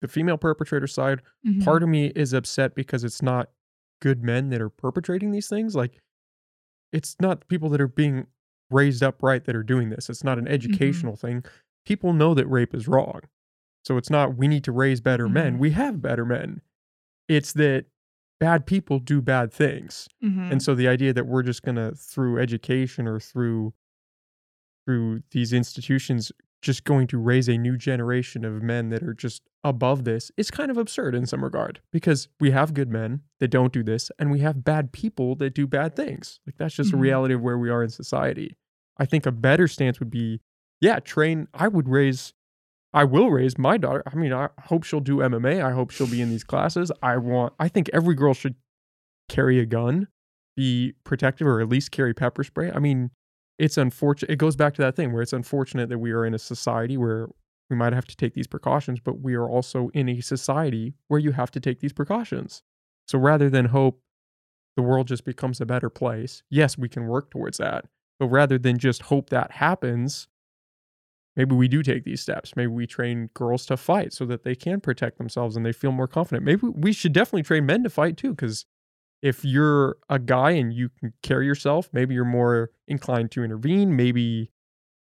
[0.00, 1.20] the female perpetrator side.
[1.46, 1.62] Mm-hmm.
[1.62, 3.50] Part of me is upset because it's not
[4.00, 5.74] good men that are perpetrating these things.
[5.74, 6.00] Like,
[6.92, 8.26] it's not people that are being
[8.70, 10.08] raised upright that are doing this.
[10.08, 11.44] It's not an educational thing.
[11.84, 13.20] People know that rape is wrong.
[13.84, 15.56] So it's not we need to raise better men.
[15.56, 15.58] Mhm.
[15.58, 16.60] We have better men.
[17.28, 17.86] It's that
[18.38, 20.08] bad people do bad things.
[20.22, 20.52] Mhm.
[20.52, 23.74] And so the idea that we're just going to through education or through
[24.86, 26.32] through these institutions
[26.62, 30.50] just going to raise a new generation of men that are just above this is
[30.50, 34.10] kind of absurd in some regard because we have good men that don't do this
[34.18, 36.40] and we have bad people that do bad things.
[36.46, 37.00] Like that's just a Mhm.
[37.00, 38.56] reality of where we are in society.
[38.96, 40.40] I think a better stance would be
[40.80, 42.32] yeah, train I would raise
[42.92, 44.02] I will raise my daughter.
[44.10, 45.62] I mean, I hope she'll do MMA.
[45.62, 46.90] I hope she'll be in these classes.
[47.02, 48.54] I want I think every girl should
[49.28, 50.08] carry a gun,
[50.56, 52.72] be protective or at least carry pepper spray.
[52.72, 53.10] I mean,
[53.58, 54.32] it's unfortunate.
[54.32, 56.96] It goes back to that thing where it's unfortunate that we are in a society
[56.96, 57.28] where
[57.70, 61.20] we might have to take these precautions, but we are also in a society where
[61.20, 62.62] you have to take these precautions.
[63.06, 64.02] So rather than hope
[64.76, 67.86] the world just becomes a better place, yes, we can work towards that.
[68.18, 70.28] But rather than just hope that happens,
[71.36, 72.54] maybe we do take these steps.
[72.56, 75.92] Maybe we train girls to fight so that they can protect themselves and they feel
[75.92, 76.44] more confident.
[76.44, 78.66] Maybe we should definitely train men to fight too, because
[79.22, 83.96] if you're a guy and you can carry yourself, maybe you're more inclined to intervene.
[83.96, 84.50] Maybe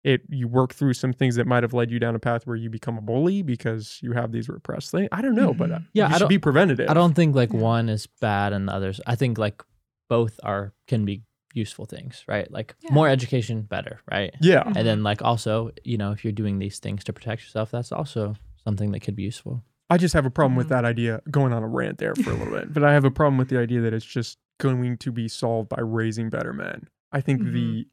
[0.05, 2.57] it you work through some things that might have led you down a path where
[2.57, 5.09] you become a bully because you have these repressed things.
[5.13, 5.87] I don't know, but uh, Mhm.
[5.93, 6.89] Yeah, you I should be preventative.
[6.91, 7.61] I don't think like Yeah.
[7.61, 9.01] one is bad and the others.
[9.07, 9.63] I think like
[10.09, 11.23] both are can be
[11.55, 12.51] useful things, right?
[12.51, 12.95] Like Yeah.
[12.95, 14.35] more education, better, right?
[14.41, 14.77] Yeah, Mhm.
[14.77, 17.93] And then like also, you know, if you're doing these things to protect yourself, that's
[17.93, 18.35] also
[18.65, 19.63] something that could be useful.
[19.91, 20.71] I just have a problem with Mhm.
[20.71, 21.21] that idea.
[21.31, 23.49] Going on a rant there for a little bit, but I have a problem with
[23.51, 26.89] the idea that it's just going to be solved by raising better men.
[27.13, 27.87] I think the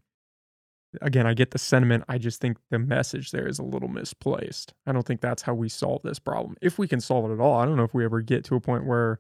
[1.02, 2.04] again, I get the sentiment.
[2.08, 4.74] I just think the message there is a little misplaced.
[4.86, 6.56] I don't think that's how we solve this problem.
[6.62, 8.56] If we can solve it at all, I don't know if we ever get to
[8.56, 9.20] a point where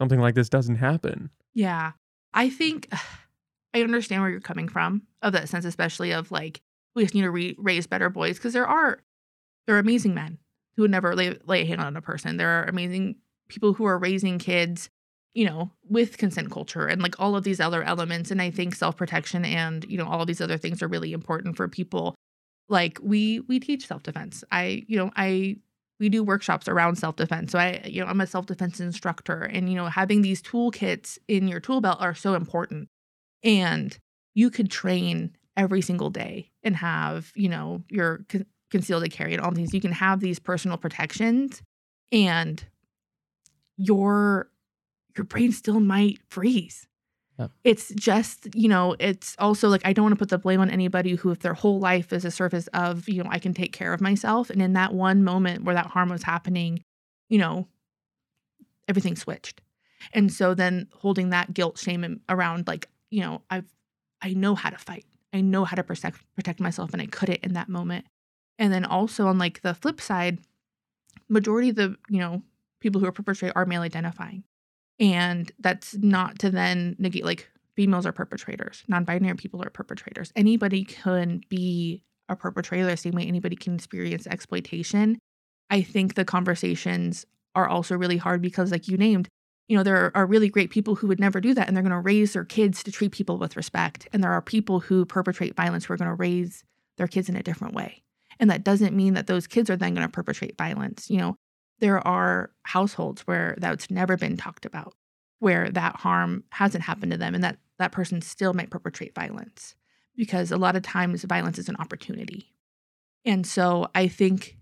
[0.00, 1.30] something like this doesn't happen.
[1.54, 1.92] Yeah.
[2.34, 2.88] I think
[3.74, 6.60] I understand where you're coming from of that sense, especially of like,
[6.94, 8.98] we just need to re- raise better boys because there are,
[9.66, 10.38] there are amazing men
[10.76, 12.36] who would never lay, lay a hand on a person.
[12.36, 13.16] There are amazing
[13.48, 14.90] people who are raising kids,
[15.34, 18.30] you know, with consent culture and like all of these other elements.
[18.30, 21.56] And I think self protection and, you know, all these other things are really important
[21.56, 22.14] for people.
[22.68, 24.44] Like we, we teach self defense.
[24.50, 25.56] I, you know, I,
[26.02, 27.52] we do workshops around self defense.
[27.52, 31.16] So I, you know, I'm a self defense instructor, and you know, having these toolkits
[31.28, 32.88] in your tool belt are so important.
[33.44, 33.96] And
[34.34, 39.42] you could train every single day and have, you know, your con- concealed carry and
[39.42, 39.72] all these.
[39.72, 41.62] You can have these personal protections
[42.10, 42.64] and
[43.76, 44.50] your
[45.16, 46.86] your brain still might freeze.
[47.38, 47.50] Yep.
[47.64, 50.70] It's just, you know, it's also like I don't want to put the blame on
[50.70, 53.72] anybody who if their whole life is a surface of, you know, I can take
[53.72, 54.50] care of myself.
[54.50, 56.84] And in that one moment where that harm was happening,
[57.28, 57.68] you know,
[58.88, 59.60] everything switched.
[60.12, 63.72] And so then holding that guilt, shame around like, you know, I've
[64.20, 65.04] I know how to fight.
[65.32, 68.04] I know how to protect protect myself and I couldn't in that moment.
[68.58, 70.38] And then also on like the flip side,
[71.28, 72.42] majority of the, you know,
[72.80, 74.44] people who are perpetrated are male identifying.
[75.02, 80.32] And that's not to then negate like females are perpetrators, non-binary people are perpetrators.
[80.36, 85.18] Anybody can be a perpetrator same way anybody can experience exploitation.
[85.70, 87.26] I think the conversations
[87.56, 89.28] are also really hard because like you named,
[89.68, 91.90] you know, there are really great people who would never do that and they're going
[91.90, 94.06] to raise their kids to treat people with respect.
[94.12, 96.62] And there are people who perpetrate violence who are going to raise
[96.96, 98.02] their kids in a different way.
[98.38, 101.10] And that doesn't mean that those kids are then going to perpetrate violence.
[101.10, 101.36] You know,
[101.82, 104.94] there are households where that's never been talked about,
[105.40, 109.74] where that harm hasn't happened to them and that that person still might perpetrate violence
[110.16, 112.54] because a lot of times violence is an opportunity.
[113.24, 114.58] And so I think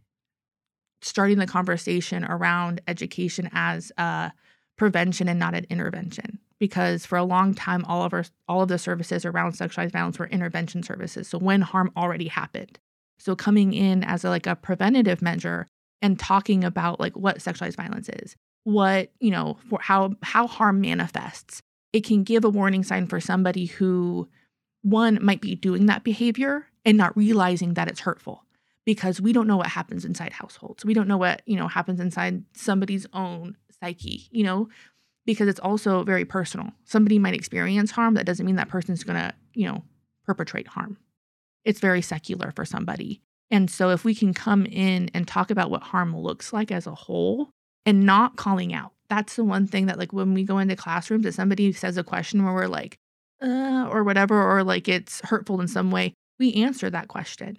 [1.02, 4.32] starting the conversation around education as a
[4.78, 8.68] prevention and not an intervention because for a long time all of our all of
[8.68, 12.78] the services around sexualized violence were intervention services so when harm already happened
[13.18, 15.66] so coming in as a, like a preventative measure
[16.02, 20.80] and talking about like what sexualized violence is what you know for how how harm
[20.80, 21.62] manifests
[21.92, 24.28] it can give a warning sign for somebody who
[24.82, 28.44] one might be doing that behavior and not realizing that it's hurtful
[28.86, 30.84] because we don't know what happens inside households.
[30.84, 34.68] We don't know what you know happens inside somebody's own psyche you know
[35.26, 36.72] because it's also very personal.
[36.84, 39.84] Somebody might experience harm that doesn't mean that person's going to you know
[40.24, 40.98] perpetrate harm.
[41.64, 45.70] It's very secular for somebody and so if we can come in and talk about
[45.70, 47.50] what harm looks like as a whole
[47.84, 51.26] and not calling out that's the one thing that like when we go into classrooms
[51.26, 52.96] if somebody says a question where we're like
[53.42, 57.58] uh, or whatever or like it's hurtful in some way we answer that question.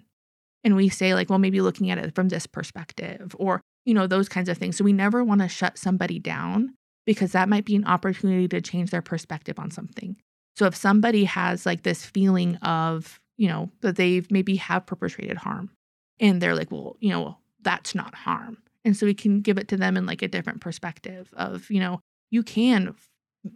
[0.64, 4.06] And we say like well maybe looking at it from this perspective or you know
[4.06, 4.76] those kinds of things.
[4.76, 6.74] So we never want to shut somebody down
[7.06, 10.16] because that might be an opportunity to change their perspective on something.
[10.56, 15.38] So if somebody has like this feeling of you know that they've maybe have perpetrated
[15.38, 15.70] harm
[16.22, 18.58] and they're like well you know that's not harm.
[18.84, 21.80] And so we can give it to them in like a different perspective of you
[21.80, 22.00] know
[22.30, 22.94] you can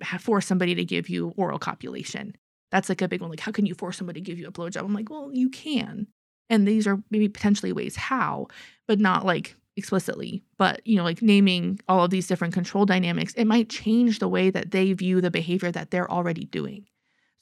[0.02, 2.36] f- force somebody to give you oral copulation.
[2.70, 4.52] That's like a big one like how can you force somebody to give you a
[4.52, 4.84] blowjob?
[4.84, 6.09] I'm like well you can.
[6.48, 8.48] And these are maybe potentially ways how
[8.86, 10.43] but not like explicitly.
[10.59, 14.28] But you know like naming all of these different control dynamics it might change the
[14.28, 16.86] way that they view the behavior that they're already doing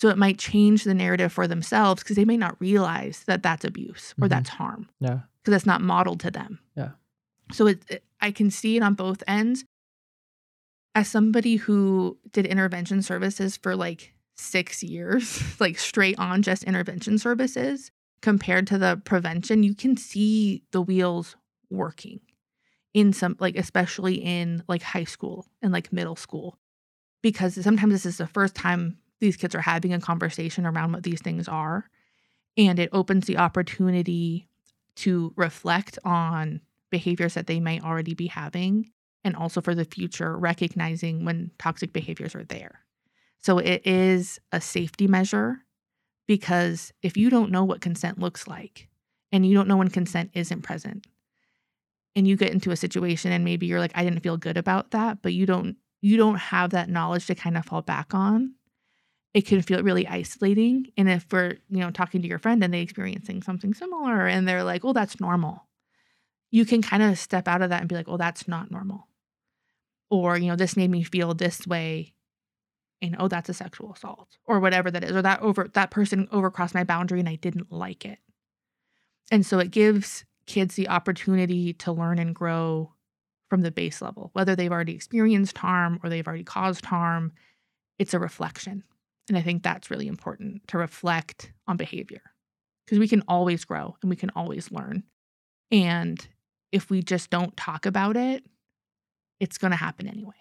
[0.05, 3.65] so it might change the narrative for themselves because they may not realize that that's
[3.65, 4.31] abuse or Mhm.
[4.31, 5.21] that's harm Yeah.
[5.41, 6.91] because that's not modeled to them Yeah.
[7.53, 9.65] so it, it- i can see it on both ends
[10.95, 17.19] as somebody who did intervention services for like six years like straight on just intervention
[17.19, 17.91] services
[18.21, 21.37] compared to the prevention you can see the wheels
[21.71, 22.21] working
[22.93, 26.59] in some like especially in like high school and like middle school
[27.23, 31.03] because sometimes this is the first time these kids are having a conversation around what
[31.03, 31.89] these things are.
[32.57, 34.49] And it opens the opportunity
[34.97, 36.61] to reflect on
[36.91, 38.93] behaviors that they might already be having
[39.25, 42.81] and also for the future recognizing when toxic behaviors are there.
[43.41, 45.59] So it is a safety measure
[46.27, 48.89] because if you don't know what consent looks like
[49.33, 51.07] and you don't know when consent isn't present
[52.17, 54.93] and you get into a situation and maybe you're like I didn't feel good about
[54.93, 58.55] that but you don't you don't have that knowledge to kind of fall back on
[59.35, 60.87] it can feel really isolating.
[60.97, 64.49] And if we're you know talking to your friend and they're experiencing something similar and
[64.49, 65.67] they're like well that's normal
[66.51, 69.09] you can kind of step out of that and be like oh that's not normal.
[70.09, 72.15] Or you know this made me feel this way
[73.03, 76.29] and oh that's a sexual assault or whatever that is or that over that person
[76.29, 78.19] overcrossed my boundary and i didn't like it.
[79.33, 82.93] And so it gives kids the opportunity to learn and grow
[83.51, 87.33] from the base level whether they've already experienced harm or they've already caused harm
[87.99, 88.85] it's a reflection
[89.29, 92.23] and i think that's really important to reflect on behavior
[92.85, 95.03] because we can always grow and we can always learn
[95.71, 96.29] and
[96.73, 98.45] if we just don't talk about it
[99.41, 100.35] it's going to happen anyway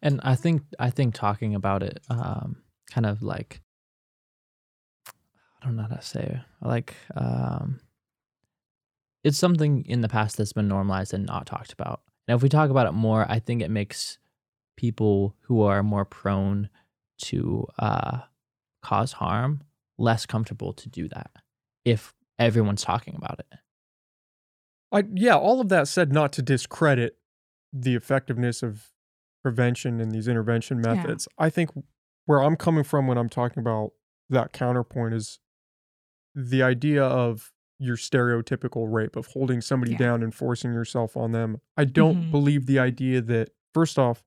[0.00, 2.62] And I think I think talking about it, um,
[2.92, 3.60] kind of like
[5.60, 6.66] I don't know how to say it.
[6.66, 7.80] Like um
[9.24, 12.02] it's something in the past that's been normalized and not talked about.
[12.26, 14.18] And if we talk about it more, I think it makes
[14.76, 16.68] people who are more prone
[17.22, 18.20] to uh
[18.82, 19.62] cause harm
[19.98, 21.30] less comfortable to do that
[21.84, 23.58] if everyone's talking about it.
[24.90, 27.16] I yeah, all of that said not to discredit
[27.72, 28.90] the effectiveness of
[29.42, 30.94] prevention and these intervention Yeah.
[30.94, 31.28] methods.
[31.38, 31.70] I think
[32.26, 33.92] where I'm coming from when I'm talking about
[34.30, 35.38] that counterpoint is
[36.34, 39.98] the idea of your stereotypical rape of holding somebody Yeah.
[39.98, 41.60] down and forcing yourself on them.
[41.76, 42.30] I don't Mhm.
[42.30, 44.22] believe the idea that first off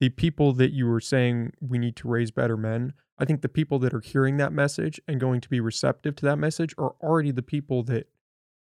[0.00, 3.48] the people that you were saying we need to raise better men, I think the
[3.48, 6.94] people that are hearing that message and going to be receptive to that message are
[7.02, 8.08] already the people that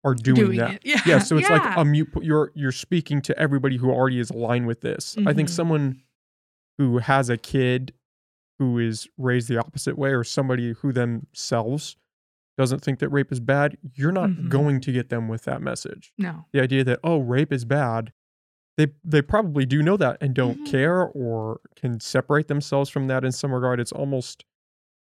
[0.05, 0.87] are doing, Doing that.
[0.87, 1.01] Yeah.
[1.05, 4.67] Yeah, so it's like a mute you're you're speaking to everybody who already is aligned
[4.67, 5.17] with this.
[5.27, 5.53] I think Mhm.
[5.53, 6.03] someone
[6.79, 7.93] who has a kid
[8.59, 11.97] who is raised the opposite way or somebody who themselves
[12.57, 14.49] doesn't think that rape is bad, you're not Mhm.
[14.49, 16.13] going to get them with that message.
[16.17, 16.47] No.
[16.53, 18.13] The idea that oh, rape is bad,
[18.79, 20.71] they they probably do know that and don't Mhm.
[20.71, 23.81] care or can separate themselves from that in some regard.
[23.81, 24.47] It's almost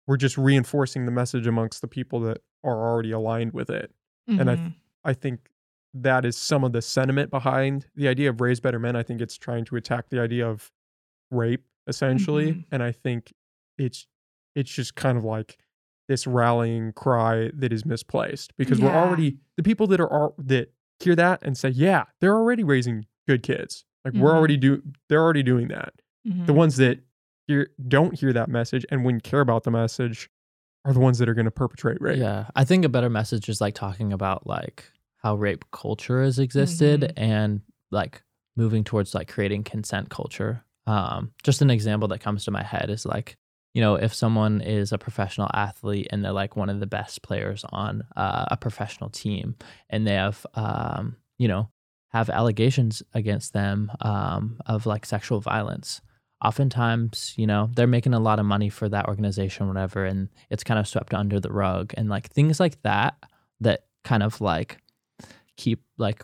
[0.07, 3.93] we're just reinforcing the message amongst the people that are already aligned with it.
[4.29, 4.75] And I Mhm.
[5.05, 5.51] I think
[5.93, 8.97] that is some of the sentiment behind the idea of raise better men.
[8.97, 10.73] I think it's trying to attack the idea of
[11.31, 12.65] rape essentially, Mhm.
[12.71, 13.35] and I think
[13.79, 14.07] it's
[14.55, 15.59] it's just kind of like
[16.09, 21.17] this rallying cry that is misplaced because we're already the people that are that hear
[21.17, 24.37] that and say, "Yeah, they're already raising good kids." Like we're Mhm.
[24.37, 25.95] already do they're already doing that.
[26.25, 26.57] The Mhm.
[26.57, 27.01] ones that
[27.47, 30.31] hear don't hear that message and wouldn't care about the message
[30.85, 32.19] are the ones that are going to perpetrate rape.
[32.19, 36.39] Yeah, I think a better message is like talking about like how rape culture has
[36.39, 37.13] existed Mhm.
[37.17, 37.61] and
[37.91, 38.23] like
[38.57, 40.63] moving towards like creating consent culture.
[40.87, 43.37] Um, just an example that comes to my head is like,
[43.73, 47.23] you know, if someone is a professional athlete and they're like one of the best
[47.23, 49.57] players on uh, a professional team
[49.91, 51.71] and they have, um, you know,
[52.15, 56.01] have allegations against them um, of like sexual violence.
[56.45, 60.63] Oftentimes, you know, they're making a lot of money for that organization, whatever, and it's
[60.63, 61.93] kind of swept under the rug.
[61.97, 63.17] And like things like that,
[63.63, 64.79] that kind of like
[65.57, 66.23] keep like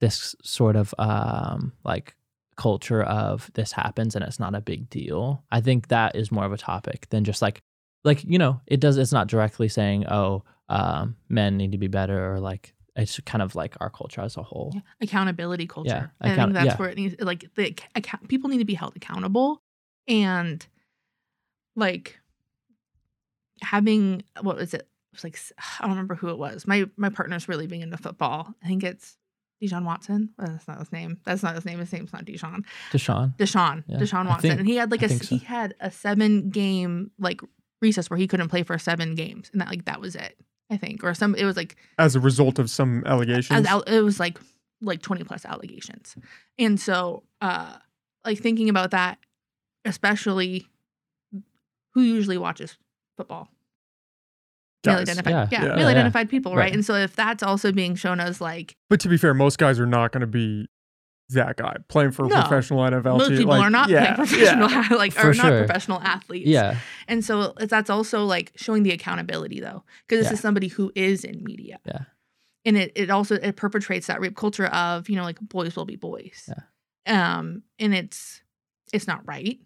[0.00, 2.14] this sort of um like
[2.56, 5.42] culture of this happens and it's not a big deal.
[5.50, 7.60] I think that is more of a topic than just like
[8.04, 11.88] like you know it does it's not directly saying oh um men need to be
[11.88, 14.72] better or like it's kind of like our culture as a whole.
[14.74, 14.80] Yeah.
[15.00, 16.12] accountability culture.
[16.20, 16.76] I account- think that's yeah.
[16.76, 19.62] where it needs like the account, people need to be held accountable
[20.08, 20.64] and
[21.76, 22.18] like
[23.62, 24.82] having what was it?
[24.82, 26.66] It was like I don't remember who it was.
[26.66, 28.54] My my partner's really big into football.
[28.62, 29.16] I think it's
[29.62, 30.30] Deshaun Watson.
[30.38, 31.20] Uh, that's not his name.
[31.24, 31.78] That's not his name.
[31.78, 32.64] His name's not Deshaun.
[32.90, 33.36] Deshaun.
[33.36, 33.84] Deshaun.
[33.86, 34.50] Yeah, Deshaun I Watson.
[34.50, 35.24] think- and he had like I a so.
[35.36, 37.40] he had a seven game like
[37.80, 40.38] recess where he couldn't play for seven games, and that like that was it.
[40.72, 43.66] I think, or some it was like As a result of some allegations.
[43.66, 44.38] as it was like
[44.80, 46.16] like 20 plus allegations
[46.58, 47.76] and so uh
[48.24, 49.18] like thinking about that
[49.84, 50.66] especially
[51.94, 52.76] who usually watches
[53.16, 53.48] football
[54.84, 55.48] male identified Yeah.
[55.52, 55.68] yeah, Yeah.
[55.68, 55.88] male Yeah, yeah.
[55.90, 56.62] identified people right.
[56.64, 56.72] Right.
[56.74, 59.78] and so if that's also being shown as like But to be fair, most guys
[59.78, 60.66] are not going to be
[61.32, 62.40] that guy playing for a No.
[62.42, 63.38] professional NFL most team.
[63.38, 64.88] people Like, are not yeah, playing professional yeah.
[64.96, 66.76] like For are not professional athletes Yeah.
[67.08, 70.34] and so that's also like showing the accountability though because this Yeah.
[70.34, 72.00] is somebody who is in media Yeah.
[72.64, 75.84] and it, it also it perpetrates that rape culture of you know like boys will
[75.86, 76.48] be boys
[77.06, 78.42] um and it's
[78.92, 79.58] it's not right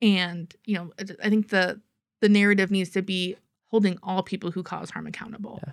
[0.00, 0.92] and you know
[1.22, 1.80] i think the
[2.20, 3.36] the narrative needs to be
[3.68, 5.72] holding all people who cause harm accountable Yeah.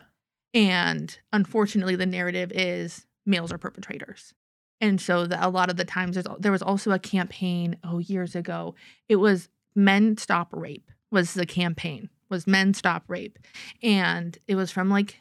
[0.53, 4.33] and unfortunately the narrative is males are perpetrators
[4.81, 8.35] and so the, a lot of the times there was also a campaign oh years
[8.35, 8.75] ago.
[9.07, 13.39] It was men stop rape was the campaign was men stop rape.
[13.81, 15.19] And it was from like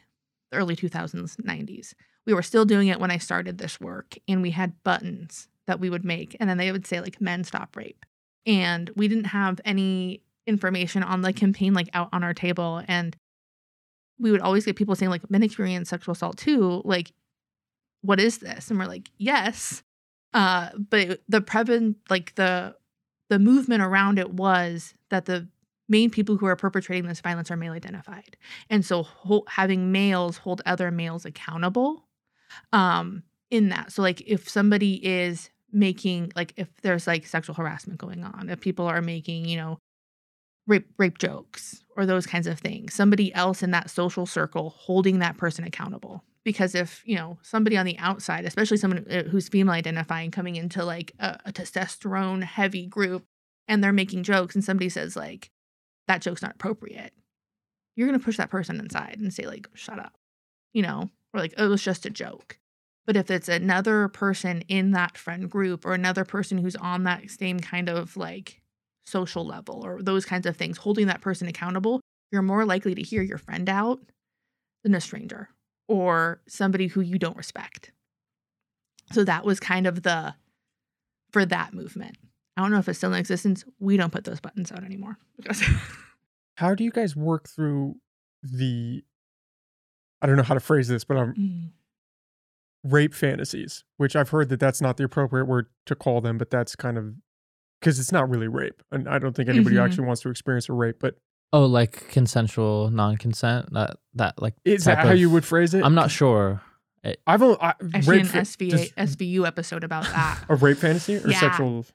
[0.51, 1.93] the early 2000s 90s
[2.25, 5.79] we were still doing it when i started this work and we had buttons that
[5.79, 8.03] we would make and then they would say like men stop rape.
[8.47, 12.81] And we didn't have any information on the campaign like out on our table.
[12.87, 13.15] And
[14.17, 16.81] we would always get people saying like men experience sexual assault too.
[16.85, 17.11] Like
[18.01, 18.69] what is this?
[18.69, 19.83] And we're like yes.
[20.33, 22.75] Uh but the prevent like the
[23.29, 25.47] the movement around it was that the
[25.87, 28.37] main people who are perpetrating this violence are male identified.
[28.69, 32.07] And so hol- having males hold other males accountable
[32.73, 33.91] um in that.
[33.91, 38.59] So like if somebody is making like if there's like sexual harassment going on if
[38.59, 39.77] people are making you know
[40.67, 45.19] rape rape jokes or those kinds of things somebody else in that social circle holding
[45.19, 49.49] that person accountable because if you know somebody on the outside especially someone uh, who's
[49.49, 53.25] female identifying coming into like a, a testosterone heavy group
[53.67, 55.49] and they're making jokes and somebody says like
[56.07, 57.13] that joke's not appropriate
[57.95, 60.13] you're going to push that person inside and say like shut up
[60.73, 62.57] you know or like oh, it was just a joke.
[63.05, 67.29] But if it's another person in that friend group or another person who's on that
[67.31, 68.61] same kind of like
[69.05, 72.01] social level or those kinds of things, holding that person accountable,
[72.31, 73.99] you're more likely to hear your friend out
[74.83, 75.49] than a stranger
[75.89, 77.91] or somebody who you don't respect.
[79.11, 80.35] So that was kind of the
[81.33, 82.17] for that movement.
[82.55, 83.65] I don't know if it's still in existence.
[83.79, 85.61] We don't put those buttons out anymore because
[86.57, 87.95] How do you guys work through
[88.43, 89.03] the
[90.21, 91.69] I don't know how to phrase this, but I'm Mm.
[92.83, 96.49] rape fantasies, which I've heard that that's not the appropriate word to call them, but
[96.51, 97.15] that's kind of
[97.79, 99.85] because it's not really rape, and I don't think anybody Mhm.
[99.85, 100.97] actually wants to experience a rape.
[100.99, 101.17] But
[101.51, 103.73] Oh, like consensual non-consent.
[103.73, 105.83] That that like is type that how of- you would phrase it?
[105.83, 106.61] I'm not sure.
[107.25, 110.43] I've only I, I've seen an fa- SVA, just SVU episode about that.
[110.49, 111.39] a rape fantasy or Yeah.
[111.39, 111.85] sexual.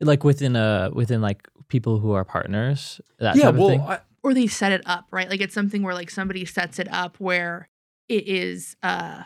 [0.00, 3.00] Like within a within like people who are partners.
[3.20, 3.80] That yeah, type well, of thing.
[3.82, 5.30] I, or they set it up, right?
[5.30, 7.68] Like it's something where like somebody sets it up where
[8.08, 9.22] it is uh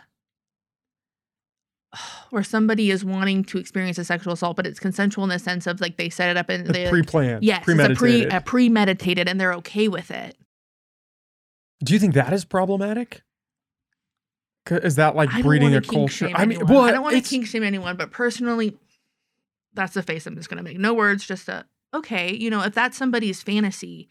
[2.31, 5.67] where somebody is wanting to experience a sexual assault, but it's consensual in the sense
[5.67, 7.99] of like they set it up and they pre-planned, yes, it's a premeditated.
[7.99, 10.37] pre a premeditated and they're okay with it.
[11.83, 13.23] Do you think that is problematic?
[14.71, 16.31] Is that like breeding a culture?
[16.35, 16.75] I mean, anyone.
[16.75, 18.79] well, I don't want to kink shame anyone, but personally,
[19.75, 20.79] that's the face I'm just gonna make.
[20.79, 22.35] No words, just a okay.
[22.35, 24.09] You know, if that's somebody's fantasy,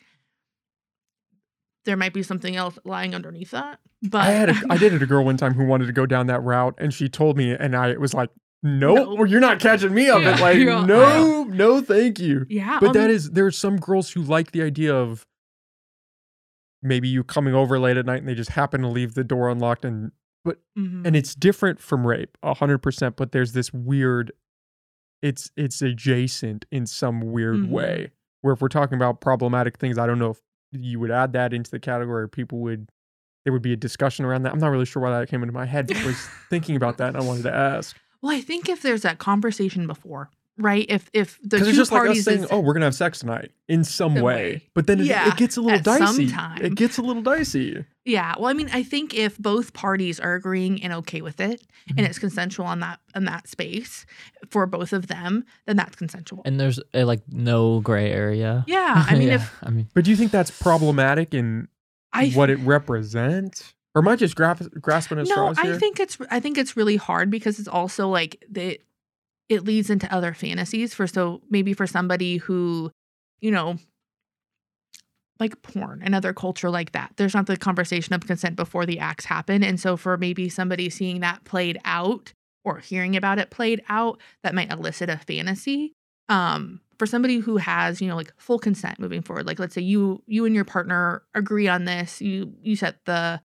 [1.85, 3.79] there might be something else lying underneath that.
[4.01, 6.27] But I had a, I dated a girl one time who wanted to go down
[6.27, 8.29] that route, and she told me, and I was like,
[8.61, 9.23] "No, No.
[9.23, 10.35] you're not catching me up." Yeah.
[10.41, 10.85] Like, Yeah.
[10.85, 12.45] no, no, thank you.
[12.49, 15.25] yeah, But um, that is there are some girls who like the idea of
[16.81, 19.49] maybe you coming over late at night and they just happen to leave the door
[19.49, 20.11] unlocked and
[20.77, 21.05] mhm.
[21.07, 24.33] and it's different from rape a hundred percent but there's this weird
[25.21, 27.69] it's it's adjacent in some weird Mhm.
[27.69, 28.11] way
[28.41, 30.41] where if we're talking about problematic things i don't know if
[30.73, 32.89] you would add that into the category or people would
[33.45, 34.53] there would be a discussion around that.
[34.53, 36.17] I'm not really sure why that came into my head but I was
[36.49, 37.97] thinking about that and i wanted to ask.
[38.21, 40.85] Well, I think if there's that conversation before, right?
[40.89, 42.95] If if the two it's just like us parties saying is, oh we're gonna have
[42.95, 44.33] sex tonight in some Some way.
[44.35, 44.61] way.
[44.73, 46.61] but then it, Yeah, it gets a little at some dicey time.
[46.61, 48.35] it gets a little dicey yeah.
[48.37, 51.93] Well, I mean, I think if both parties are agreeing and okay with it, Mhm.
[51.99, 54.05] and it's consensual on that in that space
[54.49, 56.41] for both of them, then that's consensual.
[56.43, 58.65] and there's a, like no gray area.
[58.67, 61.69] yeah, I mean, Yeah, if I mean But do you think that's problematic in
[62.11, 63.73] I what it represents?
[63.95, 66.75] Or am I just grasp, grasping at no, straws I think it's I think it's
[66.75, 68.79] really hard because it's also like the
[69.49, 72.91] it leads into other fantasies for so maybe for somebody who,
[73.41, 73.77] you know,
[75.39, 77.13] like porn, another culture like that.
[77.17, 79.63] There's not the conversation of consent before the acts happen.
[79.63, 82.33] And so for maybe somebody seeing that played out
[82.63, 85.93] or hearing about it played out, that might elicit a fantasy.
[86.29, 89.81] Um, for somebody who has, you know, like full consent moving forward, like let's say
[89.81, 93.41] you you and your partner agree on this, you you set the,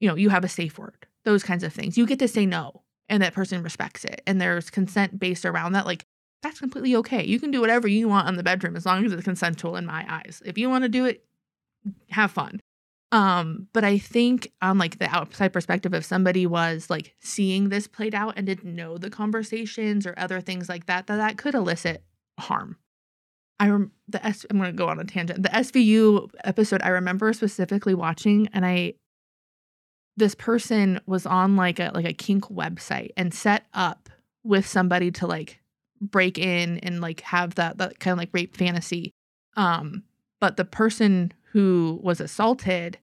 [0.00, 1.96] you know, you have a safe word, those kinds of things.
[1.96, 4.22] You get to say no, and that person respects it.
[4.26, 6.04] And there's consent based around that, like
[6.42, 7.24] that's completely okay.
[7.24, 9.86] You can do whatever you want in the bedroom as long as it's consensual in
[9.86, 10.42] my eyes.
[10.44, 11.24] If you want to do it,
[12.10, 12.60] have fun.
[13.10, 17.86] Um, but I think on like the outside perspective, if somebody was like seeing this
[17.86, 21.54] played out and didn't know the conversations or other things like that, that that could
[21.54, 22.04] elicit
[22.38, 22.76] harm.
[23.58, 25.42] I rem- the S- I'm going to go on a tangent.
[25.42, 28.94] The SVU episode I remember specifically watching, and I
[30.18, 34.08] this person was on like a like a kink website and set up
[34.42, 35.60] with somebody to like
[36.00, 39.12] break in and like have that that kind of like rape fantasy.
[39.56, 40.02] Um,
[40.40, 42.98] but the person who was assaulted,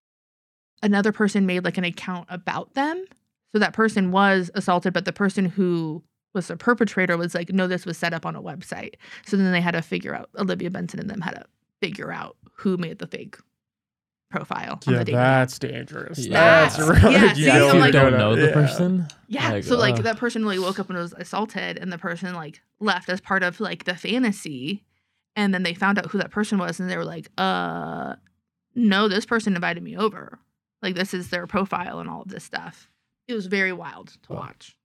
[0.84, 3.06] another person made like an account about them.
[3.54, 7.68] So that person was assaulted, but the person who was the perpetrator was like, no,
[7.68, 8.96] this was set up on a website.
[9.26, 11.46] So then they had to figure out Olivia Benson and them had to
[11.82, 13.38] figure out who made the fake
[14.36, 16.26] profile on yeah, the that's dangerous.
[16.26, 16.68] Yeah.
[16.68, 17.12] That's right.
[17.14, 18.54] Yeah, see, you if you like- don't know the yeah.
[18.54, 19.08] person.
[19.28, 19.52] Yeah.
[19.52, 20.04] Like, so like ugh.
[20.04, 23.44] that person really woke up and was assaulted and the person like left as part
[23.44, 24.84] of like the fantasy.
[25.36, 28.16] And then they found out who that person was and they were like, uh
[28.76, 30.40] no, this person invited me over.
[30.82, 32.90] Like this is their profile and all of this stuff.
[33.28, 34.40] It was very wild to Wow.
[34.40, 34.76] watch.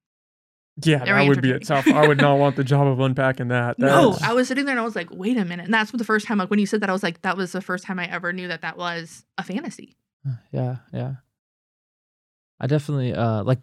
[0.84, 1.86] Yeah, that would be a tough.
[1.88, 3.78] I would not want the job of unpacking that.
[3.78, 5.64] No, That's- I was sitting there and I was like, wait a minute.
[5.64, 7.52] And that's the first time, like when you said that, I was like, that was
[7.52, 9.96] the first time I ever knew that that was a fantasy.
[10.52, 11.14] Yeah, yeah.
[12.60, 13.60] I definitely uh like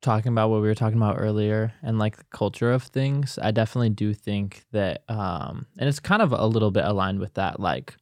[0.00, 3.38] talking about what we were talking about earlier and like the culture of things.
[3.40, 7.34] I definitely do think that um and it's kind of a little bit aligned with
[7.34, 7.94] that like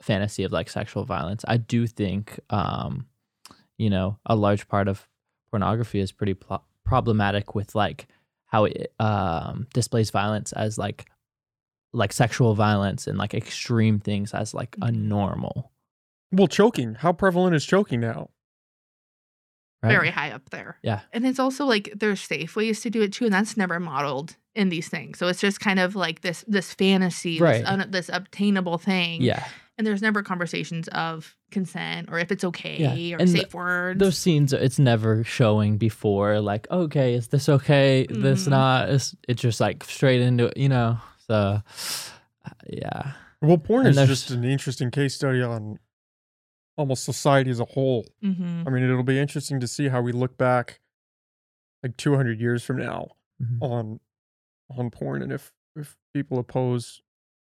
[0.00, 1.44] fantasy of like sexual violence.
[1.46, 3.06] I do think um
[3.76, 5.06] you know, a large part of
[5.50, 8.06] pornography is pretty pl- problematic with like
[8.46, 11.06] how it um displays violence as like
[11.92, 15.02] like sexual violence and like extreme things as like a Mhm.
[15.02, 15.70] normal.
[16.32, 16.94] well, choking.
[16.96, 18.28] How prevalent is choking now?
[19.82, 19.90] Right?
[19.90, 20.78] Very high up there.
[20.82, 21.00] Yeah.
[21.12, 23.26] And it's also like there's safe ways to do it too.
[23.26, 25.18] And that's never modeled in these things.
[25.18, 27.60] So it's just kind of like this this fantasy, Right.
[27.60, 29.22] this, un- this obtainable thing.
[29.22, 29.46] Yeah.
[29.76, 33.98] And there's never conversations of consent or if it's okay Yeah, or and safe words.
[33.98, 38.50] those scenes it's never showing before like okay is this okay this Mhm.
[38.50, 41.60] not it's, it's just like straight into it you know so
[42.68, 45.78] yeah Well, porn And is just an interesting case study on
[46.76, 48.04] almost society as a whole.
[48.22, 50.80] hmm I mean, it'll be interesting to see how we look back
[51.82, 53.08] like 200 years from now
[53.42, 53.58] Mhm.
[53.60, 54.00] on
[54.76, 57.02] on porn and if if people oppose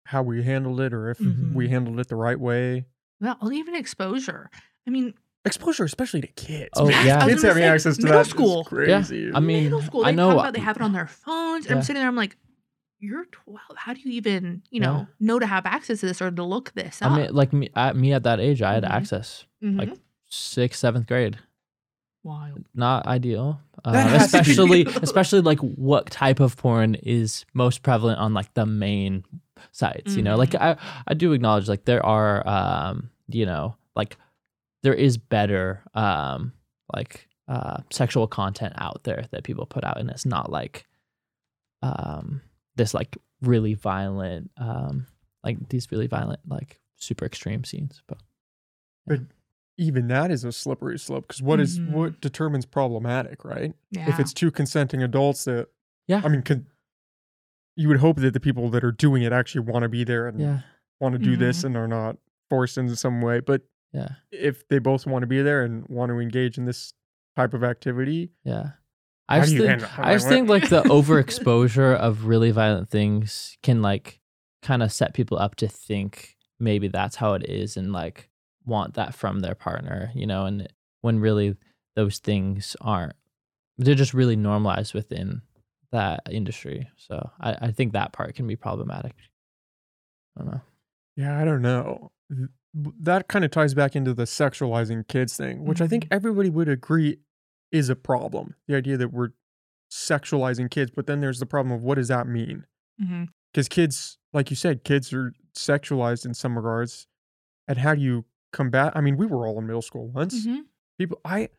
[0.05, 1.53] how we handled it or if Mhm.
[1.53, 2.85] we handled it the right way.
[3.19, 4.49] Well, even exposure.
[4.87, 5.13] I mean,
[5.47, 6.71] Exposure, especially to kids.
[6.75, 7.05] Oh, man.
[7.05, 7.23] yeah.
[7.27, 8.63] Kids having say, access to middle that is school.
[8.63, 9.29] crazy.
[9.31, 11.67] I mean, middle school, I they know- talk about they have it on their phones.
[11.67, 12.35] And I'm sitting there, I'm like,
[12.99, 13.59] you're 12.
[13.77, 14.87] How do you even, you Yeah.
[14.87, 17.11] know, know to have access to this or to look this up?
[17.11, 18.89] i mean like me at me at that age i had Mhm.
[18.89, 19.77] access Mhm.
[19.77, 19.93] like
[20.27, 21.37] sixth seventh grade
[22.23, 22.65] wild.
[22.73, 27.45] not ideal uh, That has to be- especially especially like what type of porn is
[27.53, 29.23] most prevalent on like the main
[29.71, 30.61] sites you know like Mhm.
[30.61, 30.77] i
[31.07, 34.17] i do acknowledge like there are um you know like
[34.83, 36.53] there is better um
[36.95, 40.85] like uh sexual content out there that people put out and it's not like
[41.81, 42.41] um
[42.75, 45.05] this like really violent um
[45.43, 48.17] like these really violent like super extreme scenes but
[49.05, 49.19] but
[49.77, 51.91] Even that is a slippery slope because what is Mhm.
[51.91, 53.75] what determines problematic, right?
[53.91, 54.07] Yeah.
[54.09, 55.67] If it's two consenting adults that
[56.07, 56.21] Yeah.
[56.23, 56.67] I mean, con-
[57.75, 60.27] you would hope that the people that are doing it actually want to be there
[60.27, 60.59] and yeah
[61.01, 61.65] want to do this Mhm.
[61.65, 62.17] and are not
[62.49, 63.39] forced into some way.
[63.41, 63.61] But
[63.93, 66.93] yeah if they both want to be there and want to engage in this
[67.35, 68.71] type of activity, Yeah.
[69.27, 74.19] I just think, I just think like the overexposure of really violent things can like
[74.61, 78.29] kind of set people up to think maybe that's how it is and like
[78.65, 80.67] want that from their partner, you know, and
[81.01, 81.55] when really
[81.95, 83.13] those things aren't
[83.77, 85.41] they're just really normalized within
[85.91, 86.89] that industry.
[86.97, 89.13] So I, I think that part can be problematic.
[90.37, 90.61] I don't know.
[91.15, 92.11] yeah, I don't know.
[92.73, 96.67] That kind of ties back into the sexualizing kids thing, which I think everybody would
[96.67, 97.19] agree
[97.71, 98.55] is a problem.
[98.67, 99.29] The idea that we're
[99.91, 102.65] sexualizing kids, but then there's the problem of what does that mean?
[103.01, 103.29] Mhm.
[103.53, 107.07] Because kids, like you said, kids are sexualized in some regards.
[107.67, 108.91] And how do you combat?
[108.95, 110.45] I mean, we were all in middle school once.
[110.45, 110.65] Mhm.
[110.97, 111.49] People, I,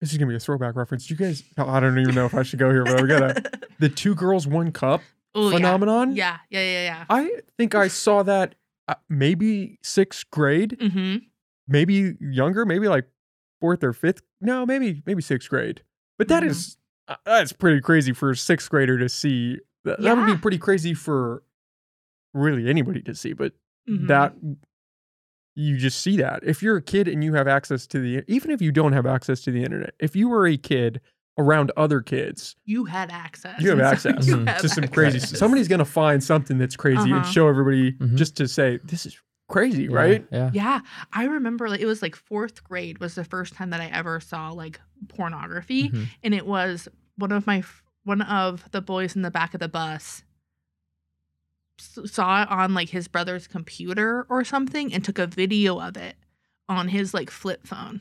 [0.00, 1.08] this is gonna be a throwback reference.
[1.10, 3.42] You guys, I don't even know if I should go here, but we gotta
[3.78, 5.02] the two girls, one cup
[5.34, 5.56] Oh, yeah.
[5.56, 6.16] phenomenon.
[6.16, 7.04] Yeah, yeah, yeah, yeah.
[7.10, 8.54] I think I saw that
[8.88, 11.16] uh, maybe sixth grade, Mm-hmm.
[11.68, 13.04] maybe younger, maybe like
[13.60, 14.22] fourth or fifth.
[14.40, 15.82] No, maybe maybe sixth grade.
[16.18, 16.46] But that Mhm.
[16.50, 16.76] is
[17.08, 19.58] uh, that's pretty crazy for a sixth grader to see.
[19.84, 21.42] That, that would be pretty crazy for
[22.34, 23.32] really anybody to see.
[23.34, 23.52] But
[23.88, 24.08] Mhm.
[24.08, 24.34] that
[25.56, 28.50] you just see that if you're a kid and you have access to the even
[28.50, 31.00] if you don't have access to the internet, if you were a kid
[31.38, 33.60] around other kids, you had access.
[33.60, 34.46] you have and so access you Mhm.
[34.48, 35.18] have to some crazy.
[35.18, 37.30] Somebody's gonna find something that's crazy and Uh-huh.
[37.30, 38.14] show everybody Mhm.
[38.16, 39.18] just to say this is
[39.48, 40.26] crazy, Yeah, right?
[40.32, 40.50] Yeah.
[40.52, 40.80] Yeah,
[41.12, 44.18] I remember like it was like fourth grade was the first time that I ever
[44.20, 46.06] saw like pornography, Mhm.
[46.22, 47.62] and it was one of my
[48.04, 50.22] one of the boys in the back of the bus s-
[51.78, 56.16] saw it on like his brother's computer or something and took a video of it
[56.68, 58.00] on his like flip phone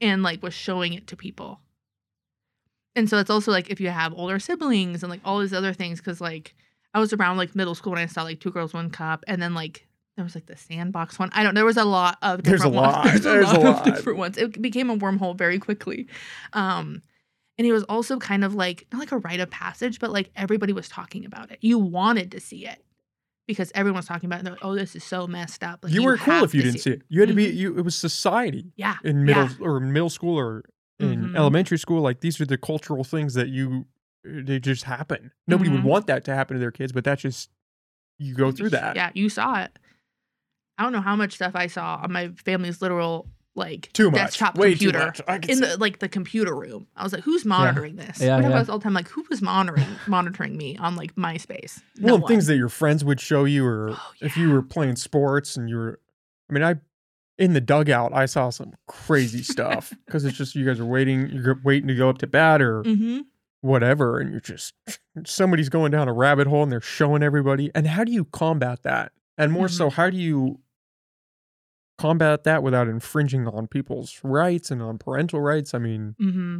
[0.00, 1.60] and like was showing it to people.
[2.96, 5.72] And so it's also like if you have older siblings and like all these other
[5.72, 6.54] things cuz like
[6.92, 9.42] I was around like middle school when I saw like two girls one cup and
[9.42, 9.86] then like
[10.16, 11.30] there was like the sandbox one.
[11.32, 12.94] I don't there was a lot of different There's a ones.
[12.94, 13.04] lot.
[13.04, 13.88] There's, There's a a lot, lot.
[13.88, 14.38] of different ones.
[14.38, 16.06] It became a wormhole very quickly.
[16.52, 17.02] Um
[17.58, 20.30] and it was also kind of like not like a rite of passage, but like
[20.36, 21.58] everybody was talking about it.
[21.60, 22.84] You wanted to see it
[23.46, 24.50] because everyone's talking about it.
[24.50, 26.90] Like, "Oh, this is so messed up." Like, you weren't cool if you didn't see
[26.92, 27.02] it.
[27.08, 27.56] You had to be Mhm.
[27.56, 27.78] you.
[27.78, 29.56] It was society Yeah, in middle yeah.
[29.60, 30.64] or middle school or
[30.98, 31.36] in Mhm.
[31.36, 32.00] elementary school.
[32.02, 33.86] Like these are the cultural things that you
[34.24, 35.30] they just happen.
[35.46, 35.84] Nobody would Mhm.
[35.84, 37.50] want that to happen to their kids, but that's just
[38.18, 38.96] you go through that.
[38.96, 39.78] Yeah, you saw it.
[40.78, 44.20] I don't know how much stuff I saw on my family's literal like Too much.
[44.20, 45.20] desktop Way computer too much.
[45.28, 46.86] I in the like the computer room.
[46.96, 48.56] I was like, "Who's monitoring this?" Yeah, I talk yeah.
[48.56, 48.94] about all the time.
[48.94, 51.80] Like, who was monitoring monitoring me on like MySpace?
[52.00, 54.62] well, No and things that your friends would show you, or Oh, if you were
[54.62, 56.00] playing sports and you were,
[56.50, 56.74] I mean, I
[57.38, 61.28] in the dugout, I saw some crazy stuff because it's just you guys are waiting,
[61.30, 63.22] you're waiting to go up to bat or Mhm.
[63.60, 64.74] whatever, and you're just
[65.26, 67.70] somebody's going down a rabbit hole and they're showing everybody.
[67.74, 69.12] And how do you combat that?
[69.38, 69.94] And more so, Mm-hmm.
[70.00, 70.58] how do you
[71.98, 75.74] combat that without infringing on people's rights and on parental rights?
[75.74, 76.58] I mean, Mm-hmm.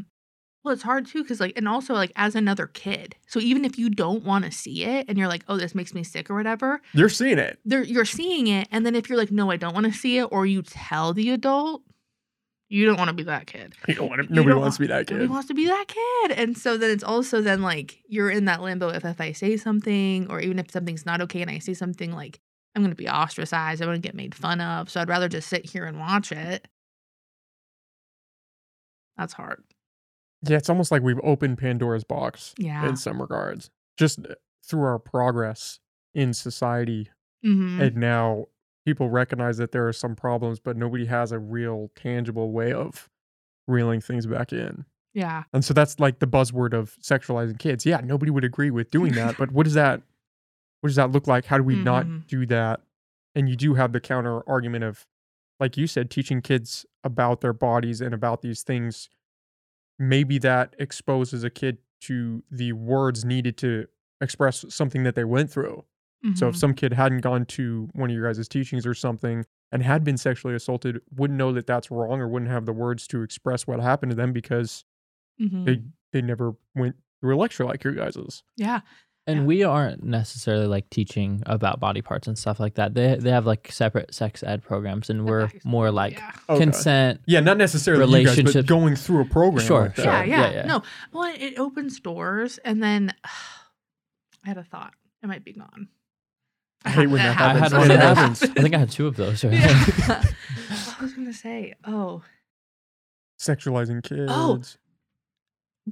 [0.64, 3.16] Well, it's hard too, because like, and also like as another kid.
[3.26, 5.92] So even if you don't want to see it, and you're like, "Oh, this makes
[5.92, 7.58] me sick" or whatever, you're seeing it.
[7.64, 10.24] you're seeing it, and then if you're like, "No, I don't want to see it,"
[10.32, 11.82] or you tell the adult,
[12.70, 13.74] you don't want to be that kid.
[13.86, 15.14] You don't want to, nobody wants to be that kid.
[15.16, 18.46] Nobody wants to be that kid, and so then it's also then like you're in
[18.46, 18.88] that limbo.
[18.88, 22.10] If if I say something, or even if something's not okay, and I say something
[22.10, 22.40] like
[22.74, 23.80] I'm going to be ostracized.
[23.80, 24.90] I'm going to get made fun of.
[24.90, 26.66] So I'd rather just sit here and watch it.
[29.16, 29.62] That's hard.
[30.46, 32.86] Yeah, it's almost like we've opened Pandora's box Yeah.
[32.88, 34.34] in some regards, just uh,
[34.66, 35.78] through our progress
[36.14, 37.10] in society.
[37.42, 38.46] hmm And now
[38.84, 43.08] people recognize that there are some problems, but nobody has a real tangible way of
[43.66, 44.84] reeling things back in.
[45.14, 45.44] Yeah.
[45.52, 47.86] And so that's like the buzzword of sexualizing kids.
[47.86, 50.02] Yeah, nobody would agree with doing that, but what does that
[50.84, 51.46] what does that look like?
[51.46, 51.82] How do we Mhm.
[51.84, 52.82] not do that?
[53.34, 55.06] And you do have the counter argument of
[55.58, 59.08] like you said teaching kids about their bodies and about these things
[59.98, 63.86] maybe that exposes a kid to the words needed to
[64.20, 65.84] express something that they went through.
[66.34, 66.58] So if Mhm.
[66.58, 70.16] some kid hadn't gone to one of your guys' teachings or something and had been
[70.18, 73.80] sexually assaulted, wouldn't know that that's wrong or wouldn't have the words to express what
[73.80, 74.84] happened to them because
[75.40, 75.64] Mhm.
[75.64, 75.82] they
[76.12, 78.42] they never went through a lecture like your guys's.
[78.56, 78.80] yeah.
[79.26, 79.44] And Yeah.
[79.46, 82.92] we aren't necessarily like teaching about body parts and stuff like that.
[82.92, 85.64] They they have like separate sex ed programs, and we're Nice.
[85.64, 86.32] more like yeah.
[86.50, 86.60] Okay.
[86.64, 87.20] consent.
[87.26, 89.64] Yeah, not necessarily you guys, but going through a program.
[89.66, 90.02] Sure, like that.
[90.02, 90.12] sure.
[90.12, 90.66] yeah, yeah, yeah, yeah.
[90.66, 90.82] No,
[91.12, 94.92] well, it- it opens doors, and then I had a thought.
[95.22, 95.88] It might be gone.
[96.84, 98.42] I hate when that I had one of happens.
[98.42, 99.42] I think I had two of those.
[99.42, 99.54] Right?
[99.54, 99.84] Yeah.
[100.86, 101.72] what was gonna say?
[101.86, 102.22] Oh,
[103.40, 104.30] Sexualizing oh, kids.
[104.30, 104.62] Oh.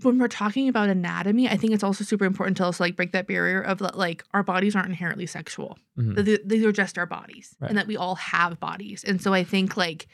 [0.01, 3.12] When we're talking about anatomy, I think it's also super important to also like break
[3.12, 5.78] that barrier of that, like our bodies aren't inherently sexual.
[5.98, 6.24] Mhm.
[6.24, 7.69] They- These are just our bodies, Right.
[7.69, 9.05] and that we all have bodies.
[9.05, 10.06] And so I think like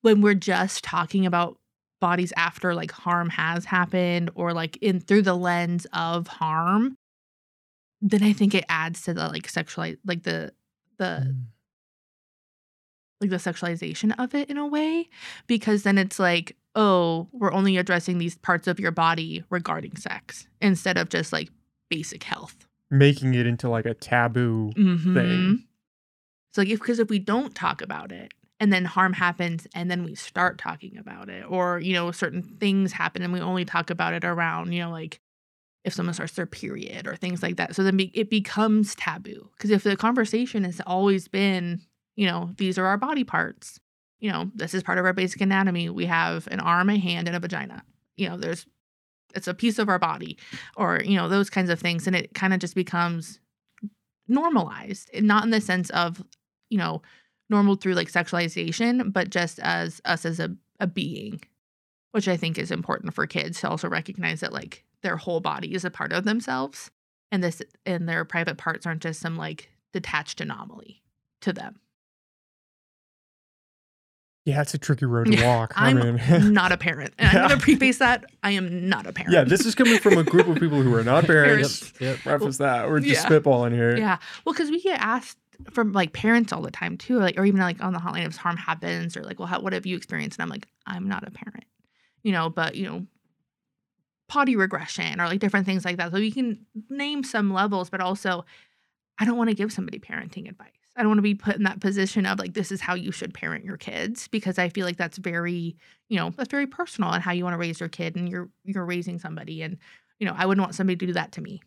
[0.00, 1.58] when we're just talking about
[2.00, 6.96] bodies after like harm has happened or like in through the lens of harm,
[8.00, 10.54] then I think it adds to the like sexualize like the
[10.98, 11.44] the Mm.
[13.20, 15.08] like the sexualization of it in a way
[15.46, 20.46] because then it's like oh we're only addressing these parts of your body regarding sex
[20.60, 21.48] instead of just like
[21.90, 24.72] basic health Making it into like a taboo.
[24.76, 25.54] mm-hmm.
[26.52, 29.90] so like if because if we don't talk about it and then harm happens and
[29.90, 33.64] then we start talking about it or you know certain things happen and we only
[33.64, 35.20] talk about it around you know like
[35.84, 39.50] if someone starts their period or things like that so then be, it becomes taboo
[39.56, 41.80] because if the conversation has always been
[42.16, 43.80] you know these are our body parts
[44.24, 45.90] you know this is part of our basic anatomy.
[45.90, 47.84] We have an arm a hand and a vagina.
[48.16, 48.64] You know there's
[49.34, 50.38] it's a piece of our body
[50.78, 52.06] or you know those kinds of things.
[52.06, 53.38] And it kind of just becomes
[54.26, 56.24] normalized not in the sense of
[56.70, 57.02] you know
[57.50, 61.38] normal through like sexualization but just as us as a, a being
[62.12, 65.74] which i think is important for kids to also recognize that like their whole body
[65.74, 66.90] is a part of themselves
[67.30, 71.02] and this and their private parts aren't just some like detached anomaly
[71.42, 71.78] to them
[74.44, 75.72] Yeah, it's a tricky road to walk.
[75.74, 79.06] I I'm mean, not a parent and i'm going to preface that i am not
[79.06, 81.92] a parent yeah, this is coming from a group of people who are not parents.
[81.92, 82.00] Parents.
[82.00, 82.18] Yep.
[82.38, 82.88] Preface that.
[82.90, 83.28] We're just Yeah.
[83.28, 83.96] spitballing here.
[83.96, 84.18] Yeah.
[84.44, 85.38] Well, because we get asked
[85.72, 88.36] from like parents all the time too, like, or even like on the hotline if
[88.36, 90.38] harm happens, or like, well, how, what have you experienced?
[90.38, 91.64] And I'm like, I'm not a parent,
[92.22, 93.06] you know, but you know,
[94.28, 96.10] potty regression or like different things like that.
[96.12, 98.44] So you can name some levels, but also,
[99.18, 100.68] I don't want to give somebody parenting advice.
[100.96, 103.10] I don't want to be put in that position of like, this is how you
[103.10, 105.76] should parent your kids because I feel like that's very,
[106.08, 108.48] you know, that's very personal and how you want to raise your kid and you're
[108.64, 109.76] you're raising somebody and
[110.20, 111.60] you know, I wouldn't want somebody to do that to me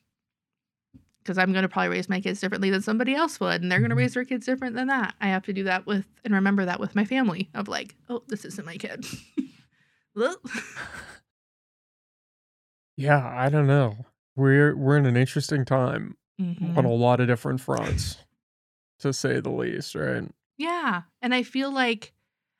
[1.19, 3.79] because I'm going to probably raise my kids differently than somebody else would, and they're
[3.79, 3.99] going to Mhm.
[3.99, 5.13] raise their kids different than that.
[5.19, 8.23] I have to do that with and remember that with my family of like, oh,
[8.29, 9.05] this isn't my kid.
[12.95, 14.05] Yeah, I don't know.
[14.35, 16.77] We're we're in an interesting time Mhm.
[16.77, 18.17] on a lot of different fronts,
[18.99, 20.29] to say the least, right?
[20.57, 22.13] Yeah, and I feel like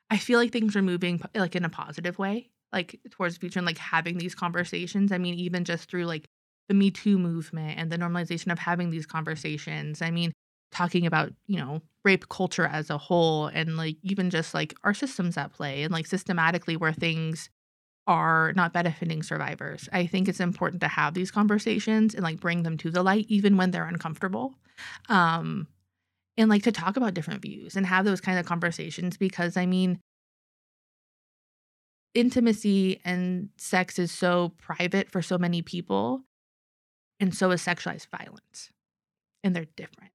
[0.10, 3.60] I feel like things are moving like in a positive way, like towards the future
[3.60, 5.12] and like having these conversations.
[5.12, 6.28] I mean, even just through like
[6.70, 10.02] the Me Too movement and the normalization of having these conversations.
[10.02, 10.32] I mean,
[10.72, 14.94] talking about, you know, rape culture as a whole and like even just like our
[14.94, 17.50] systems at play and like systematically where things
[18.06, 19.90] are not benefiting survivors.
[19.92, 23.26] I think it's important to have these conversations and like bring them to the light
[23.28, 24.56] even when they're uncomfortable.
[25.10, 25.68] Um
[26.38, 29.66] and like to talk about different views and have those kind of conversations because I
[29.66, 30.00] mean
[32.14, 36.24] intimacy and sex is so private for so many people
[37.20, 38.72] and so is sexualized violence
[39.44, 40.12] and they're different.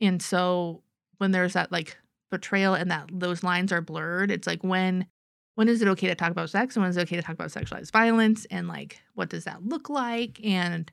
[0.00, 0.82] And so
[1.18, 1.96] when there's that like
[2.30, 5.06] betrayal and that those lines are blurred, it's like when
[5.54, 7.34] when is it okay to talk about sex and when is it okay to talk
[7.34, 10.92] about sexualized violence and like what does that look like and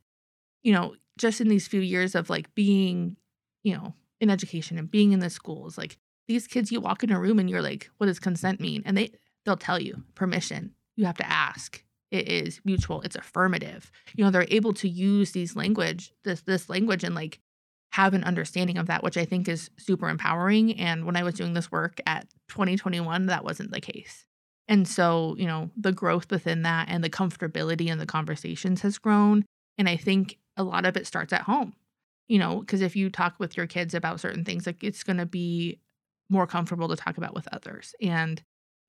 [0.64, 3.18] you know just in these few years of like being
[3.64, 3.94] you know
[4.24, 5.98] in education and being in the schools like
[6.28, 8.98] these kids you walk in a room and you're like what does consent mean and
[8.98, 9.12] they
[9.46, 14.32] they'll tell you permission you have to ask it is mutual it's affirmative you know
[14.32, 17.40] they're able to use these language this this language and like
[17.94, 20.80] have an understanding of that, which I think is super empowering.
[20.80, 24.26] And when I was doing this work at 2021, that wasn't the case.
[24.68, 28.98] And so, you know, the growth within that and the comfortability in the conversations has
[28.98, 29.46] grown.
[29.78, 31.74] And I think a lot of it starts at home,
[32.34, 35.18] you know, because if you talk with your kids about certain things, like it's going
[35.18, 35.80] to be
[36.32, 37.94] more comfortable to talk about with others.
[38.02, 38.42] And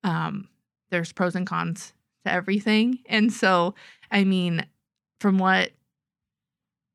[0.03, 0.49] um,
[0.89, 1.93] there's pros and cons
[2.25, 2.97] to everything.
[3.07, 3.75] And so,
[4.09, 4.65] I mean,
[5.19, 5.69] from what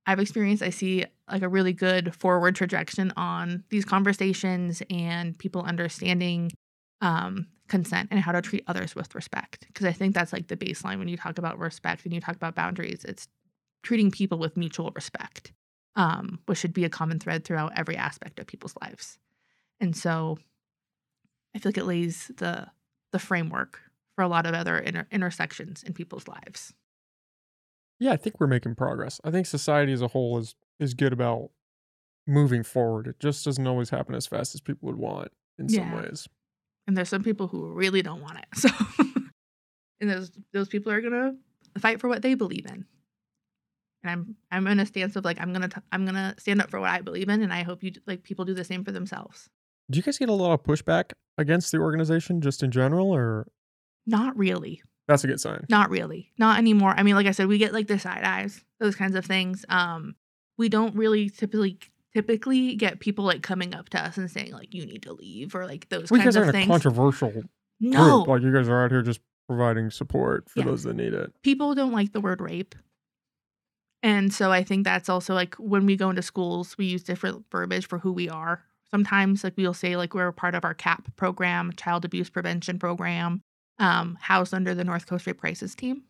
[0.07, 5.63] I've experienced, I see like a really good forward trajectory on these conversations and people
[5.63, 6.51] understanding
[7.01, 9.69] um, consent and how to treat others with respect.
[9.69, 12.35] Because I think that's like the baseline when you talk about respect and you talk
[12.35, 13.05] about boundaries.
[13.05, 13.29] It's
[13.85, 15.53] treating people with mutual respect,
[15.97, 19.19] um, which should be a common thread throughout every aspect of people's lives.
[19.81, 20.39] And so,
[21.55, 22.69] I feel like it lays the
[23.13, 23.81] the framework
[24.15, 26.73] for a lot of other inter- intersections in people's lives.
[27.99, 29.21] Yeah, I think we're making progress.
[29.25, 31.51] I think society as a whole is is good about
[32.27, 33.07] moving forward.
[33.07, 36.29] It just doesn't always happen as fast as people would want in some ways.
[36.87, 38.47] and there's some people who really don't want it.
[38.57, 38.69] So,
[40.01, 41.35] and those those people are gonna
[41.79, 42.87] fight for what they believe in.
[44.03, 46.71] And I'm I'm in a stance of like I'm gonna t- I'm gonna stand up
[46.71, 48.93] for what I believe in, and I hope you like people do the same for
[48.93, 49.49] themselves.
[49.91, 53.47] Do you guys get a lot of pushback against the organization just in general, or
[54.07, 55.67] Not really, that's a good sign?
[55.69, 56.95] not really, not anymore.
[56.97, 59.65] I mean, like I said, we get like the side eyes, those kinds of things.
[59.69, 60.15] Um,
[60.57, 61.79] we don't really typically
[62.15, 65.55] typically get people like coming up to us and saying like you need to leave
[65.55, 66.67] or like those you kinds guys of things.
[66.67, 67.33] controversial
[67.81, 68.29] no, group.
[68.29, 70.67] Like you guys are out here just providing support for Yeah.
[70.67, 71.33] those that need it.
[71.43, 72.75] people don't like the word rape.
[74.03, 77.45] And so I think that's also like when we go into schools, we use different
[77.53, 78.63] verbiage for who we are.
[78.91, 82.79] Sometimes like we'll say like we're a part of our CAP program, child abuse prevention
[82.79, 83.43] program,
[83.79, 86.03] um, housed under the North Coast Rape Crisis Team.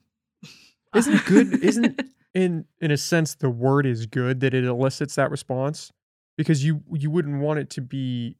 [0.94, 2.00] Isn't good- isn't-
[2.32, 5.90] In in a sense, the word is good that it elicits that response
[6.38, 8.36] because you you wouldn't want it to be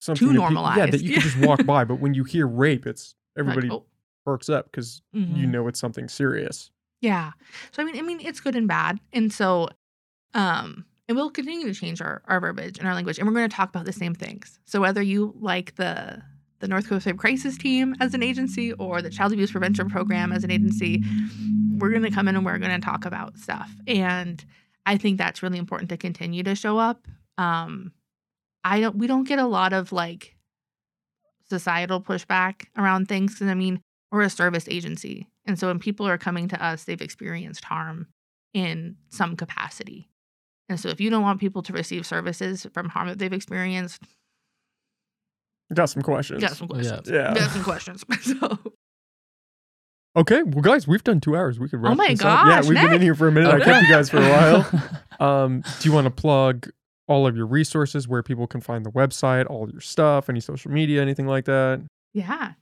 [0.00, 1.02] something Too that yeah, that normalized.
[1.02, 1.82] you could just walk by.
[1.82, 3.86] But when you hear rape, it's Like, everybody oh,
[4.24, 5.48] perks up because you mhm.
[5.48, 6.70] know it's something serious.
[7.00, 7.32] Yeah.
[7.72, 9.68] So I mean, I mean, it's good and bad, and so,
[10.34, 13.48] um, and we'll continue to change our our verbiage and our language, and we're going
[13.48, 14.58] to talk about the same things.
[14.64, 16.22] So whether you like the
[16.60, 20.32] the North Coast Rape Crisis Team as an agency or the Child Abuse Prevention Program
[20.32, 21.04] as an agency,
[21.76, 24.44] we're going to come in and we're going to talk about stuff, and
[24.84, 27.06] I think that's really important to continue to show up.
[27.36, 27.92] Um,
[28.64, 28.96] I don't.
[28.96, 30.34] We don't get a lot of like
[31.48, 33.80] societal pushback around things because I mean
[34.10, 35.28] we're a service agency.
[35.48, 38.06] And so when people are coming to us, they've experienced harm
[38.54, 40.08] in some capacity.
[40.68, 44.02] And so if you don't want people to receive services from harm that they've experienced,
[45.74, 46.40] Got some questions.
[46.40, 47.10] got some questions.
[47.10, 47.30] Yeah.
[47.34, 48.04] You got some questions.
[48.22, 48.58] so
[50.16, 51.58] Okay, well, guys, we've done two hours.
[51.60, 52.46] We could wrap Oh my this up.
[52.46, 53.54] Yeah, we've been in here for a minute.
[53.54, 54.70] I kept you guys for a while.
[55.20, 56.70] Um, do you want to plug
[57.08, 60.70] all of your resources where people can find the website, all your stuff, any social
[60.70, 61.82] media, anything like that?
[62.12, 62.52] yeah.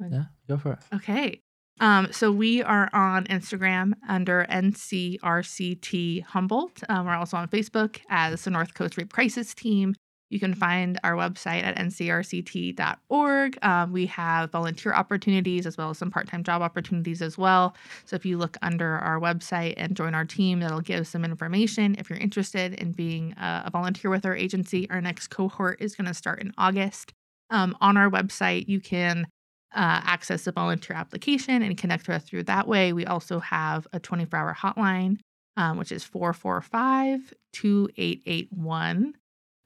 [0.00, 0.78] yeah, go for it.
[0.94, 1.42] Okay.
[1.80, 6.82] Um, so we are on Instagram under NCRCT Humboldt.
[6.88, 9.94] Um, we're also on Facebook as the North Coast Rape Crisis Team.
[10.28, 13.58] You can find our website at ncrct.org.
[13.64, 17.76] Um, we have volunteer opportunities as well as some part time job opportunities as well.
[18.06, 21.94] So if you look under our website and join our team, that'll give some information.
[21.98, 26.08] If you're interested in being a, volunteer with our agency, our next cohort is going
[26.08, 27.12] to start in August.
[27.50, 29.28] Um, on our website, you can
[29.76, 32.92] uh, access the volunteer application and connect with us through that way.
[32.92, 35.18] We also have a 24 hour hotline,
[35.56, 39.14] um, which is 445 2881.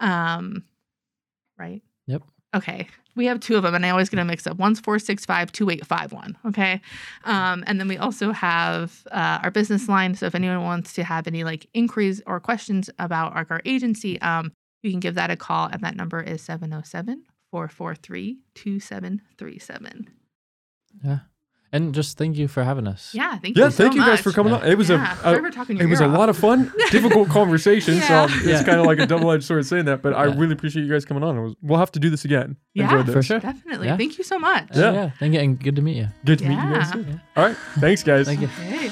[0.00, 0.64] Um,
[1.58, 1.80] right?
[2.08, 2.22] Yep.
[2.56, 2.88] Okay.
[3.14, 4.56] We have two of them, and I always get them mixed up.
[4.56, 6.38] One's 465 2851.
[6.46, 6.80] Okay.
[7.24, 10.16] Um, and then we also have uh, our business line.
[10.16, 14.20] So if anyone wants to have any like inquiries or questions about our, our agency,
[14.22, 20.08] um, you can give that a call, and that number is 707 443 2737.
[21.04, 21.18] Yeah.
[21.72, 23.14] And just thank you for having us.
[23.14, 24.58] Yeah, thank Yeah, you so thank you guys for coming Yeah.
[24.58, 24.66] on.
[24.66, 27.94] It was yeah, a, sorry a talking it was a lot of fun, difficult conversation.
[27.94, 28.26] Yeah.
[28.26, 28.62] So it's Yeah.
[28.64, 30.02] kind of like a double edged sword saying that.
[30.02, 31.40] But I really appreciate you guys coming on.
[31.40, 32.56] Was, we'll have to do this again.
[32.74, 33.14] Yeah, Enjoyed this.
[33.14, 33.38] For sure.
[33.38, 33.86] Definitely.
[33.86, 33.96] Yeah.
[33.96, 34.66] Thank you so much.
[34.74, 34.92] Yeah.
[34.92, 35.10] yeah.
[35.20, 35.40] Thank you.
[35.40, 36.08] And good to meet you.
[36.24, 36.92] Good to meet you guys.
[36.92, 37.18] Yeah.
[37.36, 38.26] All right, thanks, guys.
[38.26, 38.48] Thank you.
[38.48, 38.90] Okay.